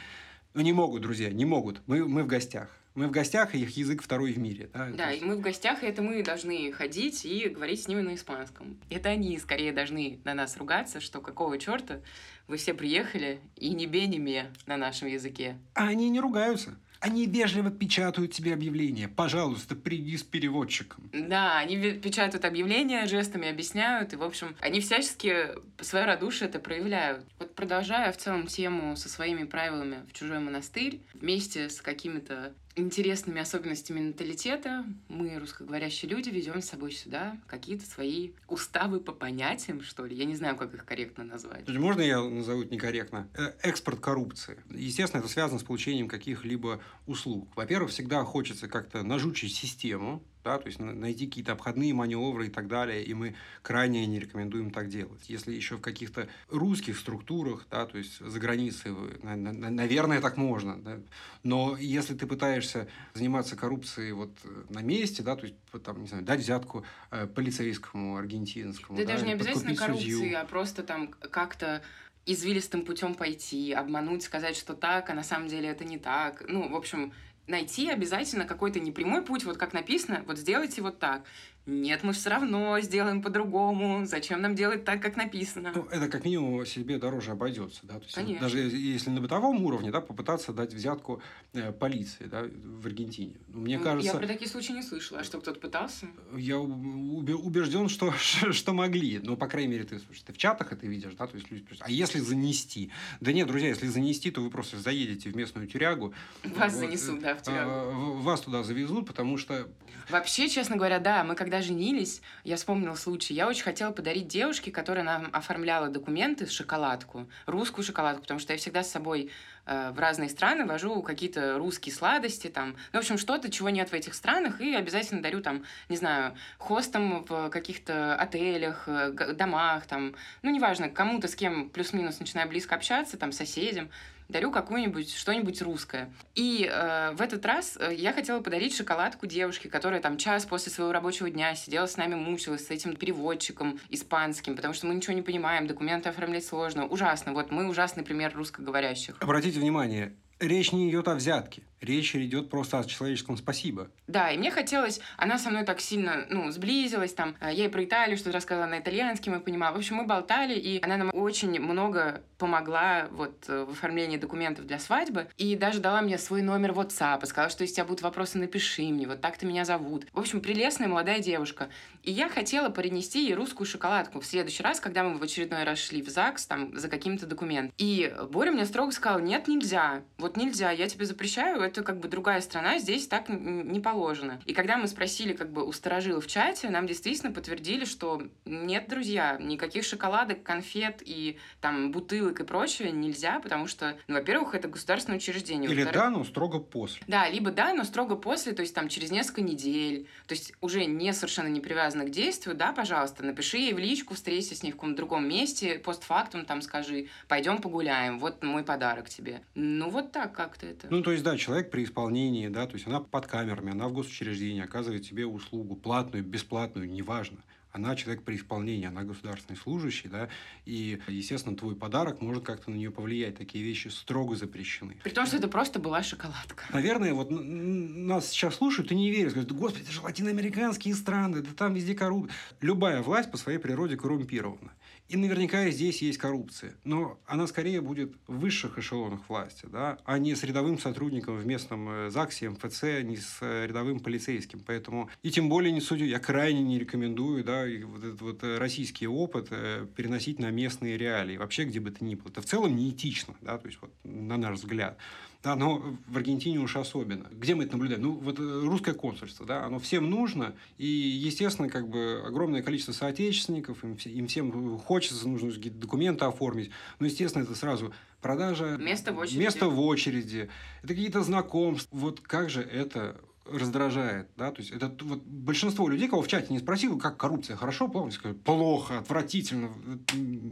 Ну 0.55 0.63
не 0.63 0.73
могут, 0.73 1.03
друзья, 1.03 1.31
не 1.31 1.45
могут. 1.45 1.83
Мы, 1.87 2.09
мы 2.09 2.23
в 2.23 2.27
гостях. 2.27 2.71
Мы 2.97 3.09
в 3.09 3.11
гостях, 3.11 3.55
и 3.55 3.59
их 3.59 3.77
язык 3.77 4.03
второй 4.03 4.33
в 4.33 4.39
мире. 4.39 4.71
Да, 4.73 4.89
да 4.89 5.11
есть... 5.11 5.23
и 5.23 5.27
мы 5.27 5.37
в 5.37 5.41
гостях, 5.41 5.83
и 5.83 5.87
это 5.87 6.03
мы 6.03 6.23
должны 6.23 6.73
ходить 6.73 7.27
и 7.27 7.49
говорить 7.49 7.83
с 7.83 7.89
ними 7.89 8.01
на 8.01 8.15
испанском. 8.15 8.79
Это 8.89 9.11
они 9.11 9.39
скорее 9.39 9.73
должны 9.73 10.19
на 10.25 10.33
нас 10.33 10.57
ругаться, 10.57 11.01
что 11.01 11.21
какого 11.21 11.59
черта 11.59 12.01
вы 12.49 12.57
все 12.57 12.73
приехали 12.73 13.41
и 13.57 13.75
не 13.75 13.87
бе, 13.87 14.07
не 14.07 14.19
ме 14.19 14.51
на 14.67 14.79
нашем 14.79 15.09
языке. 15.09 15.59
А 15.75 15.89
они 15.89 16.09
не 16.09 16.21
ругаются. 16.21 16.75
Они 17.01 17.27
вежливо 17.27 17.71
печатают 17.71 18.33
тебе 18.33 18.55
объявление. 18.55 19.09
Пожалуйста, 19.09 19.77
приди 19.77 20.17
с 20.17 20.23
переводчиком. 20.23 21.11
Да, 21.13 21.59
они 21.59 21.77
печатают 21.93 22.47
объявления, 22.47 23.07
жестами 23.07 23.49
объясняют. 23.49 24.15
И, 24.15 24.17
в 24.17 24.23
общем, 24.23 24.57
они 24.61 24.81
всячески 24.81 25.49
свое 25.81 26.07
радушие 26.07 26.49
это 26.49 26.59
проявляют. 26.59 27.25
Вот 27.39 27.55
продолжая 27.55 28.11
в 28.13 28.17
целом 28.17 28.47
тему 28.47 28.97
со 28.97 29.11
своими 29.11 29.45
правилами 29.45 30.07
в 30.09 30.15
чужой 30.15 30.39
монастырь, 30.39 31.01
вместе 31.13 31.69
с 31.69 31.83
какими-то 31.83 32.55
интересными 32.77 33.41
особенностями 33.41 34.01
менталитета 34.01 34.85
мы, 35.09 35.39
русскоговорящие 35.39 36.11
люди, 36.11 36.29
везем 36.29 36.61
с 36.61 36.67
собой 36.67 36.93
сюда 36.93 37.39
какие-то 37.47 37.87
свои 37.87 38.31
уставы 38.49 39.01
по 39.01 39.13
понятиям, 39.13 39.83
что 39.83 40.05
ли. 40.05 40.15
Я 40.15 40.27
не 40.27 40.37
знаю, 40.37 40.57
как 40.57 40.75
их 40.75 40.85
корректно 40.85 41.25
назвать. 41.25 41.67
Можно 41.69 42.03
я 42.03 42.23
назову 42.23 42.63
это 42.63 42.73
некорректно? 42.73 43.29
Э, 43.35 43.53
экспорт 43.63 44.01
коррупции. 44.01 44.59
Естественно, 44.71 45.21
это 45.21 45.29
связано 45.29 45.59
с 45.59 45.65
получением 45.65 46.07
каких-либо 46.07 46.81
услуг. 47.07 47.49
Во-первых, 47.57 47.91
всегда 47.91 48.23
хочется 48.25 48.69
как-то 48.69 49.03
нажучить 49.03 49.55
систему, 49.55 50.23
да, 50.47 50.59
то 50.59 50.69
есть 50.69 50.79
найти 50.79 51.27
какие-то 51.27 51.53
обходные 51.53 51.93
маневры 51.93 52.47
и 52.47 52.51
так 52.51 52.69
далее, 52.69 53.03
и 53.03 53.15
мы 53.15 53.35
крайне 53.63 54.07
не 54.07 54.21
рекомендуем 54.21 54.71
так 54.71 54.89
делать. 54.89 55.29
Если 55.29 55.53
еще 55.53 55.77
в 55.77 55.81
каких-то 55.81 56.29
русских 56.49 56.97
структурах, 56.99 57.67
да, 57.69 57.85
то 57.85 57.99
есть 57.99 58.21
за 58.21 58.39
границей, 58.39 58.93
наверное, 59.23 60.21
так 60.21 60.37
можно, 60.37 60.81
да, 60.81 61.01
но 61.43 61.77
если 61.77 62.15
ты 62.15 62.29
пытаешься 62.29 62.87
заниматься 63.13 63.57
коррупцией 63.57 64.13
вот 64.13 64.31
на 64.71 64.83
месте, 64.83 65.25
да, 65.25 65.35
то 65.35 65.47
есть 65.47 65.57
там, 65.85 66.03
не 66.03 66.07
знаю, 66.07 66.23
дать 66.23 66.41
взятку 66.41 66.85
э, 67.11 67.27
полицейскому 67.27 68.17
аргентинскому, 68.17 68.97
да, 68.97 69.05
да 69.05 69.13
даже 69.15 69.27
не 69.27 69.33
обязательно 69.33 69.75
коррупции, 69.75 70.11
судью. 70.11 70.39
а 70.39 70.45
просто 70.45 70.85
там 70.85 71.09
как-то 71.09 71.83
извилистым 72.25 72.85
путем 72.85 73.15
пойти, 73.15 73.73
обмануть, 73.73 74.23
сказать, 74.23 74.57
что 74.57 74.75
так, 74.75 75.11
а 75.11 75.15
на 75.15 75.25
самом 75.25 75.49
деле 75.49 75.69
это 75.69 75.85
не 75.85 75.99
так. 75.99 76.45
Ну, 76.49 76.69
в 76.69 76.77
общем, 76.77 77.13
найти 77.47 77.89
обязательно 77.91 78.45
какой-то 78.45 78.81
непрямой 78.81 79.23
путь, 79.23 79.45
вот 79.45 79.57
как 79.57 79.73
написано, 79.73 80.23
вот 80.27 80.39
сделайте 80.39 80.83
вот 80.83 80.99
так. 80.99 81.25
Нет, 81.67 82.05
мы 82.05 82.13
все 82.13 82.31
равно 82.31 82.79
сделаем 82.81 83.21
по-другому. 83.21 84.07
Зачем 84.07 84.41
нам 84.41 84.55
делать 84.55 84.85
так, 84.85 85.03
как 85.03 85.17
написано? 85.17 85.73
Ну, 85.75 85.89
это 85.91 86.09
как 86.09 86.25
минимум 86.25 86.65
себе 86.65 86.97
дороже 86.97 87.33
обойдется. 87.33 87.81
Да? 87.83 87.95
То 87.95 88.05
есть, 88.05 88.15
Конечно. 88.15 88.41
Даже 88.41 88.59
если 88.59 89.11
на 89.11 89.21
бытовом 89.21 89.61
уровне 89.65 89.91
да, 89.91 90.01
попытаться 90.01 90.53
дать 90.53 90.73
взятку 90.73 91.21
э, 91.55 91.73
полиции 91.73 92.27
да, 92.27 92.45
в 92.45 92.87
Аргентине. 92.87 93.35
Ну, 93.49 93.63
мне 93.63 93.81
кажется... 93.81 94.13
Я 94.13 94.19
про 94.19 94.29
такие 94.29 94.49
случаи 94.49 94.73
не 94.73 94.83
слышала. 94.83 95.21
А 95.21 95.25
что, 95.25 95.41
кто-то 95.41 95.59
пытался? 95.59 96.07
Я 96.37 96.61
убежден, 96.61 97.89
что, 97.89 98.13
что 98.53 98.73
могли. 98.73 99.19
Но, 99.19 99.37
по 99.37 99.49
крайней 99.49 99.73
мере, 99.73 99.85
ты, 99.85 99.99
слушай, 99.99 100.23
ты 100.25 100.33
в 100.33 100.39
чатах 100.39 100.73
это 100.73 100.87
видишь. 100.87 101.15
Да? 101.19 101.27
То 101.27 101.37
есть, 101.37 101.51
люди 101.51 101.67
А 101.81 101.91
если 101.91 102.21
занести? 102.21 102.93
Да 103.21 103.33
нет, 103.33 103.49
друзья, 103.49 103.71
если 103.71 103.89
занести, 103.89 104.31
то 104.31 104.41
вы 104.41 104.51
просто 104.51 104.79
заедете 104.79 105.31
в 105.31 105.37
местную 105.37 105.67
тюрягу. 105.67 106.15
Вас 106.45 106.75
вот, 106.75 106.79
занесут, 106.79 107.21
да, 107.21 107.35
в 107.35 107.43
тюрягу. 107.43 107.71
А, 107.71 107.91
вас 108.23 108.41
туда 108.43 108.63
завезут, 108.63 109.09
потому 109.09 109.37
что... 109.37 109.69
Вообще, 110.11 110.49
честно 110.49 110.77
говоря, 110.77 111.01
да, 111.01 111.25
мы 111.25 111.35
когда 111.35 111.56
когда 111.57 111.67
женились, 111.67 112.21
я 112.45 112.57
вспомнила 112.57 112.97
случай, 112.97 113.33
я 113.33 113.49
очень 113.49 113.63
хотела 113.63 113.91
подарить 113.91 114.29
девушке, 114.29 114.71
которая 114.71 115.05
нам 115.05 115.31
оформляла 115.33 115.89
документы, 115.89 116.47
шоколадку, 116.47 117.31
русскую 117.47 117.83
шоколадку, 117.83 118.23
потому 118.23 118.41
что 118.41 118.53
я 118.53 118.59
всегда 118.59 118.83
с 118.83 118.91
собой 118.91 119.31
э, 119.65 119.91
в 119.93 119.99
разные 119.99 120.29
страны 120.29 120.67
вожу 120.67 121.01
какие-то 121.03 121.57
русские 121.57 121.95
сладости, 121.95 122.49
там, 122.49 122.77
ну, 122.93 122.99
в 122.99 123.03
общем, 123.03 123.17
что-то, 123.17 123.51
чего 123.51 123.71
нет 123.71 123.89
в 123.89 123.95
этих 123.95 124.13
странах, 124.13 124.61
и 124.61 124.75
обязательно 124.75 125.23
дарю 125.23 125.41
там, 125.41 125.65
не 125.89 125.97
знаю, 125.97 126.37
хостам 126.59 127.25
в 127.25 127.49
каких-то 127.49 128.17
отелях, 128.17 128.85
э, 128.87 129.13
домах, 129.33 129.87
там, 129.87 130.15
ну, 130.43 130.51
неважно, 130.51 130.91
кому-то, 130.91 131.27
с 131.27 131.35
кем 131.35 131.71
плюс-минус 131.71 132.21
начинаю 132.21 132.51
близко 132.51 132.75
общаться, 132.75 133.17
там, 133.17 133.33
соседям, 133.33 133.89
дарю 134.29 134.51
какую-нибудь, 134.51 135.15
что-нибудь 135.15 135.61
русское. 135.63 136.13
И 136.35 136.69
э, 136.71 137.13
в 137.13 137.21
этот 137.21 137.45
раз 137.45 137.77
э, 137.79 137.95
я 137.95 138.13
хотела 138.13 138.41
подарить 138.41 138.75
шоколадку 138.75 139.27
девушке, 139.27 139.69
которая 139.69 140.01
там 140.01 140.17
час 140.17 140.45
после 140.47 140.73
своего 140.73 140.93
рабочего 140.93 141.31
дня 141.31 141.55
сидела 141.55 141.87
с 141.87 141.97
нами, 141.97 142.15
мучилась 142.15 142.67
с 142.67 142.71
этим 142.71 142.97
переводчиком 142.97 143.79
испанским, 143.89 144.57
потому 144.57 144.75
что 144.75 144.87
мы 144.87 144.95
ничего 144.95 145.15
не 145.15 145.23
понимаем, 145.23 145.67
документы 145.67 146.09
оформлять 146.09 146.45
сложно. 146.45 146.87
Ужасно. 146.87 147.33
Вот 147.33 147.51
мы 147.51 147.69
ужасный 147.69 148.03
пример 148.03 148.33
русскоговорящих. 148.35 149.17
Обратите 149.21 149.61
внимание, 149.61 150.15
речь 150.41 150.73
не 150.73 150.89
идет 150.91 151.09
о 151.09 151.15
взятке. 151.15 151.63
Речь 151.87 152.17
идет 152.17 152.51
просто 152.51 152.81
о 152.81 152.85
человеческом 152.85 153.37
спасибо. 153.37 153.89
Да, 154.09 154.31
и 154.31 154.39
мне 154.39 154.51
хотелось, 154.51 155.01
она 155.17 155.39
со 155.39 155.51
мной 155.51 155.65
так 155.65 155.81
сильно, 155.81 156.27
ну, 156.31 156.51
сблизилась, 156.51 157.15
там, 157.15 157.37
э, 157.41 157.47
я 157.53 157.65
ей 157.65 157.69
про 157.69 157.85
Италию 157.85 158.17
что-то 158.17 158.37
рассказала 158.37 158.67
на 158.67 158.81
итальянском, 158.81 159.35
я 159.35 159.41
понимала. 159.41 159.75
В 159.75 159.79
общем, 159.79 159.97
мы 159.97 160.05
болтали, 160.05 160.55
и 160.55 160.83
она 160.83 160.97
нам 160.97 161.11
очень 161.13 161.61
много 161.61 162.23
помогла 162.39 163.07
вот 163.11 163.47
в 163.47 163.71
оформлении 163.71 164.17
документов 164.17 164.67
для 164.67 164.79
свадьбы, 164.79 165.29
и 165.37 165.55
даже 165.55 165.81
дала 165.81 166.03
мне 166.03 166.19
свой 166.19 166.43
номер 166.43 166.73
WhatsApp, 166.73 167.23
и 167.23 167.27
сказала, 167.27 167.51
что 167.51 167.63
если 167.63 167.75
у 167.75 167.77
тебя 167.77 167.85
будут 167.85 168.03
вопросы, 168.03 168.39
напиши 168.39 168.83
мне, 168.83 169.07
вот 169.07 169.21
так-то 169.21 169.47
меня 169.47 169.65
зовут. 169.65 170.07
В 170.13 170.19
общем, 170.19 170.41
прелестная 170.41 170.89
молодая 170.89 171.21
девушка. 171.21 171.69
И 172.03 172.11
я 172.11 172.29
хотела 172.29 172.69
принести 172.69 173.25
ей 173.25 173.35
русскую 173.35 173.67
шоколадку 173.67 174.21
в 174.21 174.27
следующий 174.27 174.63
раз, 174.63 174.81
когда 174.81 175.05
мы 175.05 175.19
в 175.19 175.23
очередной 175.23 175.65
раз 175.65 175.79
шли 175.79 176.03
в 176.03 176.09
ЗАГС, 176.09 176.47
там, 176.47 176.77
за 176.77 176.89
каким-то 176.89 177.27
документом. 177.27 177.73
И 177.79 178.15
Боря 178.31 178.51
мне 178.51 178.65
строго 178.67 178.93
сказал, 178.93 179.21
нет, 179.21 179.49
нельзя, 179.49 180.03
вот 180.19 180.37
нельзя, 180.37 180.71
я 180.71 180.89
тебе 180.89 181.07
запрещаю, 181.07 181.61
это 181.61 181.76
как 181.83 181.99
бы 181.99 182.09
другая 182.09 182.41
страна, 182.41 182.79
здесь 182.79 183.07
так 183.07 183.29
не 183.29 183.81
положено. 183.81 184.41
И 184.47 184.53
когда 184.53 184.77
мы 184.77 184.89
спросили 184.89 185.33
как 185.33 185.51
бы 185.51 185.65
у 185.65 185.73
старожилов 185.73 186.27
в 186.27 186.29
чате, 186.29 186.71
нам 186.71 186.87
действительно 186.87 187.33
подтвердили, 187.33 187.85
что 187.85 188.23
нет, 188.45 188.87
друзья, 188.89 189.37
никаких 189.41 189.85
шоколадок, 189.85 190.43
конфет 190.43 191.03
и 191.05 191.39
там 191.61 191.93
бутылок 191.93 192.41
и 192.41 192.45
прочее 192.45 192.91
нельзя, 192.93 193.41
потому 193.41 193.67
что, 193.67 193.97
ну, 194.09 194.15
во-первых, 194.15 194.55
это 194.55 194.69
государственное 194.69 195.19
учреждение. 195.19 195.71
Или 195.71 195.85
да, 195.85 196.11
но 196.11 196.25
строго 196.25 196.59
после. 196.59 197.03
Да, 197.07 197.29
либо 197.29 197.51
да, 197.51 197.73
но 197.73 197.85
строго 197.85 198.17
после, 198.17 198.53
то 198.53 198.63
есть 198.63 198.75
там 198.75 198.89
через 198.89 199.11
несколько 199.11 199.43
недель, 199.43 200.07
то 200.27 200.35
есть 200.35 200.53
уже 200.61 200.85
не 200.85 201.13
совершенно 201.13 201.49
не 201.49 201.61
привязано 201.61 202.05
к 202.05 202.11
действию, 202.11 202.55
да, 202.55 202.73
пожалуйста, 202.73 203.25
напиши 203.25 203.59
ей 203.59 203.73
в 203.73 203.79
личку, 203.79 204.15
встреться 204.15 204.55
с 204.55 204.63
ней 204.63 204.73
в 204.73 204.75
каком-то 204.75 204.97
другом 204.97 205.29
месте, 205.29 205.79
постфактум 205.79 206.45
там 206.45 206.63
скажи, 206.63 207.09
пойдем 207.29 207.59
погуляем, 207.59 208.19
вот 208.19 208.43
мой 208.43 208.63
подарок 208.63 209.09
тебе. 209.09 209.43
Ну, 209.55 209.89
вот 209.89 210.13
так 210.13 210.33
как-то 210.33 210.67
это. 210.67 210.89
Ну, 210.91 211.03
то 211.03 211.13
есть, 211.13 211.25
да, 211.25 211.37
человек 211.37 211.56
при 211.65 211.85
исполнении, 211.85 212.49
да, 212.49 212.67
то 212.67 212.75
есть 212.75 212.87
она 212.87 213.01
под 213.01 213.27
камерами, 213.27 213.73
она 213.73 213.89
в 213.89 213.93
госучреждении 213.93 214.63
оказывает 214.63 215.07
тебе 215.07 215.27
услугу, 215.27 215.77
платную, 215.77 216.25
бесплатную, 216.25 216.89
неважно. 216.89 217.39
Она 217.73 217.95
человек 217.95 218.23
при 218.23 218.37
исполнении, 218.37 218.87
она 218.87 219.03
государственный 219.03 219.59
служащий, 219.59 220.09
да, 220.09 220.31
и, 220.65 220.99
естественно, 221.09 221.55
твой 221.55 221.77
подарок 221.77 222.23
может 222.23 222.43
как-то 222.43 222.71
на 222.71 222.75
нее 222.75 222.91
повлиять. 222.91 223.37
Такие 223.37 223.63
вещи 223.63 223.89
строго 223.89 224.35
запрещены. 224.35 224.97
При 225.05 225.11
том, 225.11 225.27
что 225.27 225.37
это 225.37 225.47
просто 225.47 225.79
была 225.79 226.03
шоколадка. 226.03 226.65
Наверное, 226.73 227.13
вот 227.13 227.29
нас 227.31 228.31
сейчас 228.31 228.55
слушают 228.55 228.91
и 228.93 228.95
не 228.95 229.11
верят. 229.11 229.35
Говорят, 229.35 229.53
господи, 229.53 229.83
это 229.83 229.93
же 229.93 230.01
латиноамериканские 230.01 230.95
страны, 230.95 231.43
да 231.43 231.51
там 231.55 231.75
везде 231.75 231.95
коррупция. 231.95 232.35
Любая 232.63 233.03
власть 233.03 233.31
по 233.31 233.37
своей 233.37 233.59
природе 233.59 233.97
коррумпирована. 233.99 234.73
И 235.09 235.17
наверняка 235.17 235.71
здесь 235.71 236.03
есть 236.03 236.19
коррупция, 236.19 236.75
но 236.83 237.21
она 237.27 237.47
скорее 237.47 237.81
будет 237.81 238.17
в 238.27 238.41
высших 238.41 238.77
эшелонах 238.77 239.21
власти, 239.29 239.67
да, 239.67 239.99
а 240.05 240.19
не 240.19 240.35
с 240.35 240.43
рядовым 240.43 240.81
сотрудником 240.81 241.37
в 241.37 241.47
местном 241.47 241.89
э, 241.89 242.11
ЗАГСе, 242.11 242.51
МФЦ, 242.51 242.83
не 243.05 243.17
с 243.17 243.39
э, 243.41 243.67
рядовым 243.67 244.01
полицейским. 244.01 244.61
Поэтому, 244.67 245.09
и 245.23 245.31
тем 245.31 245.49
более 245.49 245.71
не 245.71 245.81
судью, 245.81 246.09
я 246.09 246.19
крайне 246.19 246.63
не 246.63 246.81
рекомендую 246.81 247.45
да, 247.45 247.67
вот 247.85 248.03
этот 248.03 248.21
вот 248.21 248.43
э, 248.43 248.59
российский 248.59 249.07
опыт 249.07 249.49
переносить 249.95 250.41
на 250.41 250.51
местные 250.51 250.99
реалии, 250.99 251.37
вообще 251.37 251.65
где 251.65 251.79
бы 251.79 251.93
то 251.93 252.05
ни 252.05 252.17
было. 252.17 252.29
Это 252.29 252.43
в 252.43 252.47
целом 252.47 252.75
неэтично, 252.75 253.35
да, 253.43 253.59
то 253.59 253.69
есть 253.69 253.79
вот 253.81 253.93
на 254.03 254.37
наш 254.37 254.59
взгляд. 254.59 254.99
Да, 255.47 255.55
но 255.55 255.81
в 256.09 256.17
Аргентине 256.17 256.59
уж 256.59 256.75
особенно. 256.75 257.29
Где 257.31 257.55
мы 257.55 257.63
это 257.63 257.77
наблюдаем? 257.77 258.03
Ну, 258.03 258.13
вот 258.15 258.41
э, 258.41 258.61
русское 258.65 258.95
консульство, 258.95 259.47
да, 259.47 259.65
оно 259.65 259.79
всем 259.79 260.11
нужно, 260.11 260.57
и, 260.77 260.87
естественно, 260.87 261.69
как 261.69 261.89
бы 261.89 262.21
огромное 262.27 262.63
количество 262.63 262.91
соотечественников, 262.91 263.85
им, 263.85 263.97
им 264.07 264.27
всем 264.27 264.77
хочется, 264.77 265.29
нужно 265.29 265.53
какие-то 265.53 265.79
документы 265.79 266.25
оформить, 266.25 266.73
но, 266.99 267.07
естественно, 267.07 267.45
это 267.45 267.55
сразу 267.55 267.95
продажа... 268.21 268.77
Место 268.77 269.13
в 269.13 269.19
очереди. 269.19 269.39
Место 269.39 269.69
в 269.69 269.81
очереди. 269.81 270.49
Это 270.83 270.89
какие-то 270.89 271.23
знакомства. 271.23 271.97
Вот 271.97 272.19
как 272.23 272.51
же 272.51 272.63
это 272.63 273.21
раздражает, 273.49 274.29
да, 274.37 274.51
то 274.51 274.61
есть 274.61 274.73
это 274.73 274.93
вот 275.03 275.23
большинство 275.23 275.89
людей, 275.89 276.09
кого 276.09 276.23
в 276.23 276.27
чате 276.27 276.53
не 276.53 276.59
спросил, 276.59 276.99
как 276.99 277.17
коррупция, 277.17 277.57
хорошо, 277.57 277.87
плохо, 277.87 278.11
скажут, 278.11 278.43
плохо, 278.43 278.99
отвратительно, 278.99 279.71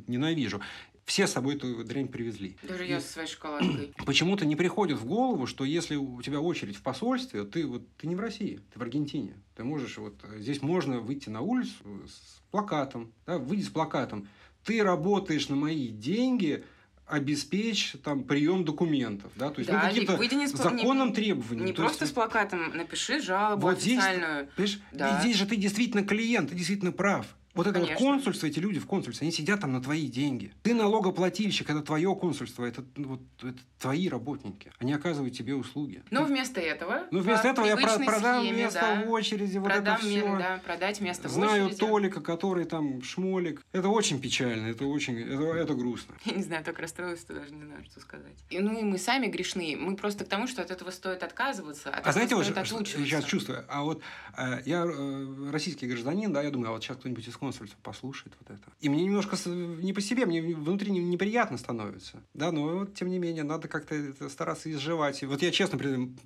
ненавижу. 0.07 0.61
Все 1.05 1.27
с 1.27 1.33
собой 1.33 1.57
эту 1.57 1.85
дрянь 1.85 2.09
привезли. 2.09 2.57
Даже 2.63 2.87
я 2.87 3.01
со 3.01 3.13
своей 3.13 3.29
шоколадкой. 3.29 3.93
Почему-то 4.07 4.47
не 4.47 4.57
приходит 4.57 4.99
в 4.99 5.05
голову, 5.05 5.47
что 5.47 5.65
если 5.65 5.97
у 5.97 6.23
тебя 6.23 6.41
очередь 6.41 6.77
в 6.77 6.83
посольстве, 6.83 7.45
ты 7.45 7.67
вот 7.67 7.83
ты 7.97 8.07
не 8.07 8.17
в 8.17 8.21
России, 8.21 8.61
ты 8.73 8.79
в 8.79 8.83
Аргентине. 8.83 9.35
Ты 9.55 9.65
можешь 9.65 9.99
вот 9.99 10.15
здесь 10.37 10.63
можно 10.63 11.01
выйти 11.01 11.29
на 11.29 11.43
улицу 11.43 11.75
с 12.07 12.41
плакатом, 12.51 13.13
да, 13.27 13.39
выйти 13.39 13.65
с 13.65 13.69
плакатом. 13.69 14.29
Ты 14.65 14.83
работаешь 14.83 15.49
на 15.51 15.57
мои 15.57 15.89
деньги, 15.89 16.65
обеспечь 17.07 17.93
там 18.03 18.25
прием 18.25 18.65
документов, 18.65 19.31
да, 19.37 19.51
то 19.51 19.59
есть 19.59 19.71
да, 19.71 19.83
ну, 19.83 19.89
каким-то 19.89 20.37
не, 20.37 20.47
законным 20.47 21.09
не, 21.09 21.15
требованиям. 21.15 21.67
Не 21.67 21.73
то 21.73 21.83
просто 21.83 22.05
есть, 22.05 22.13
с 22.13 22.15
плакатом 22.15 22.75
напиши 22.75 23.21
жалобу 23.21 23.67
вот 23.67 23.77
официальную. 23.77 24.49
Здесь, 24.57 24.79
да. 24.93 25.21
здесь 25.21 25.37
же 25.37 25.47
ты 25.47 25.57
действительно 25.57 26.05
клиент, 26.05 26.51
ты 26.51 26.57
действительно 26.57 26.93
прав. 26.93 27.27
Вот 27.55 27.67
это 27.69 27.75
Конечно. 27.75 27.95
вот 27.95 28.15
консульство, 28.15 28.47
эти 28.47 28.59
люди 28.59 28.81
в 28.81 28.87
консульстве, 28.87 29.27
они 29.27 29.33
сидят 29.33 29.61
там 29.61 29.73
на 29.73 29.81
твои 29.81 30.09
деньги. 30.09 30.53
Ты 30.63 30.75
налогоплательщик, 30.75 31.71
это 31.71 31.83
твое 31.83 32.15
консульство, 32.17 32.65
это, 32.65 32.85
вот, 32.97 33.21
это 33.43 33.59
твои 33.79 34.09
работники. 34.09 34.73
Они 34.79 34.93
оказывают 34.93 35.37
тебе 35.37 35.55
услуги. 35.55 36.03
Но 36.11 36.25
вместо 36.25 36.61
этого... 36.61 37.05
Ну, 37.13 37.21
вместо 37.21 37.49
этого 37.49 37.65
я 37.65 37.77
про- 37.77 37.99
продам 37.99 38.43
схеме, 38.43 38.65
место 38.65 38.81
да, 38.81 39.05
в 39.05 39.11
очереди, 39.11 39.59
вот 39.59 39.69
продам, 39.69 39.97
это 39.97 40.05
все. 40.05 40.37
Да, 40.37 40.61
продать 40.65 41.01
место 41.01 41.29
Знаю 41.29 41.65
в 41.65 41.67
очереди. 41.67 41.81
Толика, 41.81 42.21
который 42.21 42.65
там 42.65 43.03
шмолик. 43.03 43.63
Это 43.73 43.89
очень 43.89 44.21
печально, 44.21 44.67
это 44.67 44.85
очень... 44.87 45.21
Это, 45.21 45.45
это 45.55 45.75
грустно. 45.75 46.17
Я 46.25 46.35
не 46.35 46.43
знаю, 46.43 46.65
так 46.65 46.79
расстроилась, 46.81 47.21
что 47.21 47.35
даже 47.35 47.55
не 47.55 47.63
знаю, 47.63 47.85
что 47.85 48.01
сказать. 48.01 48.35
И, 48.51 48.59
ну, 48.59 48.77
и 48.77 48.83
мы 48.83 48.99
сами 48.99 49.29
грешны. 49.29 49.77
Мы 49.79 49.95
просто 49.97 50.25
к 50.25 50.29
тому, 50.29 50.49
что 50.49 50.61
от 50.61 50.73
этого 50.73 50.91
стоит 50.91 51.23
отказываться, 51.23 51.91
от 51.91 52.05
а 52.05 52.13
знаете, 52.13 52.35
вот, 52.35 52.45
что, 52.47 52.85
сейчас 52.85 53.25
чувствую, 53.25 53.65
а 53.69 53.83
вот 53.85 54.03
э, 54.37 54.61
я 54.65 54.85
э, 54.85 55.51
российский 55.53 55.87
гражданин, 55.87 56.33
да, 56.33 56.43
я 56.43 56.51
думаю, 56.51 56.71
а 56.71 56.73
вот 56.73 56.83
сейчас 56.83 56.97
кто-нибудь 56.97 57.29
из 57.29 57.37
консульства 57.45 57.79
послушает, 57.83 58.15
слушает 58.15 58.37
вот 58.41 58.51
это. 58.51 58.71
И 58.81 58.89
мне 58.89 59.05
немножко 59.05 59.37
не 59.49 59.93
по 59.93 60.01
себе, 60.01 60.27
мне 60.27 60.43
внутри 60.43 60.91
неприятно 60.91 61.59
становится. 61.59 62.23
Да, 62.35 62.53
но 62.53 62.79
вот, 62.79 62.95
тем 62.95 63.09
не 63.09 63.19
менее, 63.19 63.45
надо 63.45 63.69
как-то 63.69 64.29
стараться 64.29 64.71
изживать. 64.71 65.23
И 65.23 65.27
вот 65.27 65.43
я 65.43 65.51
честно 65.51 65.79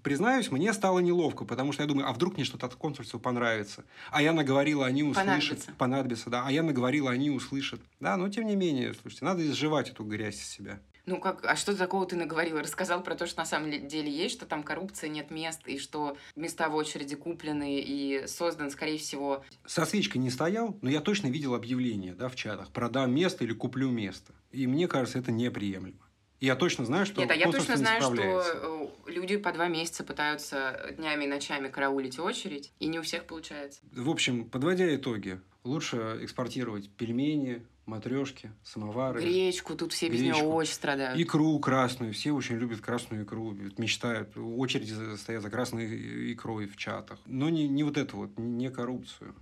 признаюсь, 0.02 0.50
мне 0.50 0.72
стало 0.72 0.98
неловко, 0.98 1.44
потому 1.44 1.72
что 1.72 1.82
я 1.82 1.88
думаю, 1.88 2.08
а 2.08 2.12
вдруг 2.12 2.34
мне 2.34 2.44
что-то 2.44 2.66
от 2.66 2.74
консульства 2.74 3.18
понравится. 3.18 3.84
А 4.10 4.22
я 4.22 4.32
наговорила, 4.32 4.86
они 4.86 5.02
услышат. 5.02 5.26
Понадобится. 5.26 5.72
Понадобится, 5.78 6.30
да. 6.30 6.46
А 6.46 6.52
я 6.52 6.62
наговорила, 6.62 7.10
они 7.10 7.30
услышат. 7.30 7.80
Да, 8.00 8.16
но 8.16 8.28
тем 8.28 8.46
не 8.46 8.56
менее, 8.56 8.94
слушайте, 8.94 9.24
надо 9.24 9.46
изживать 9.46 9.90
эту 9.90 10.04
грязь 10.04 10.36
из 10.36 10.48
себя. 10.48 10.80
Ну 11.08 11.20
как, 11.20 11.42
а 11.46 11.56
что 11.56 11.74
такого 11.74 12.04
ты 12.04 12.16
наговорил? 12.16 12.58
Рассказал 12.58 13.02
про 13.02 13.14
то, 13.14 13.26
что 13.26 13.38
на 13.40 13.46
самом 13.46 13.88
деле 13.88 14.10
есть, 14.10 14.34
что 14.34 14.44
там 14.44 14.62
коррупция, 14.62 15.08
нет 15.08 15.30
мест, 15.30 15.66
и 15.66 15.78
что 15.78 16.18
места 16.36 16.68
в 16.68 16.74
очереди 16.74 17.16
куплены 17.16 17.80
и 17.80 18.26
создан, 18.26 18.70
скорее 18.70 18.98
всего... 18.98 19.42
Со 19.64 19.86
свечкой 19.86 20.20
не 20.20 20.28
стоял, 20.28 20.76
но 20.82 20.90
я 20.90 21.00
точно 21.00 21.28
видел 21.28 21.54
объявление 21.54 22.12
да, 22.12 22.28
в 22.28 22.36
чатах. 22.36 22.70
Продам 22.72 23.14
место 23.14 23.44
или 23.44 23.54
куплю 23.54 23.90
место. 23.90 24.34
И 24.50 24.66
мне 24.66 24.86
кажется, 24.86 25.18
это 25.18 25.32
неприемлемо. 25.32 25.96
Я 26.40 26.56
точно 26.56 26.84
знаю, 26.84 27.06
что 27.06 27.22
Нет, 27.22 27.30
а 27.30 27.34
я 27.34 27.50
точно 27.50 27.78
знаю, 27.78 28.02
что 28.02 28.92
э, 29.06 29.10
люди 29.10 29.38
по 29.38 29.50
два 29.50 29.68
месяца 29.68 30.04
пытаются 30.04 30.94
днями 30.98 31.24
и 31.24 31.26
ночами 31.26 31.68
караулить 31.68 32.18
очередь, 32.18 32.70
и 32.80 32.86
не 32.86 32.98
у 32.98 33.02
всех 33.02 33.24
получается. 33.24 33.80
В 33.92 34.10
общем, 34.10 34.44
подводя 34.44 34.94
итоги, 34.94 35.40
лучше 35.64 36.18
экспортировать 36.20 36.90
пельмени, 36.90 37.62
матрешки, 37.88 38.52
самовары. 38.62 39.20
Гречку, 39.20 39.74
тут 39.74 39.92
все 39.92 40.08
без 40.08 40.20
нее 40.20 40.34
очень 40.34 40.74
страдают. 40.74 41.18
Икру 41.18 41.58
красную, 41.58 42.12
все 42.12 42.32
очень 42.32 42.56
любят 42.56 42.80
красную 42.80 43.24
икру, 43.24 43.52
мечтают, 43.78 44.36
очереди 44.36 45.16
стоят 45.16 45.42
за 45.42 45.50
красной 45.50 46.32
икрой 46.32 46.66
в 46.66 46.76
чатах. 46.76 47.18
Но 47.26 47.48
не, 47.48 47.66
не 47.66 47.82
вот 47.82 47.96
это 47.96 48.14
вот, 48.14 48.38
не 48.38 48.70
коррупцию, 48.70 49.34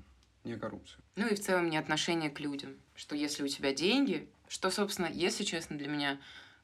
не 0.45 0.57
коррупцию. 0.57 1.03
Ну 1.17 1.27
и 1.27 1.35
в 1.35 1.41
целом 1.41 1.69
не 1.69 1.77
отношение 1.77 2.31
к 2.31 2.41
людям, 2.41 2.77
что 2.95 3.17
если 3.17 3.43
у 3.43 3.49
тебя 3.49 3.75
деньги, 3.75 4.29
что, 4.49 4.71
собственно, 4.71 5.11
если 5.13 5.45
честно, 5.45 5.77
для 5.77 5.89
меня 5.89 6.21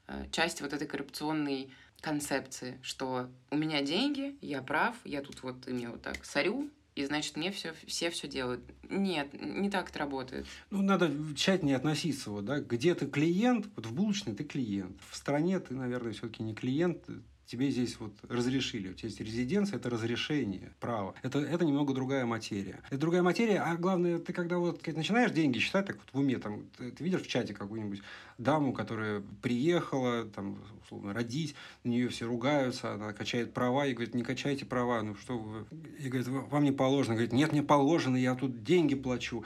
э, 0.06 0.26
часть 0.30 0.62
вот 0.62 0.72
этой 0.72 0.86
коррупционной 0.86 1.70
концепции, 2.00 2.78
что 2.82 3.28
у 3.50 3.56
меня 3.56 3.82
деньги, 3.82 4.36
я 4.40 4.62
прав, 4.62 4.96
я 5.04 5.20
тут 5.20 5.42
вот 5.42 5.66
ими 5.66 5.86
вот 5.86 6.02
так 6.02 6.24
сорю, 6.24 6.70
и 6.94 7.04
значит 7.04 7.36
мне 7.36 7.50
все, 7.50 7.72
все 7.86 8.10
все 8.10 8.28
делают. 8.28 8.60
Нет, 8.88 9.28
не 9.40 9.70
так 9.70 9.90
это 9.90 10.00
работает. 10.00 10.46
Ну, 10.70 10.82
надо 10.82 11.10
тщательнее 11.34 11.76
относиться. 11.76 12.30
Вот, 12.30 12.44
да? 12.44 12.60
Где 12.60 12.94
ты 12.94 13.06
клиент, 13.06 13.66
вот 13.76 13.86
в 13.86 13.94
булочной 13.94 14.34
ты 14.34 14.44
клиент. 14.44 15.00
В 15.10 15.16
стране 15.16 15.58
ты, 15.58 15.74
наверное, 15.74 16.12
все-таки 16.12 16.42
не 16.42 16.54
клиент, 16.54 17.04
тебе 17.52 17.70
здесь 17.70 18.00
вот 18.00 18.14
разрешили. 18.30 18.88
У 18.88 18.94
тебя 18.94 19.08
есть 19.08 19.20
резиденция, 19.20 19.76
это 19.76 19.90
разрешение, 19.90 20.72
право. 20.80 21.14
Это, 21.22 21.38
это 21.38 21.66
немного 21.66 21.92
другая 21.92 22.24
материя. 22.24 22.80
Это 22.88 22.96
другая 22.96 23.22
материя, 23.22 23.60
а 23.60 23.76
главное, 23.76 24.18
ты 24.18 24.32
когда 24.32 24.56
вот 24.56 24.86
начинаешь 24.86 25.32
деньги 25.32 25.58
считать, 25.58 25.84
так 25.84 25.96
вот 25.96 26.06
в 26.14 26.18
уме, 26.18 26.38
там, 26.38 26.62
ты, 26.78 26.90
ты 26.90 27.04
видишь 27.04 27.20
в 27.20 27.26
чате 27.26 27.52
какую-нибудь 27.52 28.00
даму, 28.38 28.72
которая 28.72 29.22
приехала, 29.42 30.24
там, 30.24 30.56
условно, 30.82 31.12
родить, 31.12 31.54
на 31.84 31.90
нее 31.90 32.08
все 32.08 32.26
ругаются, 32.26 32.94
она 32.94 33.12
качает 33.12 33.52
права, 33.52 33.86
и 33.86 33.92
говорит, 33.92 34.14
не 34.14 34.22
качайте 34.22 34.64
права, 34.64 35.02
ну 35.02 35.14
что 35.14 35.36
вы... 35.36 35.66
И 35.98 36.08
говорит, 36.08 36.28
вам 36.28 36.64
не 36.64 36.72
положено. 36.72 37.16
Говорит, 37.16 37.34
нет, 37.34 37.52
мне 37.52 37.62
положено, 37.62 38.16
я 38.16 38.34
тут 38.34 38.64
деньги 38.64 38.94
плачу. 38.94 39.44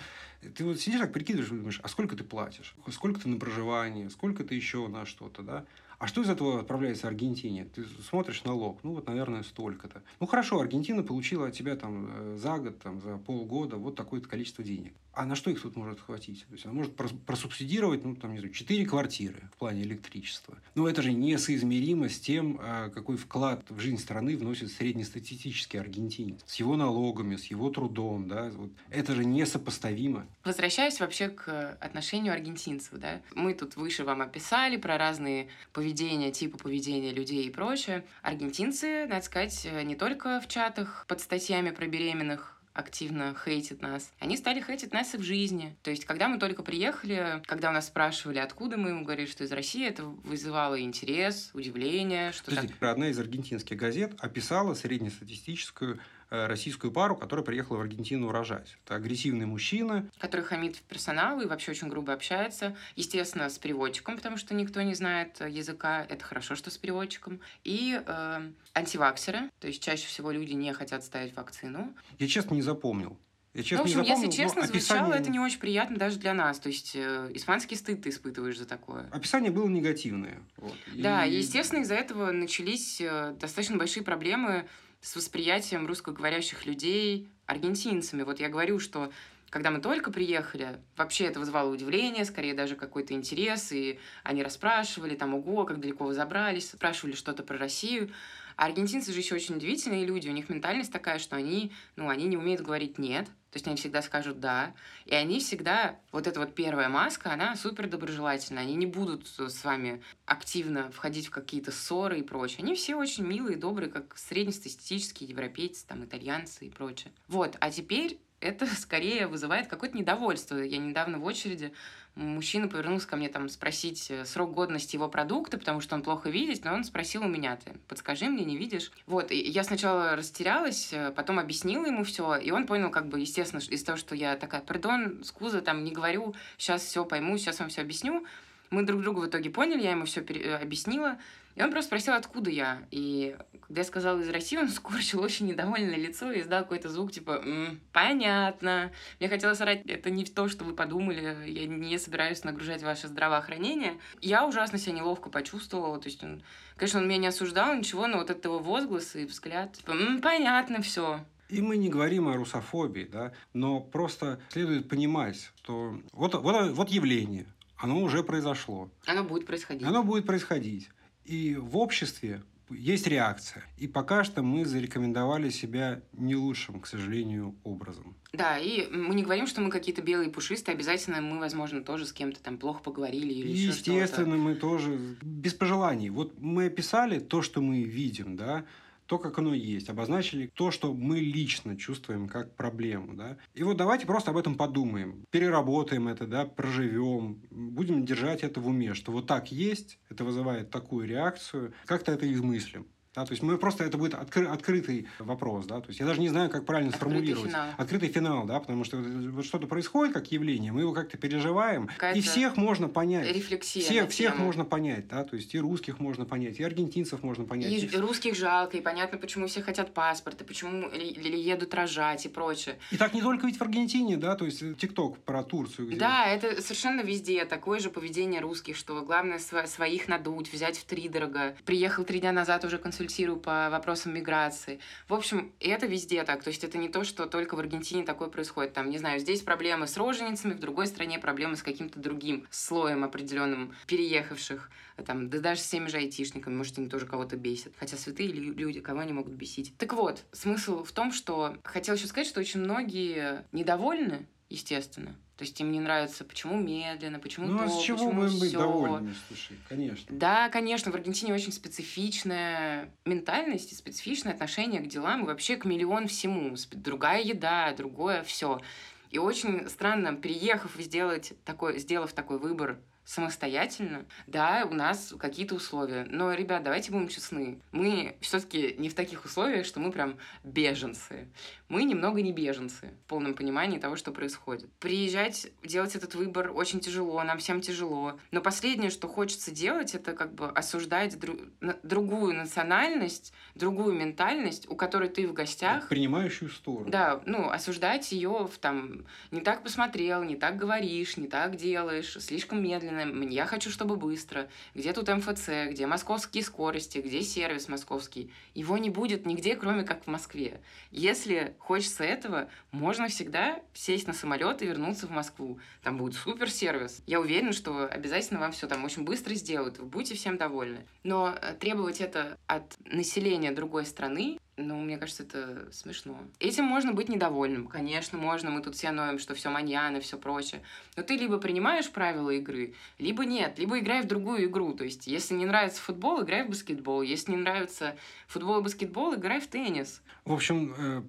Ты 0.54 0.64
вот 0.64 0.78
сидишь 0.78 1.00
так, 1.00 1.12
прикидываешь, 1.12 1.48
думаешь, 1.48 1.80
а 1.82 1.88
сколько 1.88 2.14
ты 2.14 2.22
платишь? 2.22 2.76
Сколько 2.92 3.20
ты 3.20 3.28
на 3.28 3.36
проживание? 3.36 4.10
Сколько 4.10 4.44
ты 4.44 4.54
еще 4.54 4.86
на 4.86 5.06
что-то, 5.06 5.42
да? 5.42 5.64
А 5.98 6.06
что 6.06 6.20
из 6.20 6.28
этого 6.28 6.60
отправляется 6.60 7.08
Аргентине? 7.08 7.64
Ты 7.64 7.84
смотришь 7.84 8.44
налог, 8.44 8.80
ну 8.82 8.94
вот, 8.94 9.06
наверное, 9.06 9.42
столько-то. 9.42 10.02
Ну 10.20 10.26
хорошо, 10.26 10.60
Аргентина 10.60 11.02
получила 11.02 11.48
от 11.48 11.54
тебя 11.54 11.74
там 11.74 12.10
э, 12.12 12.36
за 12.36 12.58
год, 12.58 12.78
там, 12.80 13.00
за 13.00 13.16
полгода 13.16 13.76
вот 13.76 13.96
такое-то 13.96 14.28
количество 14.28 14.62
денег. 14.62 14.92
А 15.16 15.24
на 15.24 15.34
что 15.34 15.50
их 15.50 15.62
тут 15.62 15.76
может 15.76 15.98
хватить? 15.98 16.44
То 16.46 16.52
есть 16.52 16.66
она 16.66 16.74
может 16.74 16.94
просубсидировать, 16.94 18.04
ну, 18.04 18.14
там, 18.14 18.32
не 18.32 18.38
знаю, 18.38 18.52
4 18.52 18.84
квартиры 18.84 19.48
в 19.54 19.56
плане 19.56 19.82
электричества. 19.82 20.58
Но 20.74 20.86
это 20.86 21.00
же 21.00 21.10
несоизмеримо 21.10 22.10
с 22.10 22.20
тем, 22.20 22.60
а, 22.60 22.90
какой 22.90 23.16
вклад 23.16 23.64
в 23.70 23.80
жизнь 23.80 23.96
страны 23.96 24.36
вносит 24.36 24.70
среднестатистический 24.70 25.78
аргентинец. 25.78 26.42
С 26.44 26.56
его 26.56 26.76
налогами, 26.76 27.36
с 27.36 27.46
его 27.46 27.70
трудом, 27.70 28.28
да. 28.28 28.50
Вот. 28.50 28.70
Это 28.90 29.14
же 29.14 29.24
несопоставимо. 29.24 30.26
Возвращаясь 30.44 31.00
вообще 31.00 31.30
к 31.30 31.78
отношению 31.80 32.34
аргентинцев, 32.34 32.98
да. 32.98 33.22
Мы 33.34 33.54
тут 33.54 33.76
выше 33.76 34.04
вам 34.04 34.20
описали 34.20 34.76
про 34.76 34.98
разные 34.98 35.48
поведения, 35.72 36.30
типы 36.30 36.58
поведения 36.58 37.12
людей 37.12 37.46
и 37.46 37.50
прочее. 37.50 38.04
Аргентинцы, 38.20 39.06
надо 39.06 39.24
сказать, 39.24 39.66
не 39.84 39.96
только 39.96 40.42
в 40.42 40.48
чатах 40.48 41.06
под 41.08 41.22
статьями 41.22 41.70
про 41.70 41.86
беременных 41.86 42.55
активно 42.76 43.34
хейтит 43.44 43.82
нас. 43.82 44.12
Они 44.18 44.36
стали 44.36 44.60
хейтить 44.60 44.92
нас 44.92 45.14
и 45.14 45.18
в 45.18 45.22
жизни. 45.22 45.76
То 45.82 45.90
есть, 45.90 46.04
когда 46.04 46.28
мы 46.28 46.38
только 46.38 46.62
приехали, 46.62 47.42
когда 47.46 47.70
у 47.70 47.72
нас 47.72 47.86
спрашивали, 47.86 48.38
откуда 48.38 48.76
мы, 48.76 48.94
мы 48.94 49.02
говорили, 49.02 49.26
что 49.26 49.44
из 49.44 49.52
России, 49.52 49.86
это 49.86 50.04
вызывало 50.04 50.80
интерес, 50.80 51.50
удивление. 51.54 52.32
Что 52.32 52.46
Подождите, 52.46 52.74
так... 52.78 52.90
одна 52.90 53.08
из 53.08 53.18
аргентинских 53.18 53.76
газет 53.76 54.12
описала 54.18 54.74
среднестатистическую 54.74 55.98
российскую 56.30 56.92
пару, 56.92 57.16
которая 57.16 57.44
приехала 57.44 57.78
в 57.78 57.80
Аргентину 57.80 58.30
рожать. 58.30 58.76
Это 58.84 58.96
агрессивный 58.96 59.46
мужчина. 59.46 60.08
Который 60.18 60.42
хамит 60.42 60.78
персоналу 60.82 61.42
и 61.42 61.46
вообще 61.46 61.72
очень 61.72 61.88
грубо 61.88 62.12
общается. 62.12 62.76
Естественно, 62.96 63.48
с 63.48 63.58
переводчиком, 63.58 64.16
потому 64.16 64.36
что 64.36 64.54
никто 64.54 64.82
не 64.82 64.94
знает 64.94 65.40
языка. 65.40 66.04
Это 66.08 66.24
хорошо, 66.24 66.54
что 66.54 66.70
с 66.70 66.78
переводчиком. 66.78 67.40
И 67.64 68.00
э, 68.04 68.50
антиваксеры. 68.74 69.50
То 69.60 69.68
есть 69.68 69.82
чаще 69.82 70.06
всего 70.06 70.30
люди 70.30 70.52
не 70.52 70.72
хотят 70.72 71.04
ставить 71.04 71.34
вакцину. 71.36 71.94
Я 72.18 72.28
честно 72.28 72.54
не 72.54 72.62
запомнил. 72.62 73.18
Я 73.56 73.62
честно 73.62 73.78
ну, 73.78 73.82
в 73.84 73.86
общем, 73.86 74.00
не 74.00 74.06
запомнил, 74.08 74.26
если 74.26 74.42
честно, 74.42 74.62
описание... 74.64 74.80
звучало 74.80 75.12
это 75.14 75.30
не 75.30 75.40
очень 75.40 75.58
приятно 75.58 75.96
даже 75.96 76.18
для 76.18 76.34
нас. 76.34 76.58
То 76.58 76.68
есть 76.68 76.94
э, 76.94 77.30
испанский 77.32 77.74
стыд 77.76 78.02
ты 78.02 78.10
испытываешь 78.10 78.58
за 78.58 78.66
такое. 78.66 79.08
Описание 79.10 79.50
было 79.50 79.66
негативное. 79.66 80.42
Вот. 80.58 80.74
Да, 80.94 81.24
и... 81.24 81.36
естественно, 81.36 81.80
из-за 81.80 81.94
этого 81.94 82.32
начались 82.32 83.00
э, 83.00 83.34
достаточно 83.40 83.78
большие 83.78 84.02
проблемы 84.02 84.68
с 85.00 85.16
восприятием 85.16 85.86
русскоговорящих 85.86 86.66
людей 86.66 87.28
аргентинцами. 87.46 88.22
Вот 88.22 88.40
я 88.40 88.48
говорю, 88.48 88.78
что 88.78 89.12
когда 89.50 89.70
мы 89.70 89.80
только 89.80 90.10
приехали, 90.10 90.78
вообще 90.96 91.24
это 91.24 91.38
вызывало 91.38 91.70
удивление, 91.70 92.24
скорее 92.24 92.54
даже 92.54 92.74
какой-то 92.74 93.14
интерес, 93.14 93.72
и 93.72 93.98
они 94.24 94.42
расспрашивали, 94.42 95.14
там, 95.14 95.34
ого, 95.34 95.64
как 95.64 95.80
далеко 95.80 96.04
вы 96.04 96.14
забрались, 96.14 96.70
спрашивали 96.70 97.14
что-то 97.14 97.42
про 97.42 97.56
Россию. 97.56 98.10
А 98.56 98.66
аргентинцы 98.66 99.12
же 99.12 99.18
еще 99.18 99.34
очень 99.34 99.56
удивительные 99.56 100.06
люди. 100.06 100.28
У 100.28 100.32
них 100.32 100.48
ментальность 100.48 100.92
такая, 100.92 101.18
что 101.18 101.36
они, 101.36 101.72
ну, 101.94 102.08
они 102.08 102.24
не 102.24 102.38
умеют 102.38 102.62
говорить 102.62 102.98
«нет», 102.98 103.26
то 103.26 103.58
есть 103.58 103.66
они 103.66 103.76
всегда 103.76 104.02
скажут 104.02 104.40
«да». 104.40 104.74
И 105.04 105.14
они 105.14 105.40
всегда, 105.40 105.98
вот 106.10 106.26
эта 106.26 106.40
вот 106.40 106.54
первая 106.54 106.88
маска, 106.88 107.32
она 107.32 107.54
супер 107.56 107.86
доброжелательная. 107.86 108.62
Они 108.62 108.74
не 108.74 108.86
будут 108.86 109.28
с 109.28 109.64
вами 109.64 110.02
активно 110.24 110.90
входить 110.90 111.26
в 111.26 111.30
какие-то 111.30 111.70
ссоры 111.70 112.18
и 112.20 112.22
прочее. 112.22 112.58
Они 112.60 112.74
все 112.74 112.96
очень 112.96 113.24
милые, 113.24 113.56
добрые, 113.56 113.90
как 113.90 114.16
среднестатистические 114.16 115.28
европейцы, 115.28 115.86
там, 115.86 116.04
итальянцы 116.04 116.66
и 116.66 116.70
прочее. 116.70 117.12
Вот, 117.28 117.56
а 117.60 117.70
теперь 117.70 118.18
это 118.40 118.66
скорее 118.76 119.26
вызывает 119.26 119.66
какое-то 119.66 119.96
недовольство. 119.96 120.56
Я 120.56 120.78
недавно 120.78 121.18
в 121.18 121.24
очереди 121.24 121.72
мужчина 122.16 122.66
повернулся 122.66 123.06
ко 123.06 123.16
мне 123.16 123.28
там 123.28 123.48
спросить 123.48 124.10
э, 124.10 124.24
срок 124.24 124.52
годности 124.52 124.96
его 124.96 125.08
продукта, 125.08 125.58
потому 125.58 125.80
что 125.80 125.94
он 125.94 126.02
плохо 126.02 126.30
видит, 126.30 126.64
но 126.64 126.72
он 126.72 126.82
спросил 126.84 127.22
у 127.22 127.28
меня, 127.28 127.56
ты 127.56 127.72
подскажи 127.88 128.26
мне, 128.26 128.44
не 128.44 128.56
видишь? 128.56 128.90
Вот, 129.06 129.30
и 129.30 129.36
я 129.36 129.62
сначала 129.62 130.16
растерялась, 130.16 130.92
э, 130.92 131.12
потом 131.14 131.38
объяснила 131.38 131.86
ему 131.86 132.04
все, 132.04 132.36
и 132.36 132.50
он 132.50 132.66
понял, 132.66 132.90
как 132.90 133.08
бы, 133.08 133.20
естественно, 133.20 133.60
из 133.60 133.84
того, 133.84 133.98
что 133.98 134.14
я 134.14 134.36
такая, 134.36 134.62
пардон, 134.62 135.22
скуза, 135.24 135.60
там, 135.60 135.84
не 135.84 135.92
говорю, 135.92 136.34
сейчас 136.56 136.82
все 136.82 137.04
пойму, 137.04 137.36
сейчас 137.36 137.60
вам 137.60 137.68
все 137.68 137.82
объясню. 137.82 138.24
Мы 138.70 138.82
друг 138.82 139.02
другу 139.02 139.20
в 139.20 139.26
итоге 139.26 139.50
поняли, 139.50 139.82
я 139.82 139.90
ему 139.90 140.06
все 140.06 140.22
э, 140.22 140.56
объяснила, 140.56 141.18
и 141.56 141.62
он 141.62 141.70
просто 141.70 141.88
спросил, 141.88 142.12
откуда 142.14 142.50
я. 142.50 142.82
И 142.90 143.34
когда 143.62 143.80
я 143.80 143.84
сказала 143.84 144.20
из 144.20 144.28
России, 144.28 144.58
он 144.58 144.68
скорчил 144.70 145.22
очень 145.22 145.46
недовольное 145.46 145.96
лицо 145.96 146.30
и 146.30 146.40
издал 146.40 146.62
какой-то 146.62 146.90
звук, 146.90 147.12
типа, 147.12 147.42
М, 147.42 147.80
понятно. 147.92 148.92
Мне 149.18 149.28
хотелось 149.30 149.56
сказать, 149.56 149.86
это 149.86 150.10
не 150.10 150.24
то, 150.24 150.48
что 150.48 150.64
вы 150.64 150.74
подумали, 150.74 151.48
я 151.48 151.66
не 151.66 151.98
собираюсь 151.98 152.44
нагружать 152.44 152.82
ваше 152.82 153.08
здравоохранение. 153.08 153.98
Я 154.20 154.46
ужасно 154.46 154.78
себя 154.78 154.92
неловко 154.96 155.30
почувствовала, 155.30 155.98
то 155.98 156.08
есть 156.08 156.22
он, 156.22 156.42
конечно, 156.76 157.00
он 157.00 157.08
меня 157.08 157.18
не 157.18 157.26
осуждал, 157.28 157.74
ничего, 157.74 158.06
но 158.06 158.18
вот 158.18 158.28
этот 158.28 158.44
его 158.44 158.58
возглас 158.58 159.16
и 159.16 159.24
взгляд, 159.24 159.72
типа, 159.72 159.92
М, 159.92 160.20
понятно 160.20 160.82
все. 160.82 161.24
И 161.48 161.62
мы 161.62 161.76
не 161.78 161.88
говорим 161.88 162.28
о 162.28 162.34
русофобии, 162.34 163.08
да, 163.10 163.32
но 163.54 163.80
просто 163.80 164.40
следует 164.50 164.88
понимать, 164.88 165.52
что 165.62 165.98
вот, 166.12 166.34
вот, 166.34 166.72
вот 166.72 166.88
явление, 166.90 167.46
оно 167.76 168.00
уже 168.00 168.22
произошло. 168.22 168.90
Оно 169.06 169.22
будет 169.24 169.46
происходить. 169.46 169.86
Оно 169.86 170.02
будет 170.02 170.26
происходить. 170.26 170.90
И 171.26 171.56
в 171.56 171.76
обществе 171.76 172.42
есть 172.70 173.06
реакция. 173.06 173.64
И 173.78 173.86
пока 173.86 174.24
что 174.24 174.42
мы 174.42 174.64
зарекомендовали 174.64 175.50
себя 175.50 176.02
не 176.12 176.34
лучшим, 176.34 176.80
к 176.80 176.86
сожалению, 176.86 177.54
образом. 177.64 178.16
Да, 178.32 178.58
и 178.58 178.88
мы 178.90 179.14
не 179.14 179.22
говорим, 179.22 179.46
что 179.46 179.60
мы 179.60 179.70
какие-то 179.70 180.02
белые 180.02 180.30
пушистые, 180.30 180.74
обязательно 180.74 181.20
мы, 181.20 181.38
возможно, 181.38 181.82
тоже 181.82 182.06
с 182.06 182.12
кем-то 182.12 182.40
там 182.40 182.58
плохо 182.58 182.82
поговорили 182.82 183.32
или 183.32 183.48
и, 183.48 183.52
Естественно, 183.52 184.36
мы 184.36 184.54
тоже 184.54 184.98
без 185.22 185.54
пожеланий. 185.54 186.10
Вот 186.10 186.38
мы 186.40 186.66
описали 186.66 187.18
то, 187.18 187.42
что 187.42 187.60
мы 187.60 187.82
видим, 187.82 188.36
да, 188.36 188.64
то, 189.06 189.18
как 189.18 189.38
оно 189.38 189.54
есть, 189.54 189.88
обозначили 189.88 190.50
то, 190.54 190.70
что 190.70 190.92
мы 190.92 191.20
лично 191.20 191.76
чувствуем 191.76 192.28
как 192.28 192.54
проблему. 192.54 193.14
Да? 193.14 193.36
И 193.54 193.62
вот 193.62 193.76
давайте 193.76 194.06
просто 194.06 194.30
об 194.30 194.36
этом 194.36 194.56
подумаем, 194.56 195.24
переработаем 195.30 196.08
это, 196.08 196.26
да, 196.26 196.44
проживем, 196.44 197.40
будем 197.50 198.04
держать 198.04 198.42
это 198.42 198.60
в 198.60 198.68
уме, 198.68 198.94
что 198.94 199.12
вот 199.12 199.26
так 199.26 199.52
есть, 199.52 199.98
это 200.10 200.24
вызывает 200.24 200.70
такую 200.70 201.06
реакцию, 201.06 201.72
как-то 201.86 202.12
это 202.12 202.30
измыслим. 202.32 202.86
Да, 203.16 203.24
то 203.24 203.32
есть 203.32 203.42
мы 203.42 203.56
просто 203.56 203.82
это 203.82 203.96
будет 203.96 204.12
откры, 204.12 204.46
открытый 204.46 205.08
вопрос, 205.18 205.64
да, 205.64 205.80
то 205.80 205.88
есть 205.88 206.00
я 206.00 206.04
даже 206.04 206.20
не 206.20 206.28
знаю, 206.28 206.50
как 206.50 206.66
правильно 206.66 206.90
открытый 206.90 207.14
сформулировать. 207.14 207.50
Финал. 207.50 207.68
Открытый 207.78 208.08
финал, 208.10 208.44
да, 208.44 208.60
потому 208.60 208.84
что 208.84 208.98
вот 208.98 209.46
что-то 209.46 209.66
происходит 209.66 210.12
как 210.12 210.30
явление, 210.30 210.70
мы 210.70 210.82
его 210.82 210.92
как-то 210.92 211.16
переживаем, 211.16 211.88
и 212.14 212.20
всех 212.20 212.58
можно 212.58 212.88
понять. 212.88 213.34
Рефлексия. 213.34 213.82
Всех, 213.82 214.10
всех 214.10 214.38
можно 214.38 214.66
понять, 214.66 215.08
да, 215.08 215.24
то 215.24 215.34
есть 215.34 215.54
и 215.54 215.58
русских 215.58 215.98
можно 215.98 216.26
понять, 216.26 216.60
и 216.60 216.62
аргентинцев 216.62 217.22
можно 217.22 217.46
понять. 217.46 217.72
И, 217.72 217.86
и 217.86 217.96
русских 217.96 218.36
жалко, 218.36 218.76
и 218.76 218.82
понятно, 218.82 219.16
почему 219.16 219.46
все 219.46 219.62
хотят 219.62 219.94
паспорта, 219.94 220.44
почему 220.44 220.90
едут 220.92 221.72
рожать 221.72 222.26
и 222.26 222.28
прочее. 222.28 222.78
И 222.90 222.98
так 222.98 223.14
не 223.14 223.22
только 223.22 223.46
ведь 223.46 223.56
в 223.56 223.62
Аргентине, 223.62 224.18
да, 224.18 224.36
то 224.36 224.44
есть 224.44 224.60
ТикТок 224.76 225.16
про 225.20 225.42
Турцию. 225.42 225.88
Где... 225.88 225.96
Да, 225.96 226.26
это 226.26 226.60
совершенно 226.60 227.00
везде 227.00 227.46
такое 227.46 227.78
же 227.78 227.88
поведение 227.88 228.42
русских, 228.42 228.76
что 228.76 229.00
главное 229.00 229.38
своих 229.38 230.06
надуть, 230.06 230.52
взять 230.52 230.76
в 230.76 230.84
три 230.84 231.08
дорого. 231.08 231.56
Приехал 231.64 232.04
три 232.04 232.20
дня 232.20 232.32
назад 232.32 232.66
уже 232.66 232.76
консультировать 232.76 233.05
консультирую 233.06 233.38
по 233.38 233.70
вопросам 233.70 234.14
миграции. 234.14 234.80
В 235.08 235.14
общем, 235.14 235.52
это 235.60 235.86
везде 235.86 236.24
так. 236.24 236.42
То 236.42 236.48
есть 236.48 236.64
это 236.64 236.76
не 236.76 236.88
то, 236.88 237.04
что 237.04 237.26
только 237.26 237.54
в 237.54 237.60
Аргентине 237.60 238.04
такое 238.04 238.28
происходит. 238.28 238.72
Там, 238.72 238.90
не 238.90 238.98
знаю, 238.98 239.20
здесь 239.20 239.42
проблемы 239.42 239.86
с 239.86 239.96
роженицами, 239.96 240.54
в 240.54 240.58
другой 240.58 240.88
стране 240.88 241.18
проблемы 241.18 241.56
с 241.56 241.62
каким-то 241.62 242.00
другим 242.00 242.46
слоем 242.50 243.04
определенным 243.04 243.74
переехавших. 243.86 244.70
Там, 245.06 245.30
да 245.30 245.38
даже 245.38 245.60
с 245.60 245.68
теми 245.68 245.86
же 245.86 245.98
айтишниками, 245.98 246.54
может, 246.54 246.78
они 246.78 246.88
тоже 246.88 247.06
кого-то 247.06 247.36
бесят. 247.36 247.72
Хотя 247.78 247.96
святые 247.96 248.28
люди, 248.28 248.80
кого 248.80 249.00
они 249.00 249.12
могут 249.12 249.34
бесить. 249.34 249.72
Так 249.78 249.92
вот, 249.92 250.24
смысл 250.32 250.82
в 250.82 250.92
том, 250.92 251.12
что 251.12 251.56
хотел 251.62 251.94
еще 251.94 252.06
сказать, 252.08 252.26
что 252.26 252.40
очень 252.40 252.60
многие 252.60 253.44
недовольны, 253.52 254.26
естественно, 254.48 255.14
то 255.36 255.44
есть 255.44 255.60
им 255.60 255.70
не 255.70 255.80
нравится, 255.80 256.24
почему 256.24 256.56
медленно, 256.56 257.18
почему 257.18 257.46
ну, 257.48 257.58
то, 257.58 257.64
а 257.64 257.68
с 257.68 257.82
чего 257.82 257.98
почему 257.98 258.22
будем 258.22 258.38
быть 258.38 258.52
довольны, 258.52 259.14
слушай, 259.28 259.58
конечно. 259.68 260.06
Да, 260.08 260.48
конечно, 260.48 260.90
в 260.90 260.94
Аргентине 260.94 261.34
очень 261.34 261.52
специфичная 261.52 262.90
ментальность 263.04 263.70
и 263.72 263.74
специфичное 263.74 264.32
отношение 264.32 264.80
к 264.80 264.86
делам 264.86 265.24
и 265.24 265.26
вообще 265.26 265.56
к 265.56 265.66
миллион 265.66 266.08
всему. 266.08 266.56
Другая 266.72 267.22
еда, 267.22 267.74
другое 267.74 268.22
все. 268.22 268.62
И 269.10 269.18
очень 269.18 269.68
странно, 269.68 270.14
приехав 270.14 270.78
и 270.78 270.82
сделать 270.82 271.34
такой, 271.44 271.78
сделав 271.78 272.14
такой 272.14 272.38
выбор 272.38 272.78
самостоятельно. 273.06 274.04
Да, 274.26 274.66
у 274.70 274.74
нас 274.74 275.14
какие-то 275.18 275.54
условия. 275.54 276.06
Но, 276.10 276.34
ребят, 276.34 276.64
давайте 276.64 276.90
будем 276.90 277.08
честны. 277.08 277.60
Мы 277.72 278.16
все-таки 278.20 278.74
не 278.78 278.88
в 278.88 278.94
таких 278.94 279.24
условиях, 279.24 279.64
что 279.64 279.80
мы 279.80 279.92
прям 279.92 280.18
беженцы. 280.42 281.28
Мы 281.68 281.84
немного 281.84 282.20
не 282.20 282.32
беженцы 282.32 282.92
в 283.04 283.08
полном 283.08 283.34
понимании 283.34 283.78
того, 283.78 283.96
что 283.96 284.12
происходит. 284.12 284.70
Приезжать, 284.80 285.48
делать 285.62 285.94
этот 285.94 286.14
выбор 286.14 286.50
очень 286.52 286.80
тяжело, 286.80 287.22
нам 287.22 287.38
всем 287.38 287.60
тяжело. 287.60 288.18
Но 288.32 288.40
последнее, 288.40 288.90
что 288.90 289.08
хочется 289.08 289.52
делать, 289.52 289.94
это 289.94 290.12
как 290.12 290.34
бы 290.34 290.48
осуждать 290.48 291.18
дру... 291.18 291.36
другую 291.82 292.34
национальность, 292.34 293.32
другую 293.54 293.94
ментальность, 293.94 294.68
у 294.68 294.74
которой 294.74 295.08
ты 295.08 295.28
в 295.28 295.32
гостях. 295.32 295.88
Принимающую 295.88 296.50
сторону. 296.50 296.90
Да, 296.90 297.20
ну, 297.24 297.50
осуждать 297.50 298.10
ее 298.10 298.48
в 298.52 298.58
там 298.58 299.06
не 299.30 299.40
так 299.40 299.62
посмотрел, 299.62 300.24
не 300.24 300.36
так 300.36 300.56
говоришь, 300.56 301.16
не 301.16 301.28
так 301.28 301.56
делаешь, 301.56 302.16
слишком 302.20 302.62
медленно 302.62 302.95
медленно, 303.04 303.30
я 303.30 303.46
хочу, 303.46 303.70
чтобы 303.70 303.96
быстро. 303.96 304.48
Где 304.74 304.92
тут 304.92 305.08
МФЦ, 305.08 305.70
где 305.70 305.86
московские 305.86 306.42
скорости, 306.42 306.98
где 306.98 307.22
сервис 307.22 307.68
московский. 307.68 308.32
Его 308.54 308.78
не 308.78 308.90
будет 308.90 309.26
нигде, 309.26 309.56
кроме 309.56 309.84
как 309.84 310.04
в 310.04 310.06
Москве. 310.06 310.60
Если 310.90 311.54
хочется 311.58 312.04
этого, 312.04 312.48
можно 312.70 313.08
всегда 313.08 313.60
сесть 313.74 314.06
на 314.06 314.12
самолет 314.12 314.62
и 314.62 314.66
вернуться 314.66 315.06
в 315.06 315.10
Москву. 315.10 315.58
Там 315.82 315.98
будет 315.98 316.14
супер 316.14 316.50
сервис. 316.50 317.02
Я 317.06 317.20
уверена, 317.20 317.52
что 317.52 317.86
обязательно 317.86 318.40
вам 318.40 318.52
все 318.52 318.66
там 318.66 318.84
очень 318.84 319.04
быстро 319.04 319.34
сделают. 319.34 319.78
Вы 319.78 319.86
будете 319.86 320.14
всем 320.14 320.36
довольны. 320.36 320.86
Но 321.04 321.34
э, 321.40 321.54
требовать 321.54 322.00
это 322.00 322.38
от 322.46 322.76
населения 322.84 323.52
другой 323.52 323.86
страны 323.86 324.38
ну, 324.56 324.80
мне 324.80 324.96
кажется, 324.96 325.22
это 325.22 325.70
смешно. 325.70 326.18
Этим 326.40 326.64
можно 326.64 326.92
быть 326.92 327.08
недовольным. 327.10 327.66
Конечно, 327.66 328.16
можно. 328.18 328.50
Мы 328.50 328.62
тут 328.62 328.74
все 328.74 328.90
ноем, 328.90 329.18
что 329.18 329.34
все 329.34 329.50
маньяны, 329.50 330.00
все 330.00 330.16
прочее. 330.16 330.62
Но 330.96 331.02
ты 331.02 331.16
либо 331.16 331.38
принимаешь 331.38 331.90
правила 331.90 332.30
игры, 332.30 332.74
либо 332.98 333.26
нет. 333.26 333.58
Либо 333.58 333.78
играй 333.78 334.02
в 334.02 334.06
другую 334.06 334.46
игру. 334.46 334.72
То 334.72 334.84
есть, 334.84 335.06
если 335.06 335.34
не 335.34 335.44
нравится 335.44 335.82
футбол, 335.82 336.22
играй 336.22 336.44
в 336.44 336.48
баскетбол. 336.48 337.02
Если 337.02 337.32
не 337.32 337.38
нравится 337.38 337.96
футбол 338.28 338.60
и 338.60 338.62
баскетбол, 338.62 339.14
играй 339.16 339.40
в 339.40 339.46
теннис. 339.46 340.02
В 340.24 340.32
общем, 340.32 340.74
э, 340.78 341.02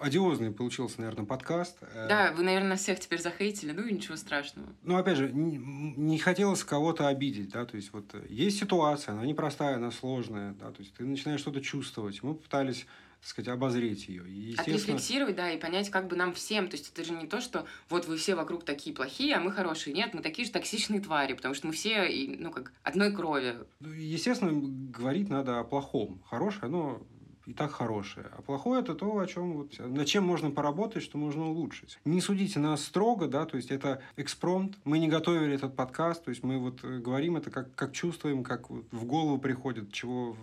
одиозный 0.00 0.50
получился, 0.50 1.00
наверное, 1.00 1.24
подкаст. 1.24 1.78
Э. 1.82 2.06
Да, 2.08 2.32
вы, 2.32 2.42
наверное, 2.42 2.76
всех 2.76 3.00
теперь 3.00 3.20
захейтили, 3.20 3.72
ну 3.72 3.82
и 3.82 3.92
ничего 3.92 4.16
страшного. 4.16 4.68
Ну, 4.82 4.96
опять 4.96 5.16
же, 5.16 5.32
не, 5.32 5.56
не 5.58 6.18
хотелось 6.18 6.64
кого-то 6.64 7.08
обидеть, 7.08 7.50
да, 7.50 7.64
то 7.64 7.76
есть 7.76 7.92
вот 7.92 8.14
э, 8.14 8.26
есть 8.28 8.58
ситуация, 8.58 9.12
она 9.12 9.24
непростая, 9.24 9.76
она 9.76 9.90
сложная, 9.90 10.54
да, 10.54 10.70
то 10.70 10.80
есть 10.80 10.94
ты 10.94 11.04
начинаешь 11.04 11.40
что-то 11.40 11.60
чувствовать. 11.60 12.22
Мы 12.22 12.34
пытались 12.34 12.86
так 13.24 13.30
сказать, 13.30 13.48
обозреть 13.48 14.06
ее. 14.08 14.28
И, 14.28 14.50
естественно... 14.50 14.76
Отрефлексировать, 14.76 15.34
да, 15.34 15.50
и 15.50 15.58
понять, 15.58 15.88
как 15.88 16.08
бы 16.08 16.14
нам 16.14 16.34
всем. 16.34 16.68
То 16.68 16.76
есть 16.76 16.92
это 16.92 17.04
же 17.04 17.14
не 17.14 17.26
то, 17.26 17.40
что 17.40 17.64
вот 17.88 18.04
вы 18.04 18.18
все 18.18 18.34
вокруг 18.34 18.66
такие 18.66 18.94
плохие, 18.94 19.34
а 19.34 19.40
мы 19.40 19.50
хорошие. 19.50 19.94
Нет, 19.94 20.12
мы 20.12 20.20
такие 20.20 20.44
же 20.44 20.52
токсичные 20.52 21.00
твари, 21.00 21.32
потому 21.32 21.54
что 21.54 21.66
мы 21.66 21.72
все, 21.72 22.06
ну, 22.38 22.50
как 22.50 22.74
одной 22.82 23.16
крови. 23.16 23.56
Ну, 23.80 23.92
естественно, 23.94 24.52
говорить 24.52 25.30
надо 25.30 25.58
о 25.58 25.64
плохом. 25.64 26.22
Хорошее, 26.28 26.64
оно 26.64 27.02
и 27.46 27.52
так 27.52 27.72
хорошее. 27.72 28.26
А 28.36 28.42
плохое 28.42 28.80
это 28.80 28.94
то, 28.94 29.18
о 29.18 29.26
чем 29.26 29.52
вот, 29.52 29.78
над 29.78 30.06
чем 30.06 30.24
можно 30.24 30.50
поработать, 30.50 31.02
что 31.02 31.18
можно 31.18 31.48
улучшить. 31.48 31.98
Не 32.04 32.20
судите 32.20 32.58
нас 32.58 32.84
строго, 32.84 33.26
да, 33.26 33.44
то 33.44 33.56
есть 33.56 33.70
это 33.70 34.02
экспромт. 34.16 34.76
Мы 34.84 34.98
не 34.98 35.08
готовили 35.08 35.54
этот 35.54 35.76
подкаст, 35.76 36.24
то 36.24 36.30
есть 36.30 36.42
мы 36.42 36.58
вот 36.58 36.82
э, 36.82 36.98
говорим 36.98 37.36
это 37.36 37.50
как, 37.50 37.74
как 37.74 37.92
чувствуем, 37.92 38.44
как 38.44 38.70
вот 38.70 38.84
в 38.90 39.04
голову 39.04 39.38
приходит, 39.38 39.92
чего 39.92 40.36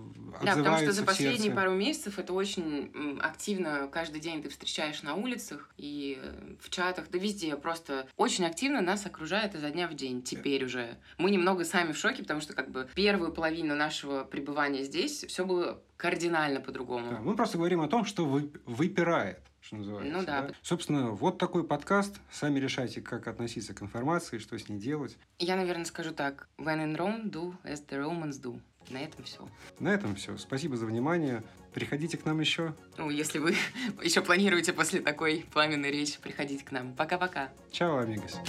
Да, 0.44 0.56
потому 0.56 0.78
что 0.78 0.92
за 0.92 1.04
последние 1.04 1.52
пару 1.52 1.72
месяцев 1.72 2.20
это 2.20 2.34
очень 2.34 2.92
активно 3.22 3.88
каждый 3.92 4.22
день 4.22 4.44
ты 4.44 4.50
встречаешь 4.50 5.02
на 5.04 5.16
улицах 5.16 5.70
и 5.78 6.20
э, 6.22 6.56
в 6.60 6.70
чатах, 6.70 7.10
да 7.10 7.18
везде. 7.18 7.56
Просто 7.56 8.08
очень 8.18 8.46
активно 8.46 8.82
нас 8.82 9.06
окружает 9.06 9.56
изо 9.56 9.70
дня 9.72 9.88
в 9.88 9.94
день 9.96 10.22
теперь 10.22 10.66
уже. 10.66 10.98
Мы 11.18 11.32
немного 11.32 11.66
сами 11.66 11.92
в 11.94 11.98
шоке, 11.98 12.22
потому 12.22 12.42
что 12.42 12.54
как 12.54 12.70
бы 12.70 12.88
первую 12.94 13.32
половину 13.32 13.76
нашего 13.76 14.24
пребывания 14.24 14.84
здесь 14.84 15.26
все 15.28 15.46
было 15.46 15.82
кардинально 16.02 16.60
по-другому. 16.60 17.12
Да, 17.12 17.20
мы 17.20 17.36
просто 17.36 17.60
говорим 17.60 17.80
о 17.82 17.88
том, 17.88 18.06
что 18.06 18.26
вы, 18.26 18.52
выпирает 18.66 19.40
что 19.62 19.76
называется. 19.76 20.12
Ну 20.12 20.26
да. 20.26 20.42
да. 20.48 20.54
Собственно, 20.64 21.12
вот 21.12 21.38
такой 21.38 21.64
подкаст. 21.64 22.16
Сами 22.32 22.58
решайте, 22.58 23.00
как 23.00 23.28
относиться 23.28 23.76
к 23.76 23.84
информации, 23.84 24.40
что 24.40 24.58
с 24.58 24.68
ней 24.68 24.80
делать. 24.80 25.16
Я, 25.38 25.56
наверное, 25.56 25.86
скажу 25.86 26.12
так. 26.12 26.50
When 26.58 26.84
in 26.84 26.98
Rome, 26.98 27.30
do 27.30 27.54
as 27.64 27.86
the 27.88 28.04
Romans 28.04 28.42
do. 28.42 28.60
На 28.90 28.98
этом 28.98 29.24
все. 29.24 29.48
На 29.80 29.90
этом 29.90 30.16
все. 30.16 30.36
Спасибо 30.38 30.76
за 30.76 30.88
внимание. 30.88 31.44
Приходите 31.76 32.18
к 32.18 32.26
нам 32.26 32.40
еще. 32.40 32.74
Ну, 32.98 33.12
если 33.12 33.38
вы 33.38 33.56
еще 34.04 34.22
планируете 34.22 34.74
после 34.74 35.02
такой 35.02 35.46
пламенной 35.54 35.92
речи, 35.92 36.20
приходите 36.20 36.66
к 36.66 36.72
нам. 36.72 36.96
Пока-пока. 36.96 37.50
Чао, 37.72 38.00
амигос. 38.00 38.40